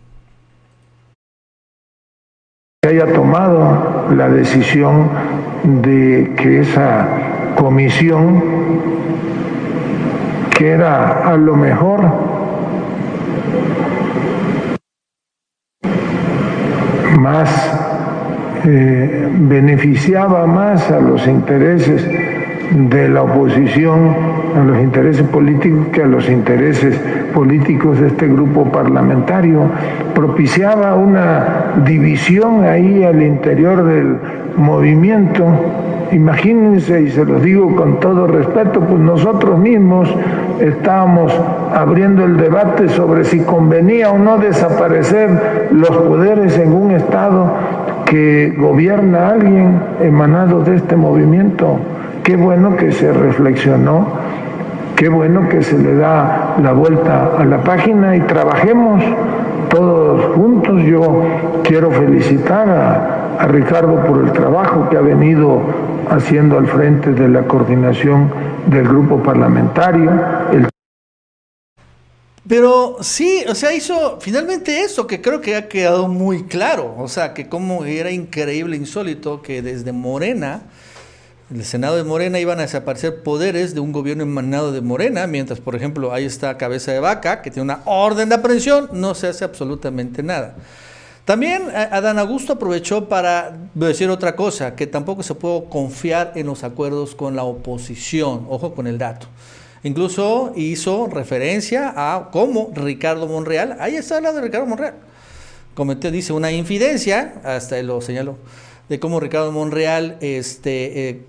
haya 2.86 3.10
tomado 3.14 4.14
la 4.14 4.28
decisión 4.28 5.08
de 5.82 6.32
que 6.36 6.60
esa 6.60 7.08
comisión, 7.56 8.42
que 10.56 10.68
era 10.68 11.26
a 11.30 11.36
lo 11.36 11.56
mejor 11.56 12.00
más 17.24 17.48
eh, 18.66 19.28
beneficiaba 19.32 20.46
más 20.46 20.90
a 20.90 21.00
los 21.00 21.26
intereses 21.26 22.06
de 22.70 23.08
la 23.08 23.22
oposición, 23.22 24.14
a 24.54 24.62
los 24.62 24.78
intereses 24.78 25.26
políticos 25.28 25.86
que 25.92 26.02
a 26.02 26.06
los 26.06 26.28
intereses 26.28 27.00
políticos 27.32 27.98
de 27.98 28.08
este 28.08 28.28
grupo 28.28 28.70
parlamentario. 28.70 29.70
Propiciaba 30.14 30.94
una 30.96 31.82
división 31.86 32.64
ahí 32.64 33.02
al 33.04 33.22
interior 33.22 33.84
del 33.84 34.18
movimiento. 34.58 35.44
Imagínense, 36.12 37.02
y 37.02 37.10
se 37.10 37.24
los 37.24 37.42
digo 37.42 37.74
con 37.74 38.00
todo 38.00 38.26
respeto, 38.26 38.80
pues 38.80 39.00
nosotros 39.00 39.58
mismos 39.58 40.14
estábamos 40.60 41.32
abriendo 41.74 42.24
el 42.24 42.36
debate 42.36 42.88
sobre 42.88 43.24
si 43.24 43.40
convenía 43.40 44.10
o 44.10 44.18
no 44.18 44.38
desaparecer 44.38 45.68
los 45.72 45.90
poderes 45.90 46.58
en 46.58 46.72
un 46.72 46.90
Estado 46.92 47.52
que 48.04 48.54
gobierna 48.56 49.28
alguien 49.28 49.80
emanado 50.00 50.60
de 50.60 50.76
este 50.76 50.96
movimiento. 50.96 51.78
Qué 52.22 52.36
bueno 52.36 52.76
que 52.76 52.92
se 52.92 53.12
reflexionó, 53.12 54.06
qué 54.96 55.08
bueno 55.08 55.48
que 55.48 55.62
se 55.62 55.78
le 55.78 55.94
da 55.96 56.56
la 56.62 56.72
vuelta 56.72 57.30
a 57.38 57.44
la 57.44 57.58
página 57.58 58.16
y 58.16 58.20
trabajemos 58.20 59.02
todos 59.68 60.24
juntos. 60.34 60.82
Yo 60.84 61.22
quiero 61.64 61.90
felicitar 61.90 62.68
a, 62.68 63.46
Ricardo 63.48 63.96
por 64.06 64.24
el 64.24 64.32
trabajo 64.32 64.88
que 64.88 64.96
ha 64.96 65.00
venido 65.00 65.60
haciendo 66.14 66.58
al 66.58 66.66
frente 66.66 67.10
de 67.12 67.28
la 67.28 67.42
coordinación 67.42 68.32
del 68.66 68.88
grupo 68.88 69.22
parlamentario. 69.22 70.10
Pero 72.46 72.98
sí, 73.00 73.42
o 73.48 73.54
sea, 73.54 73.72
hizo 73.72 74.18
finalmente 74.20 74.82
eso 74.82 75.06
que 75.06 75.22
creo 75.22 75.40
que 75.40 75.56
ha 75.56 75.68
quedado 75.68 76.08
muy 76.08 76.44
claro. 76.44 76.94
O 76.98 77.08
sea, 77.08 77.32
que 77.32 77.48
como 77.48 77.84
era 77.84 78.10
increíble, 78.10 78.76
insólito, 78.76 79.40
que 79.40 79.62
desde 79.62 79.92
Morena 79.92 80.62
el 81.54 81.64
Senado 81.64 81.96
de 81.96 82.04
Morena 82.04 82.40
iban 82.40 82.58
a 82.58 82.62
desaparecer 82.62 83.22
poderes 83.22 83.74
de 83.74 83.80
un 83.80 83.92
gobierno 83.92 84.22
emanado 84.22 84.72
de 84.72 84.80
Morena, 84.80 85.26
mientras, 85.26 85.60
por 85.60 85.76
ejemplo, 85.76 86.12
ahí 86.12 86.24
está 86.24 86.56
Cabeza 86.56 86.92
de 86.92 87.00
Vaca, 87.00 87.42
que 87.42 87.50
tiene 87.50 87.64
una 87.64 87.82
orden 87.84 88.30
de 88.30 88.34
aprehensión, 88.34 88.88
no 88.92 89.14
se 89.14 89.28
hace 89.28 89.44
absolutamente 89.44 90.22
nada. 90.22 90.56
También 91.24 91.62
eh, 91.70 91.88
Adán 91.90 92.18
Augusto 92.18 92.54
aprovechó 92.54 93.08
para 93.08 93.56
decir 93.74 94.10
otra 94.10 94.36
cosa, 94.36 94.76
que 94.76 94.86
tampoco 94.86 95.22
se 95.22 95.34
puede 95.34 95.64
confiar 95.64 96.32
en 96.34 96.46
los 96.46 96.64
acuerdos 96.64 97.14
con 97.14 97.34
la 97.34 97.44
oposición, 97.44 98.46
ojo 98.48 98.74
con 98.74 98.86
el 98.86 98.98
dato. 98.98 99.26
Incluso 99.82 100.52
hizo 100.56 101.06
referencia 101.06 101.92
a 101.96 102.30
cómo 102.30 102.70
Ricardo 102.74 103.26
Monreal, 103.26 103.76
ahí 103.80 103.96
está 103.96 104.16
hablando 104.16 104.40
de 104.40 104.46
Ricardo 104.46 104.66
Monreal, 104.66 104.94
cometió, 105.74 106.10
dice, 106.10 106.32
una 106.32 106.52
infidencia, 106.52 107.34
hasta 107.44 107.78
él 107.78 107.86
lo 107.86 108.00
señaló 108.00 108.36
de 108.88 109.00
cómo 109.00 109.18
Ricardo 109.18 109.50
Monreal 109.50 110.18
este, 110.20 111.08
eh, 111.08 111.24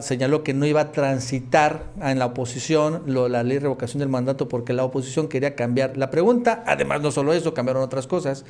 señaló 0.00 0.42
que 0.42 0.52
no 0.52 0.66
iba 0.66 0.82
a 0.82 0.92
transitar 0.92 1.84
en 2.02 2.18
la 2.18 2.26
oposición 2.26 3.04
la 3.06 3.42
ley 3.42 3.54
de 3.54 3.60
revocación 3.60 4.00
del 4.00 4.10
mandato 4.10 4.48
porque 4.48 4.74
la 4.74 4.84
oposición 4.84 5.28
quería 5.28 5.54
cambiar 5.54 5.96
la 5.96 6.10
pregunta. 6.10 6.62
Además, 6.66 7.00
no 7.00 7.10
solo 7.10 7.32
eso, 7.32 7.54
cambiaron 7.54 7.82
otras 7.82 8.06
cosas. 8.06 8.44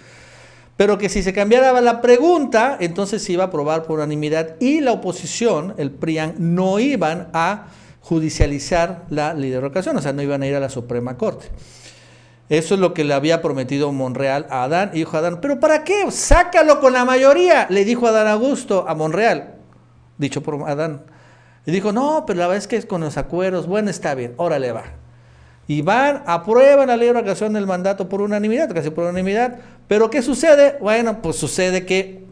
Pero 0.78 0.96
que 0.96 1.08
si 1.08 1.24
se 1.24 1.32
cambiara 1.32 1.78
la 1.80 2.00
pregunta, 2.00 2.76
entonces 2.78 3.24
se 3.24 3.32
iba 3.32 3.42
a 3.42 3.46
aprobar 3.48 3.82
por 3.82 3.98
unanimidad 3.98 4.54
y 4.60 4.80
la 4.80 4.92
oposición, 4.92 5.74
el 5.76 5.90
PRIAN, 5.90 6.36
no 6.38 6.78
iban 6.78 7.30
a 7.32 7.66
judicializar 8.00 9.04
la 9.10 9.34
ley 9.34 9.50
de 9.50 9.58
o 9.58 9.82
sea, 9.82 10.12
no 10.12 10.22
iban 10.22 10.40
a 10.40 10.46
ir 10.46 10.54
a 10.54 10.60
la 10.60 10.68
Suprema 10.68 11.18
Corte. 11.18 11.48
Eso 12.48 12.74
es 12.74 12.80
lo 12.80 12.94
que 12.94 13.02
le 13.02 13.12
había 13.12 13.42
prometido 13.42 13.90
Monreal 13.90 14.46
a 14.50 14.62
Adán. 14.62 14.90
Y 14.94 14.98
dijo 14.98 15.16
Adán, 15.16 15.40
¿pero 15.40 15.58
para 15.58 15.82
qué? 15.82 16.08
Sácalo 16.12 16.78
con 16.78 16.92
la 16.92 17.04
mayoría, 17.04 17.66
le 17.70 17.84
dijo 17.84 18.06
Adán 18.06 18.28
Augusto 18.28 18.84
a 18.86 18.94
Monreal, 18.94 19.56
dicho 20.16 20.44
por 20.44 20.62
Adán. 20.70 21.02
Y 21.66 21.72
dijo, 21.72 21.90
no, 21.90 22.22
pero 22.24 22.38
la 22.38 22.46
verdad 22.46 22.62
es 22.62 22.68
que 22.68 22.76
es 22.76 22.86
con 22.86 23.00
los 23.00 23.16
acuerdos, 23.16 23.66
bueno, 23.66 23.90
está 23.90 24.14
bien, 24.14 24.32
órale 24.36 24.70
va. 24.70 24.84
Y 25.68 25.82
van, 25.82 26.24
aprueban 26.26 26.88
la 26.88 26.96
ley 26.96 27.12
de 27.12 27.18
ocasión 27.18 27.52
del 27.52 27.66
mandato 27.66 28.08
por 28.08 28.20
unanimidad, 28.20 28.72
casi 28.74 28.90
por 28.90 29.04
unanimidad. 29.04 29.58
Pero 29.86 30.10
¿qué 30.10 30.22
sucede? 30.22 30.78
Bueno, 30.80 31.22
pues 31.22 31.36
sucede 31.36 31.86
que 31.86 32.24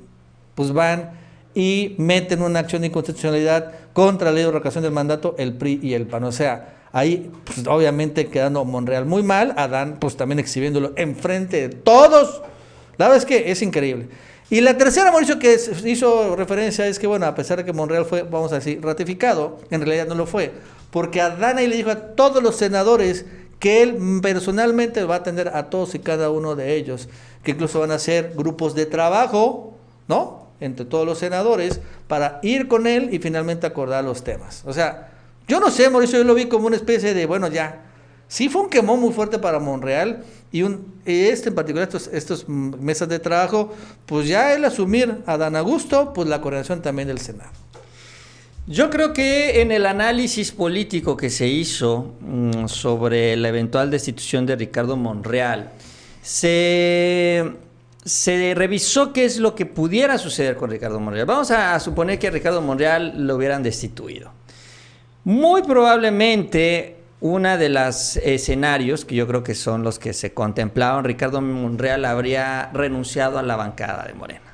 pues 0.57 0.72
van 0.72 1.11
y 1.55 1.95
meten 1.99 2.43
una 2.43 2.61
acción 2.61 2.82
de 2.82 2.89
inconstitucionalidad 2.89 3.72
contra 3.93 4.30
la 4.30 4.34
ley 4.34 4.43
de 4.45 4.57
ocasión 4.57 4.82
del 4.82 4.93
mandato 4.93 5.37
el 5.39 5.53
PRI 5.53 5.78
y 5.82 5.95
el 5.95 6.07
PAN. 6.07 6.24
O 6.24 6.32
sea, 6.32 6.76
Ahí, 6.97 7.30
pues, 7.45 7.66
obviamente 7.66 8.28
quedando 8.28 8.64
Monreal 8.64 9.05
muy 9.05 9.22
mal, 9.22 9.53
Adán 9.59 9.99
pues 10.01 10.16
también 10.16 10.39
exhibiéndolo 10.39 10.93
enfrente 10.97 11.68
de 11.68 11.76
todos. 11.76 12.41
La 12.97 13.09
verdad 13.09 13.18
es 13.18 13.26
que 13.26 13.51
es 13.51 13.61
increíble. 13.61 14.09
Y 14.49 14.62
la 14.62 14.78
tercera, 14.78 15.12
Mauricio, 15.12 15.39
que 15.39 15.59
hizo 15.84 16.37
referencia 16.37 16.87
es 16.87 16.99
que, 16.99 17.07
bueno, 17.07 17.26
a 17.26 17.34
pesar 17.34 17.59
de 17.59 17.66
que 17.66 17.74
Monreal 17.74 18.07
fue, 18.07 18.22
vamos 18.22 18.51
a 18.53 18.55
decir, 18.55 18.80
ratificado, 18.80 19.59
en 19.70 19.82
realidad 19.82 20.07
no 20.07 20.14
lo 20.14 20.24
fue, 20.24 20.53
porque 20.91 21.20
Adán 21.20 21.57
le 21.57 21.68
dijo 21.68 21.91
a 21.91 22.14
todos 22.14 22.43
los 22.43 22.57
senadores 22.57 23.26
que 23.59 23.82
él 23.82 24.20
personalmente 24.22 25.05
va 25.05 25.16
a 25.16 25.18
atender 25.18 25.49
a 25.49 25.70
todos 25.70 25.95
y 25.95 25.99
cada 25.99 26.30
uno 26.30 26.57
de 26.57 26.76
ellos, 26.76 27.09
que 27.43 27.53
incluso 27.53 27.80
van 27.80 27.91
a 27.91 27.99
ser 27.99 28.32
grupos 28.37 28.74
de 28.74 28.87
trabajo, 28.87 29.74
¿no? 30.09 30.47
Entre 30.61 30.84
todos 30.84 31.07
los 31.07 31.18
senadores, 31.18 31.80
para 32.09 32.39
ir 32.43 32.68
con 32.68 32.87
él 32.87 33.12
y 33.12 33.18
finalmente 33.18 33.66
acordar 33.66 34.05
los 34.05 34.24
temas. 34.24 34.62
O 34.66 34.72
sea, 34.72 35.12
yo 35.49 35.61
no 35.61 35.70
sé, 35.70 35.89
Mauricio, 35.91 36.18
yo 36.18 36.24
lo 36.24 36.34
vi 36.34 36.47
como 36.47 36.66
una 36.66 36.76
especie 36.76 37.14
de, 37.14 37.26
bueno, 37.26 37.49
ya. 37.49 37.82
Sí 38.28 38.49
fue 38.49 38.62
un 38.62 38.68
quemón 38.68 39.01
muy 39.01 39.12
fuerte 39.12 39.39
para 39.39 39.61
Monreal 39.61 40.24
y 40.51 40.64
este 41.05 41.51
en 41.51 41.55
particular, 41.55 41.87
estos, 41.87 42.09
estos 42.09 42.49
mesas 42.49 43.09
de 43.09 43.18
trabajo, 43.18 43.72
pues 44.07 44.26
ya 44.26 44.53
el 44.55 44.64
asumir 44.64 45.22
a 45.26 45.37
Dan 45.37 45.55
Augusto, 45.55 46.12
pues 46.12 46.28
la 46.28 46.41
coordinación 46.41 46.82
también 46.82 47.09
del 47.09 47.18
Senado. 47.18 47.51
Yo 48.68 48.90
creo 48.90 49.12
que 49.12 49.60
en 49.60 49.70
el 49.70 49.86
análisis 49.86 50.50
político 50.50 51.16
que 51.16 51.30
se 51.30 51.46
hizo 51.46 52.16
mm, 52.20 52.66
sobre 52.66 53.36
la 53.36 53.48
eventual 53.48 53.92
destitución 53.92 54.44
de 54.44 54.56
Ricardo 54.56 54.96
Monreal, 54.96 55.70
se, 56.20 57.44
se 58.04 58.54
revisó 58.56 59.12
qué 59.12 59.24
es 59.24 59.38
lo 59.38 59.54
que 59.54 59.66
pudiera 59.66 60.18
suceder 60.18 60.56
con 60.56 60.68
Ricardo 60.68 60.98
Monreal. 60.98 61.26
Vamos 61.26 61.52
a 61.52 61.78
suponer 61.78 62.18
que 62.18 62.26
a 62.26 62.30
Ricardo 62.32 62.60
Monreal 62.60 63.14
lo 63.24 63.36
hubieran 63.36 63.62
destituido. 63.62 64.32
Muy 65.22 65.62
probablemente 65.62 66.96
una 67.20 67.56
de 67.56 67.68
los 67.68 68.16
escenarios, 68.16 69.04
que 69.04 69.14
yo 69.14 69.28
creo 69.28 69.44
que 69.44 69.54
son 69.54 69.84
los 69.84 70.00
que 70.00 70.12
se 70.12 70.34
contemplaban, 70.34 71.04
Ricardo 71.04 71.40
Monreal 71.40 72.04
habría 72.04 72.70
renunciado 72.72 73.38
a 73.38 73.44
la 73.44 73.54
bancada 73.54 74.06
de 74.06 74.14
Morena 74.14 74.45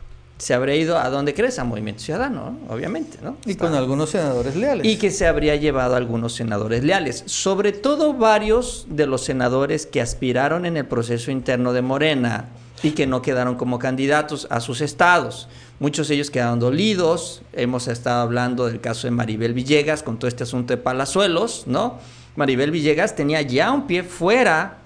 se 0.42 0.54
habría 0.54 0.74
ido 0.74 0.98
a 0.98 1.08
donde 1.08 1.34
crees, 1.34 1.60
a 1.60 1.64
Movimiento 1.64 2.02
Ciudadano, 2.02 2.58
obviamente, 2.68 3.16
¿no? 3.22 3.36
Y 3.46 3.54
con 3.54 3.76
algunos 3.76 4.10
senadores 4.10 4.56
leales. 4.56 4.84
Y 4.84 4.96
que 4.96 5.12
se 5.12 5.28
habría 5.28 5.54
llevado 5.54 5.94
a 5.94 5.98
algunos 5.98 6.34
senadores 6.34 6.82
leales, 6.82 7.22
sobre 7.26 7.70
todo 7.70 8.14
varios 8.14 8.86
de 8.88 9.06
los 9.06 9.22
senadores 9.22 9.86
que 9.86 10.00
aspiraron 10.00 10.66
en 10.66 10.76
el 10.76 10.84
proceso 10.84 11.30
interno 11.30 11.72
de 11.72 11.82
Morena 11.82 12.48
y 12.82 12.90
que 12.90 13.06
no 13.06 13.22
quedaron 13.22 13.54
como 13.54 13.78
candidatos 13.78 14.48
a 14.50 14.58
sus 14.58 14.80
estados. 14.80 15.46
Muchos 15.78 16.08
de 16.08 16.16
ellos 16.16 16.32
quedaron 16.32 16.58
dolidos. 16.58 17.42
Hemos 17.52 17.86
estado 17.86 18.22
hablando 18.22 18.66
del 18.66 18.80
caso 18.80 19.06
de 19.06 19.12
Maribel 19.12 19.54
Villegas 19.54 20.02
con 20.02 20.18
todo 20.18 20.26
este 20.26 20.42
asunto 20.42 20.74
de 20.74 20.82
Palazuelos, 20.82 21.68
¿no? 21.68 22.00
Maribel 22.34 22.72
Villegas 22.72 23.14
tenía 23.14 23.42
ya 23.42 23.70
un 23.70 23.86
pie 23.86 24.02
fuera, 24.02 24.78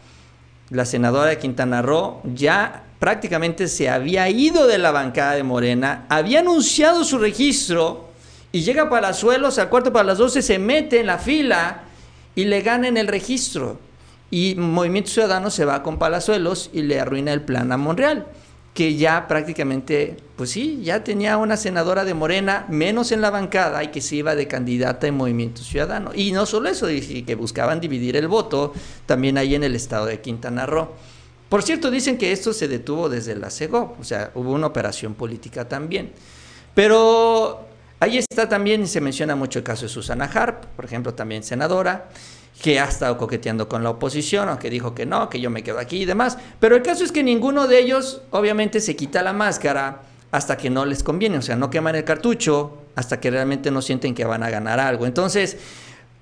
la 0.68 0.84
senadora 0.84 1.30
de 1.30 1.38
Quintana 1.38 1.80
Roo 1.80 2.20
ya 2.24 2.85
prácticamente 2.98 3.68
se 3.68 3.88
había 3.88 4.28
ido 4.28 4.66
de 4.66 4.78
la 4.78 4.90
bancada 4.90 5.34
de 5.34 5.42
Morena, 5.42 6.06
había 6.08 6.40
anunciado 6.40 7.04
su 7.04 7.18
registro 7.18 8.06
y 8.52 8.62
llega 8.62 8.88
Palazuelos 8.88 9.58
al 9.58 9.68
cuarto 9.68 9.92
para 9.92 10.06
las 10.06 10.18
12, 10.18 10.40
se 10.40 10.58
mete 10.58 11.00
en 11.00 11.06
la 11.06 11.18
fila 11.18 11.82
y 12.34 12.44
le 12.44 12.62
gana 12.62 12.88
en 12.88 12.96
el 12.96 13.08
registro. 13.08 13.78
Y 14.30 14.54
Movimiento 14.56 15.10
Ciudadano 15.10 15.50
se 15.50 15.64
va 15.64 15.82
con 15.82 15.98
Palazuelos 15.98 16.70
y 16.72 16.82
le 16.82 17.00
arruina 17.00 17.32
el 17.32 17.42
plan 17.42 17.70
a 17.70 17.76
Monreal, 17.76 18.26
que 18.74 18.96
ya 18.96 19.28
prácticamente, 19.28 20.16
pues 20.36 20.50
sí, 20.50 20.80
ya 20.82 21.04
tenía 21.04 21.36
una 21.38 21.56
senadora 21.56 22.04
de 22.04 22.14
Morena 22.14 22.66
menos 22.68 23.12
en 23.12 23.20
la 23.20 23.30
bancada 23.30 23.84
y 23.84 23.88
que 23.88 24.00
se 24.00 24.16
iba 24.16 24.34
de 24.34 24.48
candidata 24.48 25.06
en 25.06 25.16
Movimiento 25.16 25.62
Ciudadano. 25.62 26.10
Y 26.14 26.32
no 26.32 26.44
solo 26.44 26.68
eso, 26.68 26.86
que 26.86 27.34
buscaban 27.34 27.80
dividir 27.80 28.16
el 28.16 28.26
voto 28.28 28.72
también 29.06 29.38
ahí 29.38 29.54
en 29.54 29.64
el 29.64 29.76
estado 29.76 30.06
de 30.06 30.20
Quintana 30.20 30.66
Roo. 30.66 30.88
Por 31.48 31.62
cierto, 31.62 31.90
dicen 31.90 32.18
que 32.18 32.32
esto 32.32 32.52
se 32.52 32.66
detuvo 32.66 33.08
desde 33.08 33.36
la 33.36 33.50
CEGO, 33.50 33.96
o 34.00 34.04
sea, 34.04 34.32
hubo 34.34 34.52
una 34.52 34.66
operación 34.66 35.14
política 35.14 35.68
también. 35.68 36.12
Pero 36.74 37.66
ahí 38.00 38.18
está 38.18 38.48
también, 38.48 38.86
se 38.88 39.00
menciona 39.00 39.36
mucho 39.36 39.60
el 39.60 39.64
caso 39.64 39.86
de 39.86 39.88
Susana 39.88 40.24
Harp, 40.24 40.64
por 40.74 40.84
ejemplo, 40.84 41.14
también 41.14 41.42
senadora, 41.44 42.08
que 42.60 42.80
ha 42.80 42.84
estado 42.84 43.16
coqueteando 43.16 43.68
con 43.68 43.84
la 43.84 43.90
oposición, 43.90 44.48
aunque 44.48 44.70
dijo 44.70 44.94
que 44.94 45.06
no, 45.06 45.28
que 45.28 45.40
yo 45.40 45.50
me 45.50 45.62
quedo 45.62 45.78
aquí 45.78 46.02
y 46.02 46.04
demás. 46.04 46.36
Pero 46.58 46.74
el 46.74 46.82
caso 46.82 47.04
es 47.04 47.12
que 47.12 47.22
ninguno 47.22 47.68
de 47.68 47.78
ellos, 47.78 48.22
obviamente, 48.30 48.80
se 48.80 48.96
quita 48.96 49.22
la 49.22 49.32
máscara 49.32 50.02
hasta 50.32 50.56
que 50.56 50.68
no 50.68 50.84
les 50.84 51.02
conviene, 51.02 51.38
o 51.38 51.42
sea, 51.42 51.56
no 51.56 51.70
queman 51.70 51.94
el 51.94 52.04
cartucho 52.04 52.78
hasta 52.94 53.20
que 53.20 53.30
realmente 53.30 53.70
no 53.70 53.82
sienten 53.82 54.14
que 54.14 54.24
van 54.24 54.42
a 54.42 54.50
ganar 54.50 54.80
algo. 54.80 55.06
Entonces, 55.06 55.58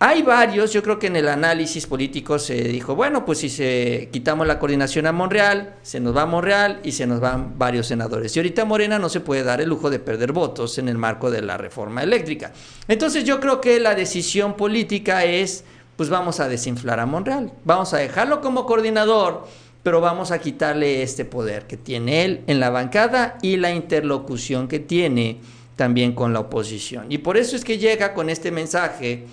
hay 0.06 0.20
varios, 0.20 0.70
yo 0.70 0.82
creo 0.82 0.98
que 0.98 1.06
en 1.06 1.16
el 1.16 1.28
análisis 1.28 1.86
político 1.86 2.38
se 2.38 2.54
dijo, 2.64 2.94
bueno, 2.94 3.24
pues 3.24 3.38
si 3.38 3.48
se 3.48 4.10
quitamos 4.12 4.46
la 4.46 4.58
coordinación 4.58 5.06
a 5.06 5.12
Monreal, 5.12 5.76
se 5.80 5.98
nos 5.98 6.14
va 6.14 6.22
a 6.22 6.26
Monreal 6.26 6.80
y 6.84 6.92
se 6.92 7.06
nos 7.06 7.20
van 7.20 7.58
varios 7.58 7.86
senadores. 7.86 8.36
Y 8.36 8.38
ahorita 8.38 8.66
Morena 8.66 8.98
no 8.98 9.08
se 9.08 9.20
puede 9.20 9.42
dar 9.42 9.62
el 9.62 9.70
lujo 9.70 9.88
de 9.88 9.98
perder 9.98 10.32
votos 10.32 10.76
en 10.76 10.90
el 10.90 10.98
marco 10.98 11.30
de 11.30 11.40
la 11.40 11.56
reforma 11.56 12.02
eléctrica. 12.02 12.52
Entonces 12.86 13.24
yo 13.24 13.40
creo 13.40 13.62
que 13.62 13.80
la 13.80 13.94
decisión 13.94 14.58
política 14.58 15.24
es, 15.24 15.64
pues 15.96 16.10
vamos 16.10 16.38
a 16.38 16.48
desinflar 16.48 17.00
a 17.00 17.06
Monreal, 17.06 17.54
vamos 17.64 17.94
a 17.94 17.96
dejarlo 17.96 18.42
como 18.42 18.66
coordinador, 18.66 19.46
pero 19.82 20.02
vamos 20.02 20.32
a 20.32 20.38
quitarle 20.38 21.02
este 21.02 21.24
poder 21.24 21.66
que 21.66 21.78
tiene 21.78 22.26
él 22.26 22.44
en 22.46 22.60
la 22.60 22.68
bancada 22.68 23.38
y 23.40 23.56
la 23.56 23.72
interlocución 23.72 24.68
que 24.68 24.80
tiene 24.80 25.40
también 25.76 26.12
con 26.12 26.34
la 26.34 26.40
oposición. 26.40 27.06
Y 27.08 27.18
por 27.18 27.38
eso 27.38 27.56
es 27.56 27.64
que 27.64 27.78
llega 27.78 28.12
con 28.12 28.28
este 28.28 28.50
mensaje 28.50 29.24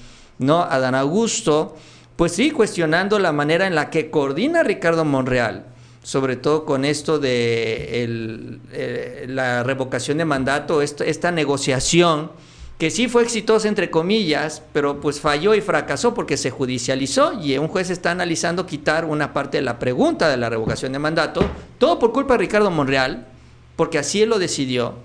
¿no? 0.42 0.64
Adán 0.64 0.96
Augusto, 0.96 1.76
pues 2.16 2.34
sí, 2.34 2.52
cuestionando 2.52 3.20
la 3.20 3.32
manera 3.32 3.68
en 3.68 3.76
la 3.76 3.90
que 3.90 4.10
coordina 4.10 4.64
Ricardo 4.64 5.06
Monreal, 5.06 5.66
sobre 6.04 6.36
todo 6.36 6.66
con 6.66 6.84
esto 6.84 7.20
de 7.20 8.60
la 9.28 9.64
revocación 9.64 10.18
de 10.18 10.26
mandato, 10.26 10.82
esta 10.82 11.32
negociación 11.32 12.32
que 12.80 12.90
sí 12.90 13.08
fue 13.08 13.22
exitosa 13.22 13.68
entre 13.68 13.92
comillas, 13.92 14.64
pero 14.74 15.00
pues 15.00 15.20
falló 15.20 15.54
y 15.54 15.62
fracasó 15.62 16.16
porque 16.16 16.36
se 16.36 16.50
judicializó 16.50 17.40
y 17.40 17.56
un 17.60 17.68
juez 17.68 17.92
está 17.92 18.10
analizando 18.10 18.66
quitar 18.66 19.06
una 19.06 19.34
parte 19.34 19.58
de 19.58 19.62
la 19.62 19.78
pregunta 19.78 20.28
de 20.28 20.38
la 20.38 20.50
revocación 20.50 20.92
de 20.92 20.98
mandato, 20.98 21.46
todo 21.78 22.00
por 22.00 22.12
culpa 22.12 22.34
de 22.34 22.40
Ricardo 22.40 22.72
Monreal, 22.72 23.28
porque 23.76 24.00
así 24.00 24.24
él 24.24 24.30
lo 24.30 24.40
decidió. 24.40 24.96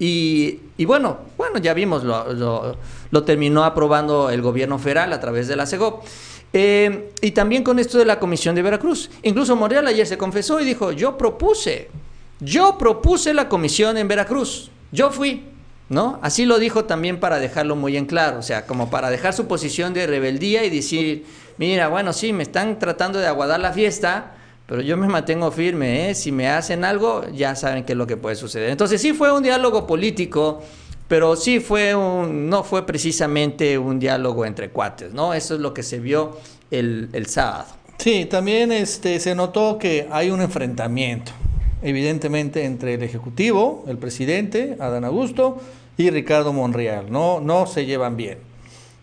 Y, 0.00 0.58
bueno, 0.84 1.18
bueno, 1.38 1.58
ya 1.58 1.72
vimos, 1.72 2.02
lo, 2.02 2.76
lo, 3.14 3.24
terminó 3.24 3.64
aprobando 3.64 4.30
el 4.30 4.42
gobierno 4.42 4.78
federal 4.78 5.12
a 5.12 5.20
través 5.20 5.48
de 5.48 5.56
la 5.56 5.66
CEGOP. 5.66 6.04
Eh, 6.52 7.10
y 7.20 7.32
también 7.32 7.64
con 7.64 7.78
esto 7.78 7.98
de 7.98 8.04
la 8.04 8.20
Comisión 8.20 8.54
de 8.54 8.62
Veracruz. 8.62 9.10
Incluso 9.22 9.56
Monreal 9.56 9.86
ayer 9.86 10.06
se 10.06 10.18
confesó 10.18 10.60
y 10.60 10.64
dijo, 10.64 10.92
yo 10.92 11.18
propuse, 11.18 11.88
yo 12.40 12.78
propuse 12.78 13.34
la 13.34 13.48
comisión 13.48 13.96
en 13.96 14.06
Veracruz, 14.06 14.70
yo 14.92 15.10
fui, 15.10 15.44
¿no? 15.88 16.18
Así 16.22 16.44
lo 16.44 16.58
dijo 16.58 16.84
también 16.84 17.18
para 17.18 17.38
dejarlo 17.38 17.74
muy 17.74 17.96
en 17.96 18.06
claro, 18.06 18.38
o 18.38 18.42
sea, 18.42 18.66
como 18.66 18.90
para 18.90 19.10
dejar 19.10 19.32
su 19.32 19.46
posición 19.46 19.94
de 19.94 20.06
rebeldía 20.06 20.64
y 20.64 20.70
decir, 20.70 21.26
mira, 21.58 21.88
bueno, 21.88 22.12
sí, 22.12 22.32
me 22.32 22.44
están 22.44 22.78
tratando 22.78 23.18
de 23.18 23.26
aguadar 23.26 23.60
la 23.60 23.72
fiesta, 23.72 24.34
pero 24.66 24.80
yo 24.80 24.96
me 24.96 25.06
mantengo 25.08 25.50
firme, 25.50 26.10
¿eh? 26.10 26.14
si 26.14 26.32
me 26.32 26.48
hacen 26.48 26.84
algo, 26.84 27.26
ya 27.32 27.54
saben 27.54 27.84
qué 27.84 27.92
es 27.92 27.98
lo 27.98 28.06
que 28.06 28.16
puede 28.16 28.36
suceder. 28.36 28.70
Entonces 28.70 29.00
sí 29.00 29.12
fue 29.12 29.32
un 29.32 29.42
diálogo 29.42 29.86
político, 29.86 30.62
pero 31.08 31.36
sí 31.36 31.60
fue 31.60 31.94
un, 31.94 32.48
no 32.48 32.64
fue 32.64 32.86
precisamente 32.86 33.78
un 33.78 33.98
diálogo 33.98 34.46
entre 34.46 34.70
cuates, 34.70 35.12
¿no? 35.12 35.34
Eso 35.34 35.54
es 35.54 35.60
lo 35.60 35.74
que 35.74 35.82
se 35.82 35.98
vio 35.98 36.38
el, 36.70 37.08
el 37.12 37.26
sábado. 37.26 37.66
Sí, 37.98 38.24
también 38.24 38.72
este, 38.72 39.20
se 39.20 39.34
notó 39.34 39.78
que 39.78 40.08
hay 40.10 40.30
un 40.30 40.40
enfrentamiento, 40.40 41.32
evidentemente, 41.82 42.64
entre 42.64 42.94
el 42.94 43.02
Ejecutivo, 43.02 43.84
el 43.86 43.98
presidente, 43.98 44.76
Adán 44.80 45.04
Augusto, 45.04 45.60
y 45.96 46.10
Ricardo 46.10 46.52
Monreal. 46.52 47.10
No, 47.10 47.40
no 47.40 47.66
se 47.66 47.86
llevan 47.86 48.16
bien. 48.16 48.38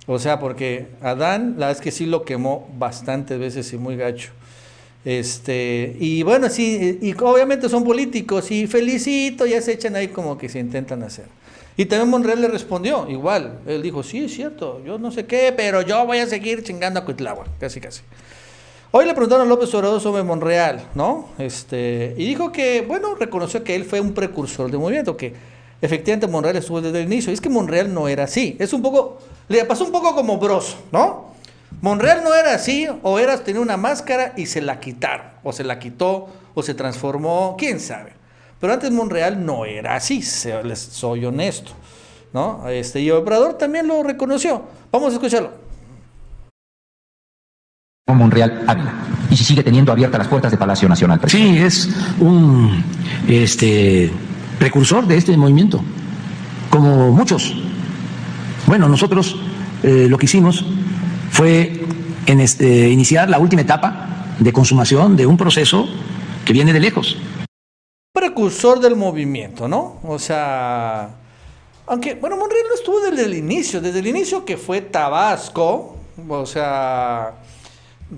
O 0.08 0.20
sea, 0.20 0.40
porque 0.40 0.88
Adán, 1.02 1.56
la 1.58 1.68
verdad 1.68 1.72
es 1.72 1.82
que 1.82 1.92
sí 1.92 2.06
lo 2.06 2.24
quemó 2.24 2.70
bastantes 2.78 3.40
veces 3.40 3.72
y 3.74 3.78
muy 3.78 3.96
gacho. 3.96 4.32
Este, 5.06 5.96
y 6.00 6.22
bueno, 6.24 6.50
sí, 6.50 7.00
y 7.02 7.14
obviamente 7.14 7.70
son 7.70 7.84
políticos 7.84 8.52
y 8.52 8.68
felicito, 8.68 9.46
ya 9.46 9.62
se 9.62 9.74
echan 9.74 9.96
ahí 9.96 10.10
como 10.10 10.38
que 10.38 10.50
se 10.50 10.60
intentan 10.60 11.02
hacer. 11.04 11.26
Y 11.82 11.88
también 11.88 12.10
Monreal 12.12 12.40
le 12.40 12.48
respondió, 12.48 13.10
igual, 13.10 13.62
él 13.66 13.82
dijo, 13.82 14.04
sí, 14.04 14.26
es 14.26 14.36
cierto, 14.36 14.84
yo 14.86 15.00
no 15.00 15.10
sé 15.10 15.26
qué, 15.26 15.52
pero 15.58 15.82
yo 15.82 16.06
voy 16.06 16.20
a 16.20 16.28
seguir 16.28 16.62
chingando 16.64 17.00
a 17.00 17.06
Cuitlagua, 17.06 17.46
casi 17.60 17.82
casi. 17.82 18.04
Hoy 18.92 19.06
le 19.06 19.14
preguntaron 19.16 19.48
a 19.48 19.50
López 19.50 19.74
Obrador 19.74 20.00
sobre 20.00 20.22
Monreal, 20.22 20.84
¿no? 20.94 21.30
Este, 21.40 22.14
y 22.20 22.26
dijo 22.28 22.52
que, 22.52 22.86
bueno, 22.88 23.16
reconoció 23.16 23.64
que 23.64 23.74
él 23.74 23.84
fue 23.84 24.00
un 24.00 24.14
precursor 24.14 24.70
del 24.70 24.80
movimiento, 24.80 25.18
que 25.18 25.34
efectivamente 25.82 26.28
Monreal 26.28 26.56
estuvo 26.56 26.82
desde 26.82 27.00
el 27.00 27.08
inicio. 27.08 27.32
Y 27.32 27.34
es 27.34 27.42
que 27.42 27.50
Monreal 27.50 27.92
no 27.92 28.08
era 28.08 28.26
así, 28.26 28.56
es 28.60 28.74
un 28.74 28.84
poco, 28.84 29.18
le 29.48 29.66
pasó 29.66 29.84
un 29.84 29.92
poco 29.92 30.14
como 30.14 30.38
Broso, 30.38 30.78
¿no? 30.92 31.34
Monreal 31.82 32.24
no 32.24 32.36
era 32.36 32.54
así, 32.54 32.88
o 33.02 33.18
eras 33.18 33.44
tenía 33.44 33.60
una 33.60 33.78
máscara 33.78 34.34
y 34.38 34.46
se 34.46 34.62
la 34.62 34.80
quitaron, 34.80 35.26
o 35.44 35.52
se 35.52 35.64
la 35.64 35.80
quitó, 35.80 36.30
o 36.54 36.62
se 36.62 36.76
transformó, 36.76 37.56
quién 37.58 37.80
sabe. 37.80 38.21
Pero 38.62 38.74
antes 38.74 38.92
Monreal 38.92 39.44
no 39.44 39.66
era 39.66 39.96
así, 39.96 40.22
soy 40.22 41.26
honesto. 41.26 41.74
¿no? 42.34 42.68
Este, 42.70 43.02
y 43.02 43.12
Obrador 43.12 43.58
también 43.58 43.88
lo 43.88 44.04
reconoció. 44.04 44.64
Vamos 44.92 45.12
a 45.12 45.14
escucharlo. 45.16 45.52
Monreal 48.08 48.64
Ávila. 48.68 48.94
Y 49.30 49.38
si 49.38 49.44
sigue 49.44 49.64
teniendo 49.64 49.92
abiertas 49.92 50.20
las 50.20 50.28
puertas 50.28 50.52
de 50.52 50.58
Palacio 50.58 50.88
Nacional. 50.90 51.20
Sí, 51.28 51.58
es 51.58 51.90
un 52.20 52.84
este, 53.28 54.12
precursor 54.60 55.08
de 55.08 55.18
este 55.18 55.36
movimiento, 55.38 55.82
como 56.70 57.12
muchos. 57.12 57.56
Bueno, 58.68 58.90
nosotros 58.90 59.38
eh, 59.84 60.08
lo 60.10 60.18
que 60.18 60.26
hicimos 60.26 60.66
fue 61.32 61.86
en 62.26 62.42
este, 62.42 62.90
iniciar 62.90 63.30
la 63.30 63.40
última 63.40 63.62
etapa 63.62 64.08
de 64.40 64.52
consumación 64.52 65.16
de 65.16 65.26
un 65.26 65.38
proceso 65.38 65.88
que 66.44 66.54
viene 66.54 66.74
de 66.74 66.82
lejos. 66.82 67.18
Precursor 68.14 68.82
del 68.82 68.98
movimiento, 68.98 69.70
¿no? 69.70 70.02
O 70.04 70.20
sea, 70.20 71.12
aunque, 71.88 72.16
bueno, 72.16 72.36
Monreal 72.36 72.66
no 72.68 72.76
estuvo 72.76 73.00
desde 73.00 73.24
el 73.24 73.34
inicio, 73.34 73.80
desde 73.80 74.00
el 74.00 74.08
inicio 74.08 74.44
que 74.44 74.58
fue 74.58 74.82
Tabasco, 74.82 75.96
o 76.28 76.46
sea, 76.46 77.36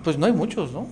pues 0.04 0.18
no 0.18 0.26
hay 0.26 0.32
muchos, 0.32 0.72
¿no? 0.72 0.88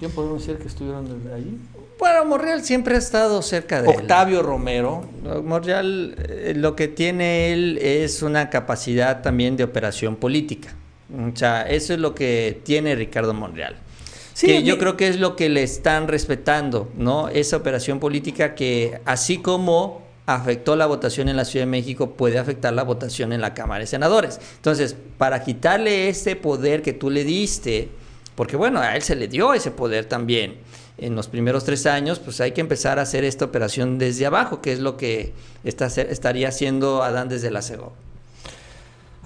¿Quién 0.00 0.10
podemos 0.10 0.44
decir 0.44 0.60
que 0.60 0.66
estuvieron 0.66 1.06
ahí? 1.32 1.60
Bueno, 1.96 2.24
Monreal 2.24 2.64
siempre 2.64 2.96
ha 2.96 2.98
estado 2.98 3.40
cerca 3.42 3.82
de 3.82 3.90
él. 3.92 4.00
Octavio 4.00 4.42
Romero. 4.42 5.04
Monreal, 5.44 6.16
eh, 6.18 6.54
lo 6.56 6.74
que 6.74 6.88
tiene 6.88 7.52
él 7.52 7.78
es 7.80 8.20
una 8.20 8.50
capacidad 8.50 9.22
también 9.22 9.56
de 9.56 9.62
operación 9.62 10.16
política. 10.16 10.74
O 11.14 11.36
sea, 11.36 11.62
eso 11.62 11.94
es 11.94 12.00
lo 12.00 12.16
que 12.16 12.60
tiene 12.64 12.96
Ricardo 12.96 13.32
Monreal. 13.32 13.76
Sí, 14.40 14.46
que 14.46 14.62
yo 14.62 14.78
creo 14.78 14.96
que 14.96 15.06
es 15.06 15.20
lo 15.20 15.36
que 15.36 15.50
le 15.50 15.62
están 15.62 16.08
respetando, 16.08 16.88
¿no? 16.96 17.28
Esa 17.28 17.58
operación 17.58 18.00
política 18.00 18.54
que 18.54 18.98
así 19.04 19.36
como 19.36 20.00
afectó 20.24 20.76
la 20.76 20.86
votación 20.86 21.28
en 21.28 21.36
la 21.36 21.44
Ciudad 21.44 21.66
de 21.66 21.70
México, 21.70 22.12
puede 22.12 22.38
afectar 22.38 22.72
la 22.72 22.82
votación 22.82 23.34
en 23.34 23.42
la 23.42 23.52
Cámara 23.52 23.80
de 23.80 23.86
Senadores. 23.86 24.40
Entonces, 24.56 24.96
para 25.18 25.44
quitarle 25.44 26.08
ese 26.08 26.36
poder 26.36 26.80
que 26.80 26.94
tú 26.94 27.10
le 27.10 27.24
diste, 27.24 27.90
porque 28.34 28.56
bueno, 28.56 28.80
a 28.80 28.96
él 28.96 29.02
se 29.02 29.14
le 29.14 29.28
dio 29.28 29.52
ese 29.52 29.72
poder 29.72 30.06
también 30.06 30.54
en 30.96 31.14
los 31.16 31.28
primeros 31.28 31.64
tres 31.64 31.84
años, 31.84 32.18
pues 32.18 32.40
hay 32.40 32.52
que 32.52 32.62
empezar 32.62 32.98
a 32.98 33.02
hacer 33.02 33.24
esta 33.24 33.44
operación 33.44 33.98
desde 33.98 34.24
abajo, 34.24 34.62
que 34.62 34.72
es 34.72 34.78
lo 34.78 34.96
que 34.96 35.34
está, 35.64 35.84
estaría 35.84 36.48
haciendo 36.48 37.02
Adán 37.02 37.28
desde 37.28 37.50
la 37.50 37.60
CEGO. 37.60 37.92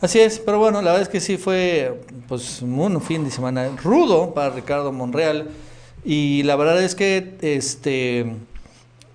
Así 0.05 0.21
es, 0.21 0.39
pero 0.39 0.59
bueno, 0.59 0.83
la 0.83 0.91
verdad 0.91 1.01
es 1.01 1.09
que 1.09 1.19
sí 1.19 1.39
fue 1.39 1.99
pues 2.29 2.61
un 2.61 3.01
fin 3.01 3.25
de 3.25 3.31
semana 3.31 3.71
rudo 3.83 4.35
para 4.35 4.51
Ricardo 4.51 4.93
Monreal 4.93 5.49
y 6.05 6.43
la 6.43 6.57
verdad 6.57 6.83
es 6.83 6.95
que 6.95 7.37
este 7.41 8.27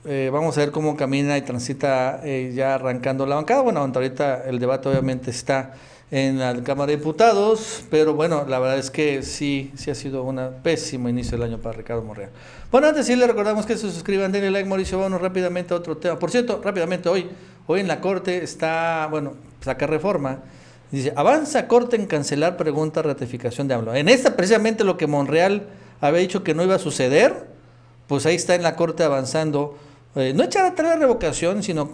eh, 0.06 0.32
vamos 0.34 0.58
a 0.58 0.62
ver 0.62 0.72
cómo 0.72 0.98
camina 0.98 1.38
y 1.38 1.44
transita 1.44 2.22
eh, 2.24 2.54
ya 2.56 2.74
arrancando 2.74 3.28
la 3.28 3.36
bancada. 3.36 3.62
Bueno, 3.62 3.82
ahorita 3.82 4.46
el 4.48 4.58
debate 4.58 4.90
obviamente 4.90 5.30
está 5.30 5.76
en 6.10 6.40
la 6.40 6.56
Cámara 6.64 6.88
de 6.88 6.98
Diputados, 6.98 7.84
pero 7.92 8.16
bueno, 8.16 8.46
la 8.48 8.58
verdad 8.58 8.80
es 8.80 8.90
que 8.90 9.22
sí, 9.22 9.72
sí 9.76 9.92
ha 9.92 9.96
sido 9.96 10.24
un 10.24 10.42
pésimo 10.64 11.08
inicio 11.08 11.38
del 11.38 11.44
año 11.44 11.60
para 11.60 11.78
Ricardo 11.78 12.02
Monreal. 12.02 12.32
Bueno, 12.72 12.88
antes 12.88 13.06
sí 13.06 13.16
le 13.16 13.28
recordamos 13.28 13.68
que 13.68 13.78
se 13.78 13.92
suscriban, 13.92 14.32
denle 14.32 14.50
like, 14.50 14.68
Mauricio, 14.68 14.98
vamos 14.98 15.22
rápidamente 15.22 15.72
a 15.72 15.78
otro 15.78 15.98
tema. 15.98 16.18
Por 16.18 16.32
cierto, 16.32 16.60
rápidamente 16.64 17.10
hoy, 17.10 17.30
hoy 17.68 17.80
en 17.80 17.88
la 17.88 18.02
Corte 18.02 18.44
está, 18.44 19.08
bueno, 19.12 19.34
saca 19.62 19.86
reforma. 19.86 20.40
Dice, 20.92 21.14
avanza 21.16 21.68
Corte 21.68 21.96
en 21.96 22.08
cancelar 22.08 22.58
pregunta 22.58 23.02
ratificación 23.02 23.68
de 23.68 23.76
AMLO. 23.76 23.94
En 23.94 24.10
esta 24.10 24.36
precisamente 24.36 24.84
lo 24.84 24.98
que 24.98 25.06
Monreal 25.06 25.68
había 26.02 26.20
dicho 26.20 26.44
que 26.44 26.56
no 26.56 26.64
iba 26.64 26.76
a 26.76 26.80
suceder, 26.80 27.48
pues 28.08 28.26
ahí 28.26 28.36
está 28.36 28.56
en 28.56 28.64
la 28.64 28.76
Corte 28.76 29.04
avanzando. 29.04 29.78
Eh, 30.16 30.34
no 30.36 30.44
echar 30.44 30.66
atrás 30.66 30.96
la 30.96 30.96
revocación, 30.96 31.62
sino 31.62 31.92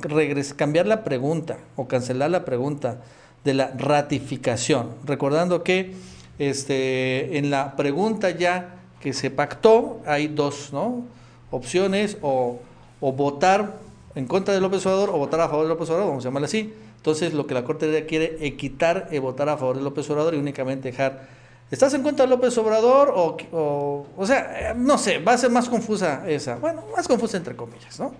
cambiar 0.56 0.88
la 0.88 1.04
pregunta 1.04 1.58
o 1.76 1.88
cancelar 1.88 2.32
la 2.32 2.46
pregunta 2.46 3.02
de 3.44 3.54
la 3.54 3.68
ratificación. 3.78 4.92
Recordando 5.04 5.62
que 5.64 5.94
este, 6.40 7.38
en 7.38 7.50
la 7.50 7.76
pregunta 7.76 8.30
ya 8.30 8.76
que 9.02 9.12
se 9.12 9.30
pactó 9.30 10.00
hay 10.06 10.28
dos 10.28 10.72
¿no? 10.72 11.04
opciones 11.52 12.18
o, 12.22 12.60
o 13.02 13.12
votar 13.12 13.76
en 14.16 14.26
contra 14.26 14.54
de 14.54 14.62
López 14.62 14.86
Obrador 14.86 15.10
o 15.10 15.18
votar 15.18 15.42
a 15.42 15.50
favor 15.50 15.66
de 15.66 15.70
López 15.70 15.90
Obrador, 15.90 16.08
vamos 16.08 16.24
a 16.26 16.30
llamarlo 16.30 16.46
así. 16.46 16.74
Entonces 17.06 17.36
lo 17.36 17.46
que 17.46 17.54
la 17.54 17.64
Corte 17.64 18.08
quiere 18.08 18.36
es 18.42 18.56
quitar 18.56 19.10
y 19.12 19.20
votar 19.20 19.48
a 19.48 19.58
favor 19.58 19.78
de 19.78 19.84
López 19.84 20.10
Obrador 20.10 20.34
y 20.34 20.38
únicamente 20.38 20.90
dejar, 20.90 21.28
¿estás 21.70 21.94
en 21.94 22.02
contra 22.02 22.26
de 22.26 22.32
López 22.32 22.58
Obrador? 22.58 23.14
O, 23.16 24.08
o, 24.18 24.26
sea, 24.26 24.72
eh, 24.72 24.74
no 24.76 24.98
sé, 24.98 25.20
va 25.20 25.34
a 25.34 25.38
ser 25.38 25.52
más 25.52 25.70
confusa 25.70 26.24
esa, 26.28 26.56
bueno, 26.56 26.84
más 26.96 27.08
confusa 27.08 27.38
entre 27.38 27.56
comillas, 27.56 28.00
¿no? 28.00 28.16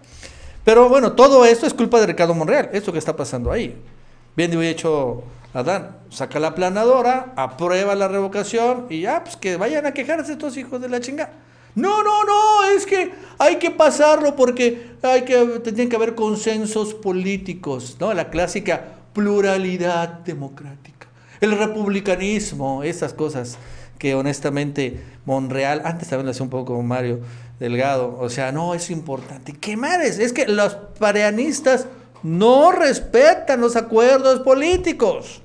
Pero 0.64 0.88
bueno, 0.88 1.14
todo 1.14 1.46
esto 1.46 1.66
es 1.66 1.74
culpa 1.74 2.00
de 2.00 2.06
Ricardo 2.06 2.36
Monreal, 2.36 2.70
esto 2.74 2.94
que 2.94 3.00
está 3.00 3.16
pasando 3.16 3.52
ahí. 3.52 3.76
Bien 4.36 4.52
digo 4.52 4.62
hecho 4.62 5.24
Adán, 5.56 5.98
saca 6.12 6.40
la 6.40 6.54
planadora, 6.54 7.34
aprueba 7.38 7.96
la 7.96 8.08
revocación 8.08 8.86
y 8.92 9.02
ya, 9.02 9.24
pues 9.24 9.36
que 9.36 9.58
vayan 9.58 9.88
a 9.88 9.94
quejarse 9.96 10.34
estos 10.34 10.58
hijos 10.58 10.80
de 10.80 10.90
la 10.90 11.00
chingada. 11.00 11.32
No, 11.76 12.04
no, 12.04 12.24
no, 12.24 12.70
es 12.76 12.86
que 12.86 13.12
hay 13.38 13.58
que 13.58 13.70
pasarlo 13.70 14.36
porque 14.36 14.96
hay 15.02 15.24
que, 15.24 15.60
tienen 15.64 15.90
que 15.90 15.96
haber 15.96 16.16
consensos 16.16 16.94
políticos, 16.94 17.98
¿no? 18.00 18.14
La 18.14 18.30
clásica 18.30 18.96
pluralidad 19.14 20.20
democrática, 20.20 21.08
el 21.42 21.58
republicanismo, 21.58 22.84
esas 22.84 23.14
cosas 23.14 23.58
que 23.98 24.16
honestamente 24.16 25.02
Monreal, 25.26 25.82
antes 25.86 26.10
también 26.10 26.26
lo 26.26 26.32
hacía 26.32 26.44
un 26.44 26.50
poco 26.50 26.66
como 26.66 26.84
Mario 26.84 27.20
Delgado, 27.60 28.18
o 28.20 28.30
sea, 28.30 28.52
no, 28.52 28.74
es 28.74 28.90
importante. 28.90 29.54
¿Qué 29.54 29.78
madres? 29.78 30.20
Es 30.20 30.34
que 30.34 30.48
los 30.48 30.76
pareanistas 31.00 31.88
no 32.24 32.72
respetan 32.72 33.62
los 33.62 33.76
acuerdos 33.76 34.42
políticos. 34.42 35.42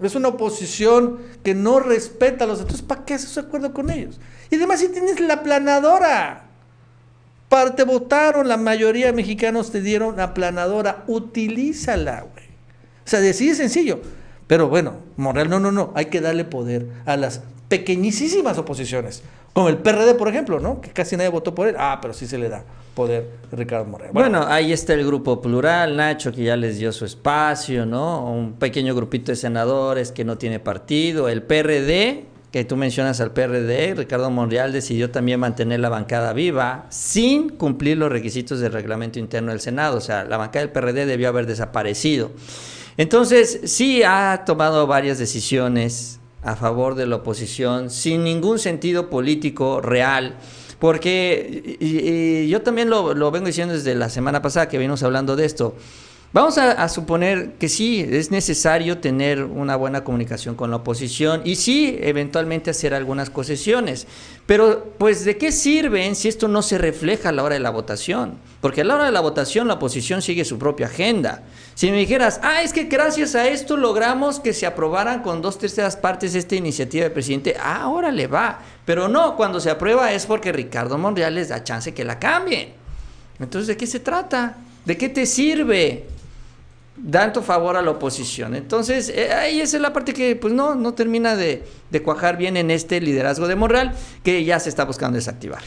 Es 0.00 0.14
una 0.14 0.28
oposición 0.28 1.18
que 1.42 1.54
no 1.54 1.80
respeta 1.80 2.46
los... 2.46 2.60
Entonces, 2.60 2.82
¿para 2.82 3.04
qué 3.04 3.14
haces 3.14 3.38
acuerdo 3.38 3.72
con 3.72 3.90
ellos? 3.90 4.20
Y 4.50 4.56
además, 4.56 4.80
si 4.80 4.88
tienes 4.88 5.20
la 5.20 5.42
planadora, 5.42 6.44
para 7.48 7.76
te 7.76 7.84
votaron, 7.84 8.48
la 8.48 8.56
mayoría 8.56 9.06
de 9.06 9.12
mexicanos 9.12 9.70
te 9.70 9.80
dieron 9.80 10.16
la 10.16 10.34
planadora, 10.34 11.04
utilízala, 11.06 12.22
güey. 12.22 12.46
O 13.06 13.08
sea, 13.08 13.20
así 13.20 13.48
de 13.48 13.54
sencillo. 13.54 14.00
Pero 14.46 14.68
bueno, 14.68 14.96
Monreal, 15.16 15.48
no, 15.48 15.60
no, 15.60 15.70
no, 15.70 15.92
hay 15.94 16.06
que 16.06 16.20
darle 16.20 16.44
poder 16.44 16.88
a 17.06 17.16
las 17.16 17.42
pequeñísimas 17.68 18.58
oposiciones, 18.58 19.22
como 19.52 19.68
el 19.68 19.78
PRD, 19.78 20.14
por 20.14 20.28
ejemplo, 20.28 20.60
¿no? 20.60 20.80
Que 20.80 20.90
casi 20.90 21.16
nadie 21.16 21.30
votó 21.30 21.54
por 21.54 21.68
él. 21.68 21.76
Ah, 21.78 21.98
pero 22.02 22.12
sí 22.12 22.26
se 22.26 22.38
le 22.38 22.48
da 22.48 22.64
poder 22.94 23.28
Ricardo 23.52 23.86
Monreal. 23.86 24.12
Bueno, 24.12 24.44
ahí 24.46 24.72
está 24.72 24.94
el 24.94 25.04
grupo 25.04 25.40
plural, 25.40 25.96
Nacho, 25.96 26.32
que 26.32 26.44
ya 26.44 26.56
les 26.56 26.78
dio 26.78 26.92
su 26.92 27.04
espacio, 27.04 27.86
¿no? 27.86 28.30
Un 28.30 28.54
pequeño 28.54 28.94
grupito 28.94 29.32
de 29.32 29.36
senadores 29.36 30.12
que 30.12 30.24
no 30.24 30.38
tiene 30.38 30.60
partido, 30.60 31.28
el 31.28 31.42
PRD, 31.42 32.24
que 32.52 32.64
tú 32.64 32.76
mencionas 32.76 33.20
al 33.20 33.32
PRD, 33.32 33.94
Ricardo 33.96 34.30
Monreal 34.30 34.72
decidió 34.72 35.10
también 35.10 35.40
mantener 35.40 35.80
la 35.80 35.88
bancada 35.88 36.32
viva 36.32 36.86
sin 36.88 37.48
cumplir 37.48 37.98
los 37.98 38.12
requisitos 38.12 38.60
del 38.60 38.72
reglamento 38.72 39.18
interno 39.18 39.50
del 39.50 39.60
Senado, 39.60 39.96
o 39.98 40.00
sea, 40.00 40.24
la 40.24 40.36
bancada 40.36 40.64
del 40.64 40.70
PRD 40.70 41.04
debió 41.04 41.28
haber 41.28 41.46
desaparecido. 41.46 42.30
Entonces, 42.96 43.60
sí 43.64 44.04
ha 44.04 44.44
tomado 44.46 44.86
varias 44.86 45.18
decisiones 45.18 46.20
a 46.44 46.54
favor 46.54 46.94
de 46.94 47.06
la 47.06 47.16
oposición 47.16 47.90
sin 47.90 48.22
ningún 48.22 48.60
sentido 48.60 49.10
político 49.10 49.80
real. 49.80 50.36
Porque 50.84 51.78
y, 51.80 52.46
yo 52.46 52.60
también 52.60 52.90
lo, 52.90 53.14
lo, 53.14 53.30
vengo 53.30 53.46
diciendo 53.46 53.72
desde 53.72 53.94
la 53.94 54.10
semana 54.10 54.42
pasada 54.42 54.68
que 54.68 54.76
venimos 54.76 55.02
hablando 55.02 55.34
de 55.34 55.46
esto. 55.46 55.74
Vamos 56.34 56.58
a, 56.58 56.88
suponer 56.88 57.52
que 57.60 57.68
sí, 57.68 58.04
es 58.10 58.32
necesario 58.32 58.98
tener 58.98 59.44
una 59.44 59.76
buena 59.76 60.02
comunicación 60.02 60.56
con 60.56 60.68
la 60.68 60.78
oposición 60.78 61.42
y 61.44 61.54
sí, 61.54 61.96
eventualmente 62.00 62.70
hacer 62.70 62.92
algunas 62.92 63.30
concesiones. 63.30 64.08
Pero, 64.44 64.92
pues, 64.98 65.24
¿de 65.24 65.38
qué 65.38 65.52
sirven 65.52 66.16
si 66.16 66.26
esto 66.26 66.48
no 66.48 66.60
se 66.62 66.76
refleja 66.76 67.28
a 67.28 67.32
la 67.32 67.44
hora 67.44 67.54
de 67.54 67.60
la 67.60 67.70
votación? 67.70 68.36
Porque 68.60 68.80
a 68.80 68.84
la 68.84 68.96
hora 68.96 69.04
de 69.04 69.12
la 69.12 69.20
votación 69.20 69.68
la 69.68 69.74
oposición 69.74 70.22
sigue 70.22 70.44
su 70.44 70.58
propia 70.58 70.86
agenda. 70.86 71.44
Si 71.76 71.88
me 71.92 71.98
dijeras, 71.98 72.40
ah, 72.42 72.62
es 72.62 72.72
que 72.72 72.84
gracias 72.84 73.36
a 73.36 73.46
esto 73.46 73.76
logramos 73.76 74.40
que 74.40 74.52
se 74.52 74.66
aprobaran 74.66 75.22
con 75.22 75.40
dos 75.40 75.56
terceras 75.56 75.96
partes 75.96 76.34
esta 76.34 76.56
iniciativa 76.56 77.04
del 77.04 77.12
presidente, 77.12 77.54
ah, 77.60 77.82
ahora 77.82 78.10
le 78.10 78.26
va. 78.26 78.58
Pero 78.84 79.08
no, 79.08 79.36
cuando 79.36 79.60
se 79.60 79.70
aprueba 79.70 80.12
es 80.12 80.26
porque 80.26 80.52
Ricardo 80.52 80.98
Monreal 80.98 81.34
les 81.34 81.48
da 81.48 81.64
chance 81.64 81.94
que 81.94 82.04
la 82.04 82.18
cambien. 82.18 82.72
Entonces, 83.38 83.66
¿de 83.68 83.76
qué 83.76 83.86
se 83.86 84.00
trata? 84.00 84.56
¿De 84.84 84.96
qué 84.96 85.08
te 85.08 85.26
sirve? 85.26 86.06
tanto 87.10 87.42
favor 87.42 87.76
a 87.76 87.82
la 87.82 87.90
oposición. 87.90 88.54
Entonces, 88.54 89.08
eh, 89.08 89.32
ahí 89.32 89.60
esa 89.60 89.76
es 89.76 89.82
la 89.82 89.92
parte 89.92 90.12
que 90.12 90.36
pues 90.36 90.54
no, 90.54 90.74
no 90.74 90.94
termina 90.94 91.34
de, 91.34 91.64
de, 91.90 92.02
cuajar 92.02 92.36
bien 92.36 92.56
en 92.56 92.70
este 92.70 93.00
liderazgo 93.00 93.48
de 93.48 93.56
Monreal 93.56 93.94
que 94.22 94.44
ya 94.44 94.60
se 94.60 94.68
está 94.68 94.84
buscando 94.84 95.16
desactivar. 95.16 95.62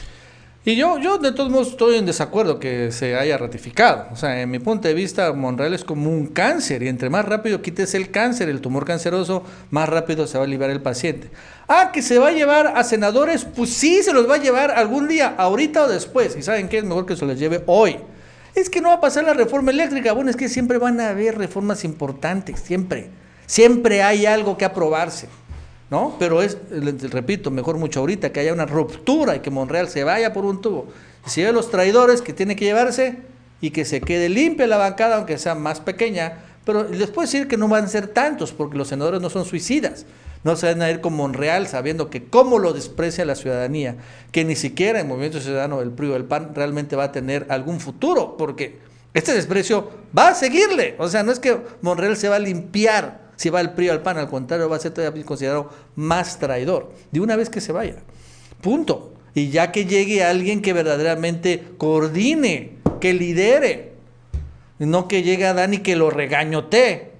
Y 0.68 0.76
yo, 0.76 0.98
yo 0.98 1.16
de 1.16 1.32
todos 1.32 1.48
modos 1.48 1.68
estoy 1.68 1.96
en 1.96 2.04
desacuerdo 2.04 2.60
que 2.60 2.92
se 2.92 3.16
haya 3.16 3.38
ratificado. 3.38 4.06
O 4.12 4.16
sea, 4.16 4.42
en 4.42 4.50
mi 4.50 4.58
punto 4.58 4.86
de 4.86 4.92
vista, 4.92 5.32
Monreal 5.32 5.72
es 5.72 5.82
como 5.82 6.10
un 6.10 6.26
cáncer 6.26 6.82
y 6.82 6.88
entre 6.88 7.08
más 7.08 7.24
rápido 7.24 7.62
quites 7.62 7.94
el 7.94 8.10
cáncer, 8.10 8.50
el 8.50 8.60
tumor 8.60 8.84
canceroso, 8.84 9.44
más 9.70 9.88
rápido 9.88 10.26
se 10.26 10.36
va 10.36 10.44
a 10.44 10.46
liberar 10.46 10.70
el 10.70 10.82
paciente. 10.82 11.30
Ah, 11.68 11.90
que 11.90 12.02
se 12.02 12.18
va 12.18 12.28
a 12.28 12.32
llevar 12.32 12.74
a 12.76 12.84
senadores, 12.84 13.46
pues 13.46 13.70
sí, 13.70 14.02
se 14.02 14.12
los 14.12 14.28
va 14.28 14.34
a 14.34 14.42
llevar 14.42 14.72
algún 14.72 15.08
día, 15.08 15.36
ahorita 15.38 15.84
o 15.84 15.88
después. 15.88 16.36
Y 16.36 16.42
saben 16.42 16.68
qué, 16.68 16.76
es 16.76 16.84
mejor 16.84 17.06
que 17.06 17.16
se 17.16 17.24
los 17.24 17.38
lleve 17.38 17.64
hoy. 17.64 17.96
Es 18.54 18.68
que 18.68 18.82
no 18.82 18.90
va 18.90 18.96
a 18.96 19.00
pasar 19.00 19.24
la 19.24 19.32
reforma 19.32 19.70
eléctrica. 19.70 20.12
Bueno, 20.12 20.28
es 20.28 20.36
que 20.36 20.50
siempre 20.50 20.76
van 20.76 21.00
a 21.00 21.08
haber 21.08 21.38
reformas 21.38 21.82
importantes, 21.82 22.60
siempre. 22.60 23.08
Siempre 23.46 24.02
hay 24.02 24.26
algo 24.26 24.58
que 24.58 24.66
aprobarse, 24.66 25.28
¿no? 25.90 26.16
Pero 26.18 26.42
es, 26.42 26.58
repito, 27.10 27.50
mejor 27.50 27.78
mucho 27.78 28.00
ahorita 28.00 28.32
que 28.32 28.40
haya 28.40 28.52
una 28.52 28.66
ruptura 28.66 29.36
y 29.36 29.40
que 29.40 29.50
Monreal 29.50 29.88
se 29.88 30.04
vaya 30.04 30.32
por 30.32 30.44
un 30.44 30.60
tubo. 30.60 30.88
Se 31.26 31.40
lleve 31.40 31.52
los 31.52 31.70
traidores 31.70 32.22
que 32.22 32.32
tiene 32.32 32.56
que 32.56 32.64
llevarse 32.64 33.18
y 33.60 33.70
que 33.70 33.84
se 33.84 34.00
quede 34.00 34.28
limpia 34.28 34.66
la 34.66 34.76
bancada, 34.76 35.16
aunque 35.16 35.38
sea 35.38 35.54
más 35.54 35.80
pequeña. 35.80 36.44
Pero 36.64 36.84
les 36.84 37.10
puedo 37.10 37.26
decir 37.26 37.48
que 37.48 37.56
no 37.56 37.68
van 37.68 37.84
a 37.84 37.88
ser 37.88 38.08
tantos, 38.08 38.52
porque 38.52 38.76
los 38.76 38.88
senadores 38.88 39.20
no 39.20 39.30
son 39.30 39.44
suicidas. 39.44 40.04
No 40.44 40.54
se 40.54 40.66
van 40.66 40.82
a 40.82 40.90
ir 40.90 41.00
con 41.00 41.14
Monreal 41.14 41.66
sabiendo 41.66 42.10
que 42.10 42.24
cómo 42.24 42.58
lo 42.58 42.72
desprecia 42.72 43.24
la 43.24 43.34
ciudadanía, 43.34 43.96
que 44.30 44.44
ni 44.44 44.54
siquiera 44.54 45.00
el 45.00 45.06
Movimiento 45.06 45.40
Ciudadano 45.40 45.80
del 45.80 45.90
PRI 45.90 46.10
o 46.10 46.12
del 46.12 46.24
PAN 46.24 46.54
realmente 46.54 46.94
va 46.94 47.04
a 47.04 47.12
tener 47.12 47.46
algún 47.48 47.80
futuro, 47.80 48.36
porque 48.36 48.78
este 49.14 49.32
desprecio 49.32 49.90
va 50.16 50.28
a 50.28 50.34
seguirle. 50.34 50.94
O 50.98 51.08
sea, 51.08 51.22
no 51.24 51.32
es 51.32 51.40
que 51.40 51.58
Monreal 51.82 52.16
se 52.16 52.28
va 52.28 52.36
a 52.36 52.40
limpiar 52.40 53.27
si 53.38 53.50
va 53.50 53.60
al 53.60 53.72
PRI 53.72 53.88
al 53.88 54.02
PAN, 54.02 54.18
al 54.18 54.28
contrario, 54.28 54.68
va 54.68 54.76
a 54.76 54.80
ser 54.80 54.92
todavía 54.92 55.24
considerado 55.24 55.70
más 55.94 56.40
traidor, 56.40 56.92
de 57.12 57.20
una 57.20 57.36
vez 57.36 57.48
que 57.48 57.60
se 57.60 57.70
vaya. 57.70 57.94
Punto. 58.60 59.14
Y 59.32 59.50
ya 59.50 59.70
que 59.70 59.86
llegue 59.86 60.24
alguien 60.24 60.60
que 60.60 60.72
verdaderamente 60.72 61.62
coordine, 61.78 62.72
que 63.00 63.14
lidere, 63.14 63.92
no 64.80 65.06
que 65.06 65.22
llegue 65.22 65.46
a 65.46 65.54
Dani 65.54 65.78
que 65.78 65.94
lo 65.94 66.10
regañote. 66.10 67.12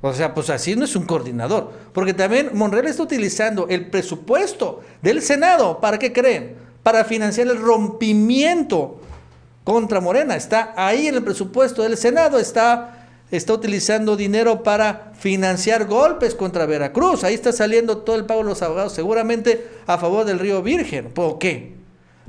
O 0.00 0.14
sea, 0.14 0.32
pues 0.32 0.48
así 0.48 0.76
no 0.76 0.86
es 0.86 0.96
un 0.96 1.04
coordinador. 1.04 1.70
Porque 1.92 2.14
también 2.14 2.52
Monreal 2.54 2.86
está 2.86 3.02
utilizando 3.02 3.66
el 3.68 3.90
presupuesto 3.90 4.80
del 5.02 5.20
Senado, 5.20 5.78
¿para 5.82 5.98
qué 5.98 6.10
creen? 6.10 6.56
Para 6.82 7.04
financiar 7.04 7.48
el 7.48 7.60
rompimiento 7.60 8.98
contra 9.62 10.00
Morena. 10.00 10.36
Está 10.36 10.72
ahí 10.74 11.08
en 11.08 11.16
el 11.16 11.22
presupuesto 11.22 11.82
del 11.82 11.98
Senado, 11.98 12.38
está, 12.38 12.95
está 13.30 13.52
utilizando 13.52 14.16
dinero 14.16 14.62
para 14.62 15.12
financiar 15.18 15.86
golpes 15.86 16.34
contra 16.34 16.66
Veracruz. 16.66 17.24
Ahí 17.24 17.34
está 17.34 17.52
saliendo 17.52 17.98
todo 17.98 18.16
el 18.16 18.24
pago 18.24 18.42
de 18.42 18.50
los 18.50 18.62
abogados, 18.62 18.92
seguramente 18.92 19.66
a 19.86 19.98
favor 19.98 20.24
del 20.24 20.38
río 20.38 20.62
Virgen. 20.62 21.10
¿Por 21.12 21.38
qué? 21.38 21.74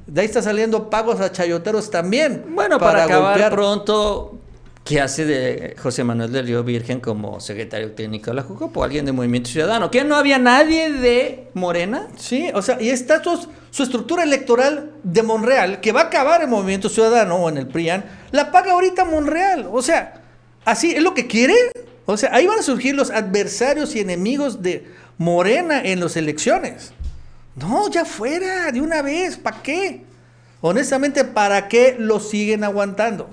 De 0.07 0.21
ahí 0.21 0.27
está 0.27 0.41
saliendo 0.41 0.89
pagos 0.89 1.19
a 1.19 1.31
chayoteros 1.31 1.91
también. 1.91 2.45
Bueno, 2.49 2.79
para, 2.79 3.03
acabar 3.03 3.51
pronto, 3.51 4.39
¿qué 4.85 5.01
hace 5.01 5.25
de 5.25 5.75
José 5.77 6.05
Manuel 6.05 6.31
del 6.31 6.47
Río 6.47 6.63
Virgen 6.63 7.01
como 7.01 7.41
secretario 7.41 7.91
técnico 7.91 8.31
de 8.31 8.35
la 8.35 8.43
Jucopo? 8.43 8.83
Alguien 8.85 9.05
de 9.05 9.11
Movimiento 9.11 9.49
Ciudadano. 9.49 9.91
¿Que 9.91 10.05
no 10.05 10.15
había 10.15 10.39
nadie 10.39 10.93
de 10.93 11.49
Morena? 11.53 12.07
Sí, 12.15 12.49
o 12.53 12.61
sea, 12.61 12.81
y 12.81 12.89
está 12.89 13.21
su, 13.21 13.49
su 13.69 13.83
estructura 13.83 14.23
electoral 14.23 14.93
de 15.03 15.23
Monreal, 15.23 15.81
que 15.81 15.91
va 15.91 16.01
a 16.01 16.05
acabar 16.05 16.41
en 16.41 16.49
Movimiento 16.49 16.87
Ciudadano 16.87 17.35
o 17.35 17.49
en 17.49 17.57
el 17.57 17.67
PRIAN, 17.67 18.05
la 18.31 18.49
paga 18.49 18.71
ahorita 18.71 19.03
Monreal. 19.03 19.67
O 19.69 19.81
sea, 19.81 20.21
así 20.67 20.91
es 20.91 21.01
lo 21.01 21.13
que 21.13 21.27
quiere. 21.27 21.55
O 22.05 22.17
sea, 22.17 22.29
ahí 22.33 22.45
van 22.45 22.59
a 22.59 22.63
surgir 22.63 22.93
los 22.93 23.09
adversarios 23.09 23.95
y 23.95 23.99
enemigos 23.99 24.61
de 24.61 24.87
Morena 25.17 25.81
en 25.81 25.99
las 25.99 26.15
elecciones. 26.15 26.91
No, 27.55 27.89
ya 27.89 28.05
fuera, 28.05 28.71
de 28.71 28.81
una 28.81 29.01
vez, 29.01 29.37
¿para 29.37 29.63
qué? 29.63 30.03
Honestamente, 30.61 31.23
¿para 31.23 31.67
qué 31.67 31.95
lo 31.97 32.19
siguen 32.19 32.63
aguantando? 32.63 33.29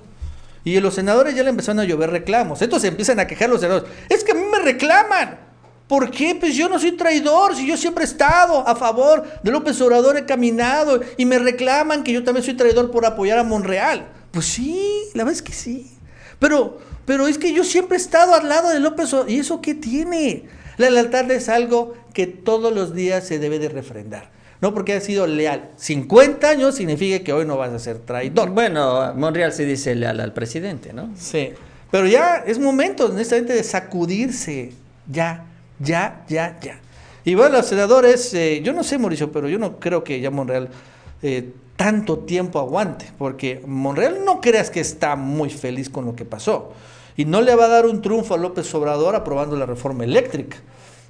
Y 0.63 0.79
los 0.79 0.95
senadores 0.95 1.35
ya 1.35 1.43
le 1.43 1.49
empezaron 1.49 1.79
a 1.79 1.83
llover 1.83 2.09
reclamos. 2.09 2.61
Entonces 2.61 2.89
empiezan 2.89 3.19
a 3.19 3.27
quejar 3.27 3.49
los 3.49 3.61
senadores. 3.61 3.89
Es 4.09 4.23
que 4.23 4.31
a 4.31 4.35
mí 4.35 4.41
me 4.51 4.59
reclaman. 4.59 5.39
¿Por 5.87 6.09
qué? 6.09 6.35
Pues 6.39 6.55
yo 6.55 6.67
no 6.67 6.79
soy 6.79 6.93
traidor, 6.93 7.55
si 7.55 7.67
yo 7.67 7.77
siempre 7.77 8.03
he 8.03 8.07
estado 8.07 8.67
a 8.67 8.75
favor 8.75 9.23
de 9.43 9.51
López 9.51 9.79
Obrador, 9.81 10.17
he 10.17 10.25
caminado 10.25 10.99
y 11.17 11.25
me 11.25 11.37
reclaman 11.37 12.03
que 12.03 12.11
yo 12.11 12.23
también 12.23 12.43
soy 12.43 12.55
traidor 12.55 12.89
por 12.89 13.05
apoyar 13.05 13.37
a 13.37 13.43
Monreal. 13.43 14.07
Pues 14.31 14.47
sí, 14.47 15.03
la 15.13 15.23
verdad 15.23 15.37
es 15.37 15.43
que 15.43 15.53
sí. 15.53 15.95
Pero, 16.39 16.79
pero 17.05 17.27
es 17.27 17.37
que 17.37 17.53
yo 17.53 17.63
siempre 17.63 17.97
he 17.97 18.01
estado 18.01 18.33
al 18.33 18.49
lado 18.49 18.69
de 18.69 18.79
López 18.79 19.13
Obrador. 19.13 19.31
¿Y 19.31 19.39
eso 19.39 19.61
qué 19.61 19.75
tiene? 19.75 20.43
La 20.77 20.89
lealtad 20.89 21.29
es 21.31 21.49
algo 21.49 21.93
que 22.13 22.27
todos 22.27 22.73
los 22.73 22.93
días 22.93 23.25
se 23.25 23.39
debe 23.39 23.59
de 23.59 23.69
refrendar. 23.69 24.29
No 24.61 24.73
porque 24.73 24.93
ha 24.93 25.01
sido 25.01 25.27
leal. 25.27 25.69
50 25.77 26.49
años 26.49 26.75
significa 26.75 27.23
que 27.23 27.33
hoy 27.33 27.45
no 27.45 27.57
vas 27.57 27.71
a 27.71 27.79
ser 27.79 27.99
traidor. 27.99 28.49
Bueno, 28.49 29.13
Monreal 29.15 29.51
se 29.53 29.65
dice 29.65 29.95
leal 29.95 30.19
al 30.19 30.33
presidente, 30.33 30.93
¿no? 30.93 31.11
Sí. 31.15 31.51
Pero 31.91 32.07
ya 32.07 32.43
es 32.45 32.57
momento, 32.57 33.05
honestamente, 33.05 33.53
de 33.53 33.63
sacudirse. 33.63 34.73
Ya, 35.07 35.45
ya, 35.79 36.23
ya, 36.27 36.57
ya. 36.61 36.79
Y 37.23 37.35
bueno, 37.35 37.57
los 37.57 37.67
senadores, 37.67 38.33
eh, 38.33 38.61
yo 38.63 38.73
no 38.73 38.83
sé, 38.83 38.97
Mauricio, 38.97 39.31
pero 39.31 39.49
yo 39.49 39.59
no 39.59 39.79
creo 39.79 40.03
que 40.03 40.19
ya 40.19 40.31
Monreal 40.31 40.69
eh, 41.21 41.51
tanto 41.75 42.19
tiempo 42.19 42.59
aguante. 42.59 43.11
Porque 43.17 43.61
Monreal 43.65 44.23
no 44.25 44.41
creas 44.41 44.69
que 44.69 44.79
está 44.79 45.15
muy 45.15 45.49
feliz 45.49 45.89
con 45.89 46.05
lo 46.05 46.15
que 46.15 46.25
pasó. 46.25 46.73
Y 47.17 47.25
no 47.25 47.41
le 47.41 47.55
va 47.55 47.65
a 47.65 47.69
dar 47.69 47.85
un 47.85 48.01
triunfo 48.01 48.33
a 48.33 48.37
López 48.37 48.73
Obrador 48.75 49.15
aprobando 49.15 49.55
la 49.55 49.65
reforma 49.65 50.03
eléctrica. 50.03 50.57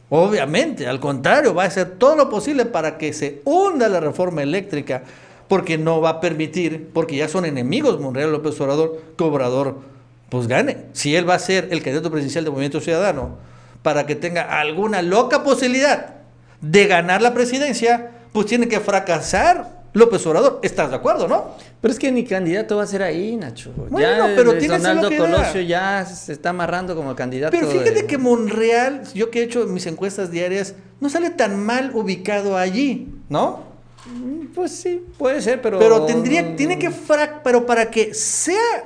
Obviamente, 0.09 0.87
al 0.87 0.99
contrario, 0.99 1.53
va 1.53 1.63
a 1.63 1.67
hacer 1.67 1.97
todo 1.97 2.15
lo 2.15 2.29
posible 2.29 2.65
para 2.65 2.97
que 2.97 3.11
se 3.11 3.41
hunda 3.43 3.89
la 3.89 3.99
reforma 3.99 4.43
eléctrica, 4.43 5.03
porque 5.47 5.77
no 5.77 5.99
va 6.01 6.09
a 6.09 6.19
permitir, 6.19 6.89
porque 6.93 7.15
ya 7.15 7.27
son 7.27 7.45
enemigos 7.45 7.99
Monreal 7.99 8.31
López 8.31 8.59
Obrador, 8.61 9.01
que 9.17 9.23
Obrador 9.23 9.77
pues 10.29 10.47
gane. 10.47 10.77
Si 10.93 11.15
él 11.15 11.27
va 11.27 11.35
a 11.35 11.39
ser 11.39 11.69
el 11.71 11.81
candidato 11.81 12.11
presidencial 12.11 12.43
del 12.43 12.51
Movimiento 12.51 12.81
Ciudadano, 12.81 13.37
para 13.81 14.05
que 14.05 14.15
tenga 14.15 14.59
alguna 14.59 15.01
loca 15.01 15.43
posibilidad 15.43 16.15
de 16.61 16.87
ganar 16.87 17.21
la 17.21 17.33
presidencia, 17.33 18.11
pues 18.31 18.47
tiene 18.47 18.67
que 18.67 18.79
fracasar 18.79 19.84
López 19.95 20.25
Obrador. 20.27 20.59
¿Estás 20.61 20.89
de 20.89 20.97
acuerdo, 20.97 21.27
no? 21.27 21.51
Pero 21.79 21.91
es 21.91 21.97
que 21.97 22.11
ni 22.11 22.25
candidato 22.25 22.75
va 22.75 22.83
a 22.83 22.87
ser 22.87 23.01
ahí, 23.01 23.37
Nacho. 23.37 23.71
Bueno, 23.75 23.99
ya 23.99 24.35
pero 24.35 24.51
el 24.51 24.67
lo 25.01 25.09
que 25.09 25.17
Colosio 25.17 25.61
ya 25.61 26.05
se 26.05 26.33
está 26.33 26.49
amarrando 26.49 26.95
como 26.97 27.15
candidato. 27.15 27.51
Pero 27.57 27.67
fíjate 27.71 27.91
de- 27.91 28.05
que 28.05 28.17
Monreal, 28.17 29.03
yo 29.13 29.31
que 29.31 29.39
he 29.39 29.43
hecho 29.43 29.65
mis 29.67 29.85
encuestas 29.87 30.31
diarias, 30.31 30.75
no 30.99 31.09
sale 31.09 31.29
tan 31.29 31.65
mal 31.65 31.91
ubicado 31.95 32.57
allí, 32.57 33.07
¿no? 33.29 33.63
Pues 34.53 34.71
sí, 34.71 35.03
puede 35.17 35.41
ser, 35.41 35.61
pero... 35.61 35.79
Pero 35.79 36.05
tendría, 36.05 36.55
tiene 36.57 36.77
que 36.77 36.91
frac, 36.91 37.41
pero 37.41 37.65
para 37.65 37.89
que 37.89 38.13
sea, 38.13 38.83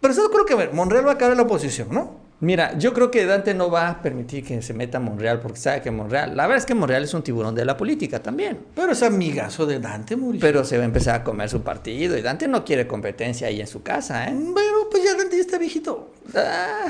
pero 0.00 0.12
eso 0.12 0.28
creo 0.30 0.44
que 0.44 0.52
a 0.52 0.56
ver, 0.56 0.72
Monreal 0.74 1.06
va 1.06 1.12
a 1.12 1.18
caer 1.18 1.30
en 1.30 1.38
la 1.38 1.44
oposición, 1.44 1.88
¿no? 1.92 2.19
Mira, 2.42 2.78
yo 2.78 2.94
creo 2.94 3.10
que 3.10 3.26
Dante 3.26 3.52
no 3.52 3.70
va 3.70 3.88
a 3.90 4.00
permitir 4.02 4.42
que 4.44 4.62
se 4.62 4.72
meta 4.72 4.98
Monreal 4.98 5.40
porque 5.40 5.58
sabe 5.58 5.82
que 5.82 5.90
Monreal, 5.90 6.34
la 6.34 6.44
verdad 6.46 6.56
es 6.58 6.64
que 6.66 6.74
Monreal 6.74 7.04
es 7.04 7.12
un 7.12 7.22
tiburón 7.22 7.54
de 7.54 7.66
la 7.66 7.76
política 7.76 8.22
también. 8.22 8.58
Pero 8.74 8.92
es 8.92 9.02
amigazo 9.02 9.66
de 9.66 9.78
Dante, 9.78 10.16
Mauricio. 10.16 10.40
Pero 10.46 10.64
se 10.64 10.76
va 10.78 10.82
a 10.84 10.86
empezar 10.86 11.16
a 11.16 11.22
comer 11.24 11.50
su 11.50 11.60
partido 11.62 12.16
y 12.16 12.22
Dante 12.22 12.48
no 12.48 12.64
quiere 12.64 12.86
competencia 12.86 13.48
ahí 13.48 13.60
en 13.60 13.66
su 13.66 13.82
casa, 13.82 14.26
¿eh? 14.26 14.34
Pero 14.54 14.88
pues 14.90 15.04
ya 15.04 15.14
Dante 15.16 15.36
ya 15.36 15.42
está 15.42 15.58
viejito. 15.58 16.12
Ah, 16.34 16.86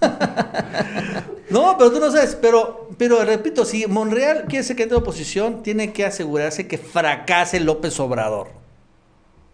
No, 1.50 1.76
pero 1.78 1.90
tú 1.92 1.98
no 1.98 2.10
sabes, 2.12 2.36
pero, 2.40 2.90
pero 2.96 3.24
repito, 3.24 3.64
si 3.64 3.86
Monreal 3.86 4.44
quiere 4.48 4.62
ser 4.64 4.76
candidato 4.76 5.00
de 5.00 5.02
oposición, 5.02 5.62
tiene 5.64 5.92
que 5.92 6.04
asegurarse 6.04 6.68
que 6.68 6.78
fracase 6.78 7.58
López 7.58 7.98
Obrador. 7.98 8.48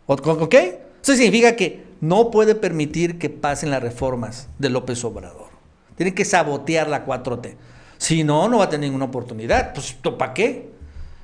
¿O- 0.07 0.13
¿Ok? 0.15 0.55
Eso 0.55 1.15
significa 1.15 1.57
que 1.57 1.86
no 2.01 2.31
puede 2.31 2.55
permitir 2.55 3.19
que 3.19 3.31
pasen 3.31 3.71
las 3.71 3.83
reformas 3.83 4.49
de 4.59 4.71
López 4.71 5.05
Obrador. 5.05 5.49
Tiene 5.97 6.15
que 6.15 6.25
sabotear 6.25 6.89
la 6.89 7.07
4T. 7.07 7.55
Si 7.99 8.25
no, 8.25 8.49
no 8.49 8.59
va 8.59 8.65
a 8.65 8.69
tener 8.69 8.89
ninguna 8.89 9.07
oportunidad. 9.07 9.73
Pues, 9.73 9.97
¿para 10.19 10.35
qué? 10.35 10.71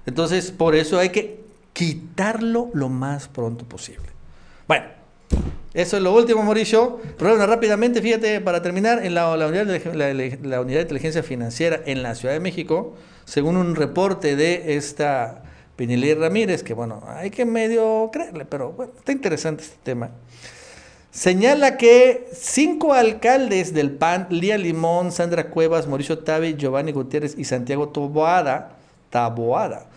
Entonces, 0.07 0.51
por 0.51 0.75
eso 0.75 0.99
hay 0.99 1.11
que 1.11 1.43
quitarlo 1.73 2.70
lo 2.73 2.89
más 2.89 3.29
pronto 3.29 3.64
posible. 3.64 4.07
Bueno, 4.66 4.87
eso 5.75 5.97
es 5.97 6.03
lo 6.03 6.14
último, 6.14 6.43
Mauricio. 6.43 7.01
Pero 7.18 7.37
rápidamente, 7.47 8.01
fíjate, 8.01 8.41
para 8.41 8.62
terminar, 8.62 9.05
en 9.05 9.14
la, 9.14 9.31
unidad 9.31 9.66
de, 9.66 10.39
la 10.43 10.61
unidad 10.61 10.79
de 10.79 10.83
inteligencia 10.83 11.23
financiera 11.23 11.81
en 11.85 12.03
la 12.03 12.14
Ciudad 12.14 12.35
de 12.35 12.41
México, 12.41 12.95
según 13.25 13.57
un 13.57 13.77
reporte 13.77 14.37
de 14.37 14.77
esta 14.77 15.43
Pinilí 15.77 16.14
Ramírez, 16.14 16.62
que 16.62 16.75
bueno, 16.75 17.03
hay 17.07 17.31
que 17.31 17.45
medio 17.45 18.11
creerle, 18.12 18.45
pero 18.45 18.73
bueno, 18.73 18.93
está 18.99 19.12
interesante 19.12 19.62
este 19.62 19.79
tema. 19.83 20.11
Señala 21.12 21.76
que 21.76 22.26
cinco 22.32 22.94
alcaldes 22.94 23.74
del 23.74 23.90
PAN, 23.90 24.28
Lía 24.30 24.56
Limón, 24.56 25.12
Sandra 25.12 25.50
Cuevas, 25.50 25.86
Mauricio 25.86 26.20
Tabe, 26.20 26.56
Giovanni 26.56 26.90
Gutiérrez 26.92 27.34
y 27.36 27.44
Santiago 27.44 27.90
Taboada, 27.90 28.78
Taboada, 29.10 29.90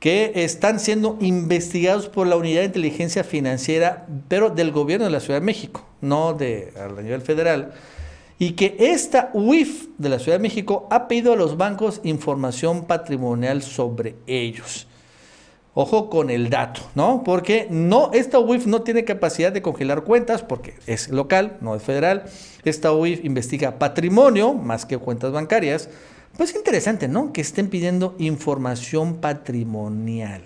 que 0.00 0.32
están 0.34 0.80
siendo 0.80 1.16
investigados 1.20 2.08
por 2.08 2.26
la 2.26 2.34
Unidad 2.34 2.62
de 2.62 2.66
Inteligencia 2.66 3.22
Financiera, 3.22 4.04
pero 4.26 4.50
del 4.50 4.72
gobierno 4.72 5.04
de 5.04 5.12
la 5.12 5.20
Ciudad 5.20 5.38
de 5.38 5.46
México, 5.46 5.86
no 6.00 6.34
de 6.34 6.72
a 6.76 6.88
nivel 7.00 7.20
federal, 7.20 7.72
y 8.40 8.54
que 8.54 8.74
esta 8.80 9.30
UIF 9.34 9.86
de 9.96 10.08
la 10.08 10.18
Ciudad 10.18 10.38
de 10.38 10.42
México 10.42 10.88
ha 10.90 11.06
pedido 11.06 11.34
a 11.34 11.36
los 11.36 11.56
bancos 11.56 12.00
información 12.02 12.86
patrimonial 12.86 13.62
sobre 13.62 14.16
ellos. 14.26 14.87
Ojo 15.74 16.10
con 16.10 16.30
el 16.30 16.50
dato, 16.50 16.80
¿no? 16.94 17.22
Porque 17.24 17.68
no, 17.70 18.10
esta 18.12 18.38
UIF 18.40 18.66
no 18.66 18.82
tiene 18.82 19.04
capacidad 19.04 19.52
de 19.52 19.62
congelar 19.62 20.02
cuentas 20.02 20.42
porque 20.42 20.74
es 20.86 21.08
local, 21.08 21.56
no 21.60 21.76
es 21.76 21.82
federal. 21.82 22.24
Esta 22.64 22.92
UIF 22.92 23.24
investiga 23.24 23.78
patrimonio 23.78 24.54
más 24.54 24.86
que 24.86 24.98
cuentas 24.98 25.30
bancarias. 25.30 25.88
Pues 26.36 26.54
interesante, 26.54 27.06
¿no? 27.06 27.32
Que 27.32 27.40
estén 27.40 27.68
pidiendo 27.68 28.16
información 28.18 29.16
patrimonial. 29.16 30.42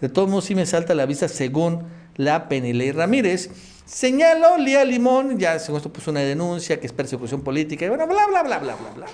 De 0.00 0.08
todos 0.08 0.28
modos, 0.28 0.44
sí 0.44 0.54
me 0.54 0.66
salta 0.66 0.92
a 0.92 0.96
la 0.96 1.06
vista 1.06 1.28
según 1.28 1.84
la 2.16 2.48
Penilei 2.48 2.92
Ramírez. 2.92 3.50
Señaló 3.84 4.58
Lía 4.58 4.84
Limón, 4.84 5.38
ya 5.38 5.58
según 5.58 5.78
esto 5.78 5.92
puso 5.92 6.10
una 6.10 6.20
denuncia 6.20 6.78
que 6.78 6.86
es 6.86 6.92
persecución 6.92 7.40
política 7.40 7.86
y 7.86 7.88
bueno, 7.88 8.06
bla, 8.06 8.26
bla, 8.26 8.42
bla, 8.42 8.58
bla, 8.58 8.76
bla, 8.76 8.90
bla. 8.94 9.06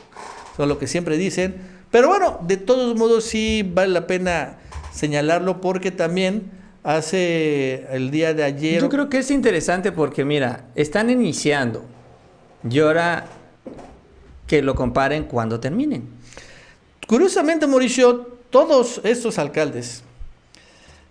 Son 0.57 0.69
lo 0.69 0.79
que 0.79 0.87
siempre 0.87 1.17
dicen. 1.17 1.57
Pero 1.91 2.09
bueno, 2.09 2.41
de 2.43 2.57
todos 2.57 2.97
modos 2.97 3.25
sí 3.25 3.63
vale 3.63 3.93
la 3.93 4.07
pena 4.07 4.59
señalarlo 4.95 5.61
porque 5.61 5.91
también 5.91 6.51
hace 6.85 7.87
el 7.91 8.11
día 8.11 8.33
de 8.33 8.45
ayer... 8.45 8.81
Yo 8.81 8.89
creo 8.89 9.09
que 9.09 9.19
es 9.19 9.31
interesante 9.31 9.91
porque, 9.91 10.25
mira, 10.25 10.67
están 10.75 11.11
iniciando 11.11 11.85
y 12.69 12.79
ahora 12.79 13.27
que 14.47 14.63
lo 14.63 14.75
comparen 14.75 15.25
cuando 15.25 15.59
terminen. 15.59 16.05
Curiosamente, 17.07 17.67
Mauricio, 17.67 18.39
todos 18.51 19.01
estos 19.05 19.39
alcaldes, 19.39 20.03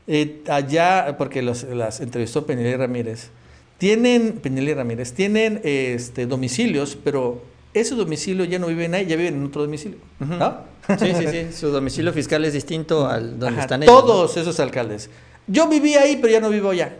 eh, 0.07 0.41
allá, 0.47 1.15
porque 1.17 1.41
los, 1.41 1.63
las 1.63 1.99
entrevistó 1.99 2.45
Penelé 2.45 2.77
Ramírez, 2.77 3.29
tienen, 3.77 4.33
Penelé 4.33 4.75
Ramírez, 4.75 5.13
tienen 5.13 5.59
este, 5.63 6.25
domicilios, 6.25 6.97
pero 7.03 7.41
ese 7.73 7.95
domicilio 7.95 8.45
ya 8.45 8.59
no 8.59 8.67
viven 8.67 8.93
ahí, 8.93 9.05
ya 9.05 9.15
viven 9.15 9.35
en 9.35 9.45
otro 9.45 9.63
domicilio. 9.63 9.97
¿no? 10.19 10.57
Sí, 10.99 11.13
sí, 11.17 11.27
sí. 11.31 11.47
Su 11.53 11.69
domicilio 11.69 12.13
fiscal 12.13 12.43
es 12.45 12.53
distinto 12.53 13.07
al 13.07 13.39
donde 13.39 13.55
Ajá, 13.55 13.61
están 13.61 13.83
ellos. 13.83 13.93
¿no? 13.93 14.01
todos 14.03 14.37
esos 14.37 14.59
alcaldes. 14.59 15.09
Yo 15.47 15.67
viví 15.67 15.95
ahí, 15.95 16.17
pero 16.17 16.31
ya 16.31 16.39
no 16.39 16.49
vivo 16.49 16.69
allá. 16.69 16.93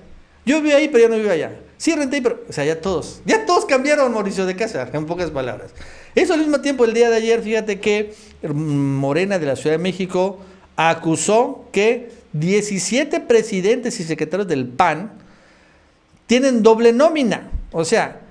Yo 0.46 0.58
viví 0.58 0.72
ahí, 0.72 0.90
pero 0.90 1.04
ya 1.04 1.10
no 1.10 1.16
vivo 1.16 1.32
allá. 1.32 1.54
Sí, 1.78 1.96
renté, 1.96 2.22
pero. 2.22 2.42
O 2.50 2.54
sea, 2.54 2.66
ya 2.66 2.82
todos. 2.82 3.22
Ya 3.26 3.46
todos 3.46 3.66
cambiaron, 3.66 4.14
Mauricio 4.14 4.46
de 4.46 4.56
Casa, 4.56 4.90
en 4.92 5.06
pocas 5.06 5.32
palabras. 5.32 5.72
Eso 6.16 6.34
al 6.34 6.40
mismo 6.40 6.62
tiempo, 6.62 6.86
el 6.86 6.94
día 6.94 7.10
de 7.10 7.18
ayer, 7.18 7.42
fíjate 7.42 7.80
que 7.80 8.14
Morena 8.54 9.40
de 9.40 9.46
la 9.46 9.56
Ciudad 9.56 9.78
de 9.78 9.84
México 9.84 10.40
acusó 10.76 11.66
que 11.72 12.12
17 12.34 13.22
presidentes 13.22 14.00
y 14.00 14.04
secretarios 14.04 14.48
del 14.48 14.68
PAN 14.68 15.14
tienen 16.26 16.64
doble 16.64 16.94
nómina. 16.94 17.50
O 17.72 17.86
sea, 17.86 18.22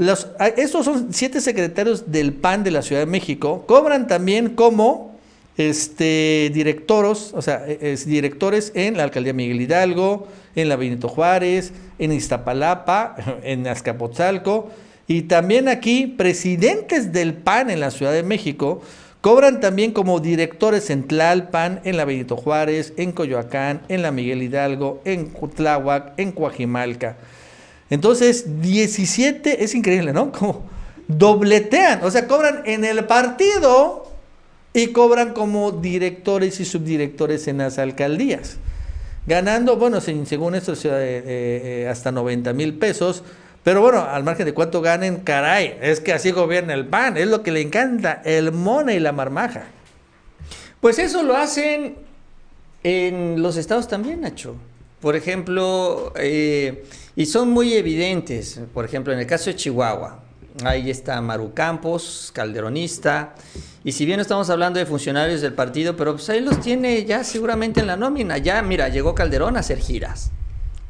los, 0.00 0.28
estos 0.56 0.86
son 0.86 1.08
siete 1.12 1.42
secretarios 1.42 2.10
del 2.10 2.32
PAN 2.32 2.64
de 2.64 2.70
la 2.70 2.80
Ciudad 2.80 3.02
de 3.02 3.06
México, 3.06 3.64
cobran 3.66 4.06
también 4.06 4.54
como 4.54 5.18
este, 5.58 6.50
directoros, 6.54 7.32
o 7.34 7.42
sea, 7.42 7.66
e, 7.68 7.92
es, 7.92 8.06
directores 8.06 8.72
en 8.74 8.96
la 8.96 9.02
alcaldía 9.02 9.34
Miguel 9.34 9.60
Hidalgo, 9.60 10.26
en 10.56 10.70
la 10.70 10.76
Benito 10.76 11.06
Juárez, 11.06 11.74
en 11.98 12.12
Iztapalapa, 12.12 13.14
en 13.42 13.66
Azcapotzalco, 13.66 14.70
y 15.06 15.22
también 15.22 15.68
aquí 15.68 16.06
presidentes 16.06 17.12
del 17.12 17.34
PAN 17.34 17.68
en 17.68 17.80
la 17.80 17.90
Ciudad 17.90 18.12
de 18.12 18.22
México 18.22 18.80
cobran 19.20 19.60
también 19.60 19.92
como 19.92 20.18
directores 20.18 20.88
en 20.88 21.06
Tlalpan, 21.06 21.82
en 21.84 21.98
la 21.98 22.06
Benito 22.06 22.38
Juárez, 22.38 22.94
en 22.96 23.12
Coyoacán, 23.12 23.82
en 23.90 24.00
la 24.00 24.12
Miguel 24.12 24.42
Hidalgo, 24.42 25.02
en 25.04 25.26
Cutláhuac, 25.26 26.14
en 26.16 26.32
Coajimalca. 26.32 27.18
Entonces, 27.90 28.60
17, 28.62 29.64
es 29.64 29.74
increíble, 29.74 30.12
¿no? 30.12 30.32
Como 30.32 30.70
dobletean, 31.08 32.04
o 32.04 32.10
sea, 32.10 32.28
cobran 32.28 32.62
en 32.64 32.84
el 32.84 33.04
partido 33.04 34.06
y 34.72 34.88
cobran 34.88 35.32
como 35.32 35.72
directores 35.72 36.60
y 36.60 36.64
subdirectores 36.64 37.48
en 37.48 37.58
las 37.58 37.78
alcaldías. 37.78 38.58
Ganando, 39.26 39.76
bueno, 39.76 40.00
según 40.00 40.54
esto, 40.54 40.72
eh, 40.72 40.78
eh, 40.84 41.88
hasta 41.90 42.12
90 42.12 42.52
mil 42.52 42.74
pesos. 42.74 43.22
Pero 43.62 43.82
bueno, 43.82 44.00
al 44.00 44.24
margen 44.24 44.46
de 44.46 44.54
cuánto 44.54 44.80
ganen, 44.80 45.16
caray, 45.16 45.76
es 45.82 46.00
que 46.00 46.12
así 46.12 46.30
gobierna 46.30 46.72
el 46.72 46.86
PAN, 46.86 47.16
es 47.18 47.26
lo 47.26 47.42
que 47.42 47.50
le 47.50 47.60
encanta, 47.60 48.22
el 48.24 48.52
mone 48.52 48.94
y 48.94 49.00
la 49.00 49.12
marmaja. 49.12 49.64
Pues 50.80 50.98
eso 50.98 51.22
lo 51.22 51.36
hacen 51.36 51.96
en 52.82 53.42
los 53.42 53.58
estados 53.58 53.86
también, 53.86 54.22
Nacho. 54.22 54.56
Por 55.00 55.16
ejemplo, 55.16 56.12
eh, 56.16 56.84
y 57.16 57.26
son 57.26 57.50
muy 57.50 57.74
evidentes, 57.74 58.60
por 58.74 58.84
ejemplo, 58.84 59.12
en 59.12 59.18
el 59.18 59.26
caso 59.26 59.50
de 59.50 59.56
Chihuahua, 59.56 60.24
Ahí 60.64 60.90
está 60.90 61.20
Maru 61.20 61.54
Campos, 61.54 62.30
calderonista. 62.34 63.34
Y 63.84 63.92
si 63.92 64.04
bien 64.04 64.18
no 64.18 64.22
estamos 64.22 64.50
hablando 64.50 64.78
de 64.78 64.86
funcionarios 64.86 65.40
del 65.40 65.54
partido, 65.54 65.96
pero 65.96 66.12
pues 66.12 66.28
ahí 66.28 66.40
los 66.40 66.60
tiene 66.60 67.04
ya 67.04 67.24
seguramente 67.24 67.80
en 67.80 67.86
la 67.86 67.96
nómina. 67.96 68.36
Ya, 68.36 68.60
mira, 68.60 68.88
llegó 68.88 69.14
Calderón 69.14 69.56
a 69.56 69.60
hacer 69.60 69.78
giras, 69.78 70.32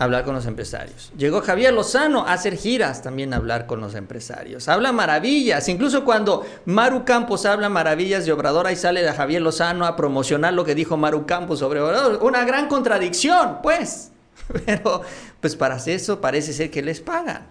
hablar 0.01 0.25
con 0.25 0.35
los 0.35 0.47
empresarios. 0.47 1.13
Llegó 1.17 1.43
Javier 1.43 1.75
Lozano 1.75 2.27
a 2.27 2.33
hacer 2.33 2.57
giras 2.57 3.03
también 3.03 3.35
a 3.35 3.37
hablar 3.37 3.67
con 3.67 3.83
los 3.83 3.95
empresarios. 3.95 4.67
Habla 4.67 4.93
maravillas. 4.93 5.69
Incluso 5.69 6.07
cuando 6.07 6.45
Maru 6.65 7.05
Campos 7.05 7.45
habla 7.45 7.69
maravillas 7.69 8.25
de 8.25 8.33
Obrador, 8.33 8.67
ahí 8.67 8.77
sale 8.77 9.03
de 9.03 9.13
Javier 9.13 9.43
Lozano 9.43 9.85
a 9.85 9.97
promocionar 9.97 10.55
lo 10.55 10.65
que 10.65 10.75
dijo 10.75 10.97
Maru 10.97 11.27
Campos 11.27 11.59
sobre 11.59 11.81
Obrador. 11.81 12.19
Una 12.23 12.47
gran 12.47 12.67
contradicción, 12.67 13.59
pues. 13.63 14.11
Pero, 14.67 15.03
pues 15.39 15.55
para 15.55 15.77
eso 15.77 16.19
parece 16.19 16.55
ser 16.55 16.71
que 16.71 16.81
les 16.81 17.01
pagan. 17.01 17.47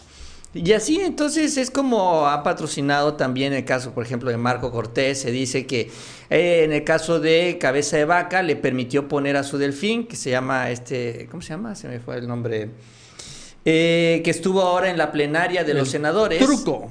Y 0.54 0.74
así 0.74 1.00
entonces 1.00 1.58
es 1.58 1.70
como 1.70 2.26
ha 2.26 2.41
patrocinado 2.41 3.14
también 3.14 3.54
el 3.54 3.66
caso, 3.66 3.91
por 3.91 4.04
ejemplo, 4.04 4.32
de 4.32 4.38
Marco 4.38 4.72
Cortés. 4.72 5.22
Se 5.22 5.32
dice 5.32 5.68
que 5.68 5.91
eh, 6.30 6.64
en 6.64 6.74
el 6.74 6.84
caso 6.84 7.20
de 7.20 7.58
Cabeza 7.60 7.97
de 7.97 8.06
Vaca 8.06 8.41
le 8.41 8.56
permitió 8.56 9.08
poner 9.08 9.38
a 9.38 9.43
su 9.43 9.60
delfín, 9.60 10.08
que 10.08 10.16
se 10.16 10.32
llama 10.32 10.72
este, 10.72 11.28
¿cómo 11.30 11.43
se 11.43 11.50
llama? 11.50 11.76
Se 11.76 11.88
me 11.88 12.00
fue 12.00 12.18
el 12.18 12.28
nombre. 12.28 12.70
Eh, 13.64 14.22
que 14.24 14.32
estuvo 14.32 14.62
ahora 14.62 14.89
en 14.89 14.97
la 14.97 15.12
plenaria 15.12 15.64
de 15.64 15.76
los 15.76 15.89
senadores. 15.89 16.43
Truco. 16.43 16.89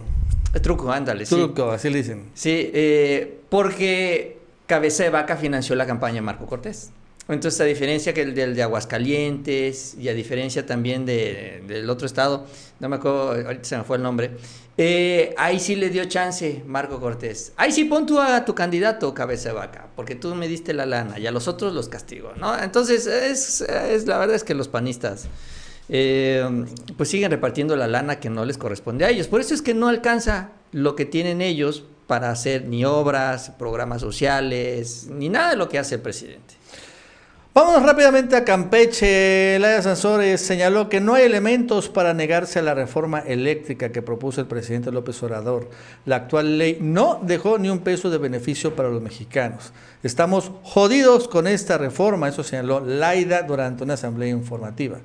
truco, 0.62 0.92
ándale. 0.92 1.24
Truco, 1.24 1.72
así 1.72 1.90
le 1.90 1.98
dicen. 1.98 2.30
Sí, 2.34 2.70
eh, 2.72 3.40
porque 3.48 4.38
Cabeza 4.66 5.02
de 5.02 5.10
Vaca 5.10 5.36
financió 5.36 5.74
la 5.74 5.86
campaña 5.86 6.16
de 6.16 6.20
Marco 6.20 6.46
Cortés. 6.46 6.92
Entonces, 7.28 7.60
a 7.60 7.64
diferencia 7.64 8.14
que 8.14 8.22
el 8.22 8.34
del 8.34 8.54
de 8.54 8.62
Aguascalientes 8.62 9.94
y 10.00 10.08
a 10.08 10.14
diferencia 10.14 10.64
también 10.64 11.04
de, 11.04 11.62
del 11.66 11.88
otro 11.90 12.06
estado, 12.06 12.46
no 12.80 12.88
me 12.88 12.96
acuerdo, 12.96 13.32
ahorita 13.32 13.64
se 13.64 13.76
me 13.76 13.84
fue 13.84 13.98
el 13.98 14.02
nombre, 14.02 14.30
eh, 14.78 15.34
ahí 15.36 15.60
sí 15.60 15.76
le 15.76 15.90
dio 15.90 16.06
chance 16.06 16.62
Marco 16.66 16.98
Cortés. 17.00 17.52
Ahí 17.56 17.70
sí 17.70 17.84
pon 17.84 18.06
tú 18.06 18.18
a 18.18 18.44
tu 18.46 18.54
candidato, 18.54 19.12
cabeza 19.12 19.50
de 19.50 19.56
vaca, 19.56 19.88
porque 19.94 20.14
tú 20.14 20.34
me 20.34 20.48
diste 20.48 20.72
la 20.72 20.86
lana 20.86 21.18
y 21.18 21.26
a 21.26 21.30
los 21.30 21.48
otros 21.48 21.74
los 21.74 21.88
castigo, 21.88 22.32
¿no? 22.36 22.58
Entonces, 22.58 23.06
es, 23.06 23.60
es 23.60 24.06
la 24.06 24.18
verdad 24.18 24.36
es 24.36 24.44
que 24.44 24.54
los 24.54 24.68
panistas... 24.68 25.28
Eh, 25.90 26.66
pues 26.98 27.08
siguen 27.08 27.30
repartiendo 27.30 27.74
la 27.74 27.86
lana 27.86 28.20
que 28.20 28.28
no 28.28 28.44
les 28.44 28.58
corresponde 28.58 29.06
a 29.06 29.08
ellos. 29.08 29.26
Por 29.26 29.40
eso 29.40 29.54
es 29.54 29.62
que 29.62 29.72
no 29.72 29.88
alcanza 29.88 30.50
lo 30.70 30.94
que 30.94 31.06
tienen 31.06 31.40
ellos 31.40 31.84
para 32.06 32.30
hacer 32.30 32.66
ni 32.66 32.84
obras, 32.84 33.52
programas 33.58 34.02
sociales, 34.02 35.06
ni 35.10 35.30
nada 35.30 35.50
de 35.50 35.56
lo 35.56 35.70
que 35.70 35.78
hace 35.78 35.94
el 35.94 36.02
presidente. 36.02 36.57
Vamos 37.60 37.82
rápidamente 37.82 38.36
a 38.36 38.44
Campeche. 38.44 39.58
Laia 39.58 39.82
Sansores 39.82 40.40
señaló 40.40 40.88
que 40.88 41.00
no 41.00 41.14
hay 41.14 41.24
elementos 41.24 41.88
para 41.88 42.14
negarse 42.14 42.60
a 42.60 42.62
la 42.62 42.72
reforma 42.72 43.18
eléctrica 43.18 43.90
que 43.90 44.00
propuso 44.00 44.40
el 44.40 44.46
presidente 44.46 44.92
López 44.92 45.20
Obrador. 45.24 45.68
La 46.06 46.14
actual 46.14 46.56
ley 46.56 46.78
no 46.80 47.18
dejó 47.20 47.58
ni 47.58 47.68
un 47.68 47.80
peso 47.80 48.10
de 48.10 48.18
beneficio 48.18 48.76
para 48.76 48.90
los 48.90 49.02
mexicanos. 49.02 49.72
Estamos 50.04 50.52
jodidos 50.62 51.26
con 51.26 51.48
esta 51.48 51.78
reforma, 51.78 52.28
eso 52.28 52.44
señaló 52.44 52.78
Laida 52.78 53.42
durante 53.42 53.82
una 53.82 53.94
asamblea 53.94 54.28
informativa. 54.28 54.98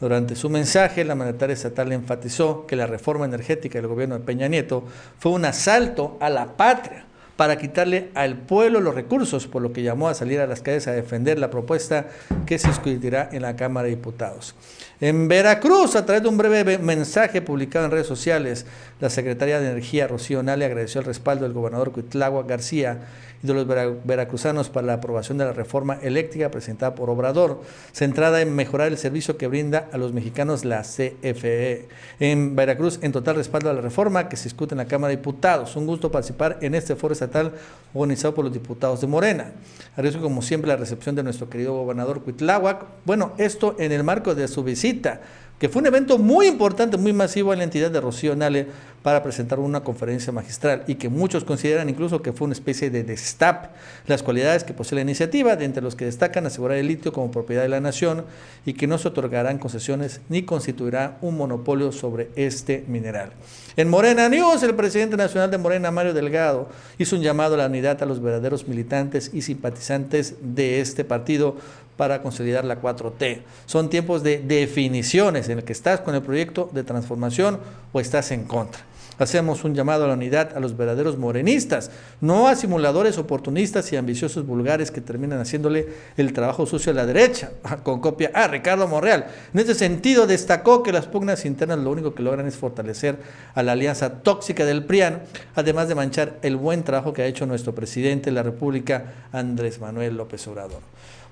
Durante 0.00 0.34
su 0.34 0.50
mensaje, 0.50 1.04
la 1.04 1.14
mandataria 1.14 1.54
estatal 1.54 1.92
enfatizó 1.92 2.66
que 2.66 2.74
la 2.74 2.88
reforma 2.88 3.26
energética 3.26 3.78
del 3.78 3.86
gobierno 3.86 4.18
de 4.18 4.24
Peña 4.24 4.48
Nieto 4.48 4.82
fue 5.20 5.30
un 5.30 5.44
asalto 5.44 6.16
a 6.20 6.28
la 6.30 6.56
patria 6.56 7.06
para 7.36 7.56
quitarle 7.56 8.10
al 8.14 8.36
pueblo 8.36 8.80
los 8.80 8.94
recursos, 8.94 9.46
por 9.46 9.62
lo 9.62 9.72
que 9.72 9.82
llamó 9.82 10.08
a 10.08 10.14
salir 10.14 10.40
a 10.40 10.46
las 10.46 10.60
calles 10.60 10.86
a 10.86 10.92
defender 10.92 11.38
la 11.38 11.50
propuesta 11.50 12.06
que 12.46 12.58
se 12.58 12.68
discutirá 12.68 13.28
en 13.32 13.42
la 13.42 13.56
Cámara 13.56 13.84
de 13.84 13.96
Diputados. 13.96 14.54
En 15.00 15.26
Veracruz, 15.26 15.96
a 15.96 16.06
través 16.06 16.22
de 16.22 16.28
un 16.28 16.38
breve 16.38 16.78
mensaje 16.78 17.42
publicado 17.42 17.86
en 17.86 17.90
redes 17.90 18.06
sociales, 18.06 18.66
la 19.00 19.10
secretaria 19.10 19.58
de 19.58 19.68
Energía, 19.68 20.06
Rocío 20.06 20.44
Nale, 20.44 20.64
agradeció 20.64 21.00
el 21.00 21.06
respaldo 21.06 21.42
del 21.44 21.52
gobernador 21.52 21.90
Cuitlagua 21.90 22.44
García 22.44 23.00
y 23.42 23.46
de 23.48 23.54
los 23.54 23.66
veracruzanos 23.66 24.68
para 24.68 24.86
la 24.86 24.92
aprobación 24.94 25.38
de 25.38 25.44
la 25.44 25.52
reforma 25.52 25.98
eléctrica 26.02 26.52
presentada 26.52 26.94
por 26.94 27.10
Obrador, 27.10 27.62
centrada 27.90 28.40
en 28.40 28.54
mejorar 28.54 28.88
el 28.88 28.98
servicio 28.98 29.36
que 29.36 29.48
brinda 29.48 29.88
a 29.90 29.98
los 29.98 30.12
mexicanos 30.12 30.64
la 30.64 30.82
CFE. 30.82 31.88
En 32.20 32.54
Veracruz, 32.54 33.00
en 33.02 33.10
total 33.10 33.34
respaldo 33.34 33.70
a 33.70 33.72
la 33.72 33.80
reforma 33.80 34.28
que 34.28 34.36
se 34.36 34.44
discute 34.44 34.74
en 34.74 34.78
la 34.78 34.86
Cámara 34.86 35.10
de 35.10 35.16
Diputados. 35.16 35.74
Un 35.74 35.86
gusto 35.86 36.12
participar 36.12 36.58
en 36.60 36.76
este 36.76 36.94
foro 36.94 37.12
estatal 37.24 37.52
organizado 37.94 38.34
por 38.34 38.44
los 38.44 38.52
diputados 38.52 39.00
de 39.00 39.06
Morena. 39.06 39.52
Agradezco 39.92 40.22
como 40.22 40.42
siempre 40.42 40.68
la 40.68 40.76
recepción 40.76 41.14
de 41.14 41.22
nuestro 41.22 41.48
querido 41.48 41.74
gobernador 41.74 42.22
Cuitláhuac. 42.22 42.84
Bueno, 43.04 43.32
esto 43.38 43.76
en 43.78 43.92
el 43.92 44.04
marco 44.04 44.34
de 44.34 44.48
su 44.48 44.64
visita 44.64 45.20
que 45.58 45.68
fue 45.68 45.80
un 45.80 45.86
evento 45.86 46.18
muy 46.18 46.48
importante, 46.48 46.96
muy 46.96 47.12
masivo 47.12 47.52
en 47.52 47.58
la 47.58 47.64
entidad 47.64 47.90
de 47.90 48.00
Rocío 48.00 48.34
Nale 48.34 48.66
para 49.02 49.22
presentar 49.22 49.58
una 49.58 49.84
conferencia 49.84 50.32
magistral 50.32 50.84
y 50.86 50.96
que 50.96 51.08
muchos 51.08 51.44
consideran 51.44 51.88
incluso 51.88 52.22
que 52.22 52.32
fue 52.32 52.46
una 52.46 52.54
especie 52.54 52.90
de 52.90 53.02
destap 53.04 53.70
las 54.06 54.22
cualidades 54.22 54.64
que 54.64 54.72
posee 54.72 54.96
la 54.96 55.02
iniciativa, 55.02 55.56
de 55.56 55.64
entre 55.64 55.82
los 55.82 55.94
que 55.94 56.04
destacan 56.04 56.46
asegurar 56.46 56.78
el 56.78 56.88
litio 56.88 57.12
como 57.12 57.30
propiedad 57.30 57.62
de 57.62 57.68
la 57.68 57.80
nación 57.80 58.24
y 58.64 58.74
que 58.74 58.86
no 58.86 58.98
se 58.98 59.08
otorgarán 59.08 59.58
concesiones 59.58 60.20
ni 60.28 60.42
constituirá 60.42 61.18
un 61.20 61.36
monopolio 61.36 61.92
sobre 61.92 62.30
este 62.36 62.84
mineral. 62.88 63.30
En 63.76 63.88
Morena 63.88 64.28
News, 64.28 64.62
el 64.62 64.74
presidente 64.74 65.16
nacional 65.16 65.50
de 65.50 65.58
Morena, 65.58 65.90
Mario 65.90 66.12
Delgado, 66.12 66.68
hizo 66.98 67.16
un 67.16 67.22
llamado 67.22 67.54
a 67.54 67.58
la 67.58 67.66
unidad 67.66 68.02
a 68.02 68.06
los 68.06 68.20
verdaderos 68.20 68.68
militantes 68.68 69.30
y 69.32 69.42
simpatizantes 69.42 70.34
de 70.42 70.80
este 70.80 71.04
partido 71.04 71.56
para 71.96 72.22
consolidar 72.22 72.64
la 72.64 72.80
4T. 72.80 73.42
Son 73.66 73.90
tiempos 73.90 74.22
de 74.22 74.38
definiciones 74.38 75.48
en 75.48 75.58
el 75.58 75.64
que 75.64 75.72
estás 75.72 76.00
con 76.00 76.14
el 76.14 76.22
proyecto 76.22 76.70
de 76.72 76.84
transformación 76.84 77.60
o 77.92 78.00
estás 78.00 78.30
en 78.30 78.44
contra. 78.44 78.82
Hacemos 79.18 79.62
un 79.64 79.74
llamado 79.74 80.04
a 80.04 80.08
la 80.08 80.14
unidad 80.14 80.56
a 80.56 80.60
los 80.60 80.76
verdaderos 80.76 81.18
morenistas, 81.18 81.90
no 82.20 82.48
a 82.48 82.56
simuladores 82.56 83.18
oportunistas 83.18 83.92
y 83.92 83.96
ambiciosos 83.96 84.46
vulgares 84.46 84.90
que 84.90 85.00
terminan 85.00 85.38
haciéndole 85.38 85.86
el 86.16 86.32
trabajo 86.32 86.66
sucio 86.66 86.92
a 86.92 86.94
la 86.94 87.06
derecha, 87.06 87.52
con 87.82 88.00
copia 88.00 88.30
a 88.34 88.48
Ricardo 88.48 88.88
Monreal. 88.88 89.26
En 89.52 89.60
este 89.60 89.74
sentido, 89.74 90.26
destacó 90.26 90.82
que 90.82 90.92
las 90.92 91.06
pugnas 91.06 91.44
internas 91.44 91.78
lo 91.78 91.90
único 91.90 92.14
que 92.14 92.22
logran 92.22 92.46
es 92.46 92.56
fortalecer 92.56 93.18
a 93.54 93.62
la 93.62 93.72
alianza 93.72 94.22
tóxica 94.22 94.64
del 94.64 94.84
PRIAN, 94.84 95.22
además 95.54 95.88
de 95.88 95.94
manchar 95.94 96.38
el 96.42 96.56
buen 96.56 96.82
trabajo 96.82 97.12
que 97.12 97.22
ha 97.22 97.26
hecho 97.26 97.46
nuestro 97.46 97.74
presidente 97.74 98.30
de 98.30 98.34
la 98.34 98.42
República, 98.42 99.12
Andrés 99.30 99.78
Manuel 99.78 100.16
López 100.16 100.46
Obrador. 100.48 100.80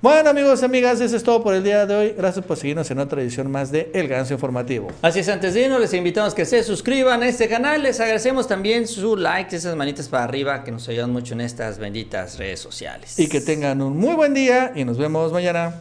Bueno, 0.02 0.30
amigos 0.30 0.62
y 0.62 0.64
amigas, 0.64 0.98
eso 1.02 1.14
es 1.14 1.22
todo 1.22 1.42
por 1.42 1.54
el 1.54 1.62
día 1.62 1.84
de 1.84 1.94
hoy. 1.94 2.14
Gracias 2.16 2.42
por 2.42 2.56
seguirnos 2.56 2.90
en 2.90 3.00
otra 3.00 3.20
edición 3.20 3.50
más 3.50 3.70
de 3.70 3.90
El 3.92 4.08
Ganso 4.08 4.32
Informativo. 4.32 4.88
Así 5.02 5.18
es, 5.18 5.28
antes 5.28 5.52
de 5.52 5.64
irnos, 5.64 5.78
les 5.78 5.92
invitamos 5.92 6.32
a 6.32 6.36
que 6.36 6.46
se 6.46 6.62
suscriban 6.62 7.22
a 7.22 7.28
este 7.28 7.48
canal. 7.48 7.82
Les 7.82 8.00
agradecemos 8.00 8.48
también 8.48 8.88
su 8.88 9.14
like, 9.14 9.54
esas 9.54 9.76
manitas 9.76 10.08
para 10.08 10.24
arriba 10.24 10.64
que 10.64 10.70
nos 10.70 10.88
ayudan 10.88 11.10
mucho 11.10 11.34
en 11.34 11.42
estas 11.42 11.76
benditas 11.76 12.38
redes 12.38 12.60
sociales. 12.60 13.18
Y 13.18 13.28
que 13.28 13.42
tengan 13.42 13.82
un 13.82 13.98
muy 13.98 14.14
buen 14.14 14.32
día 14.32 14.72
y 14.74 14.86
nos 14.86 14.96
vemos 14.96 15.32
mañana. 15.32 15.74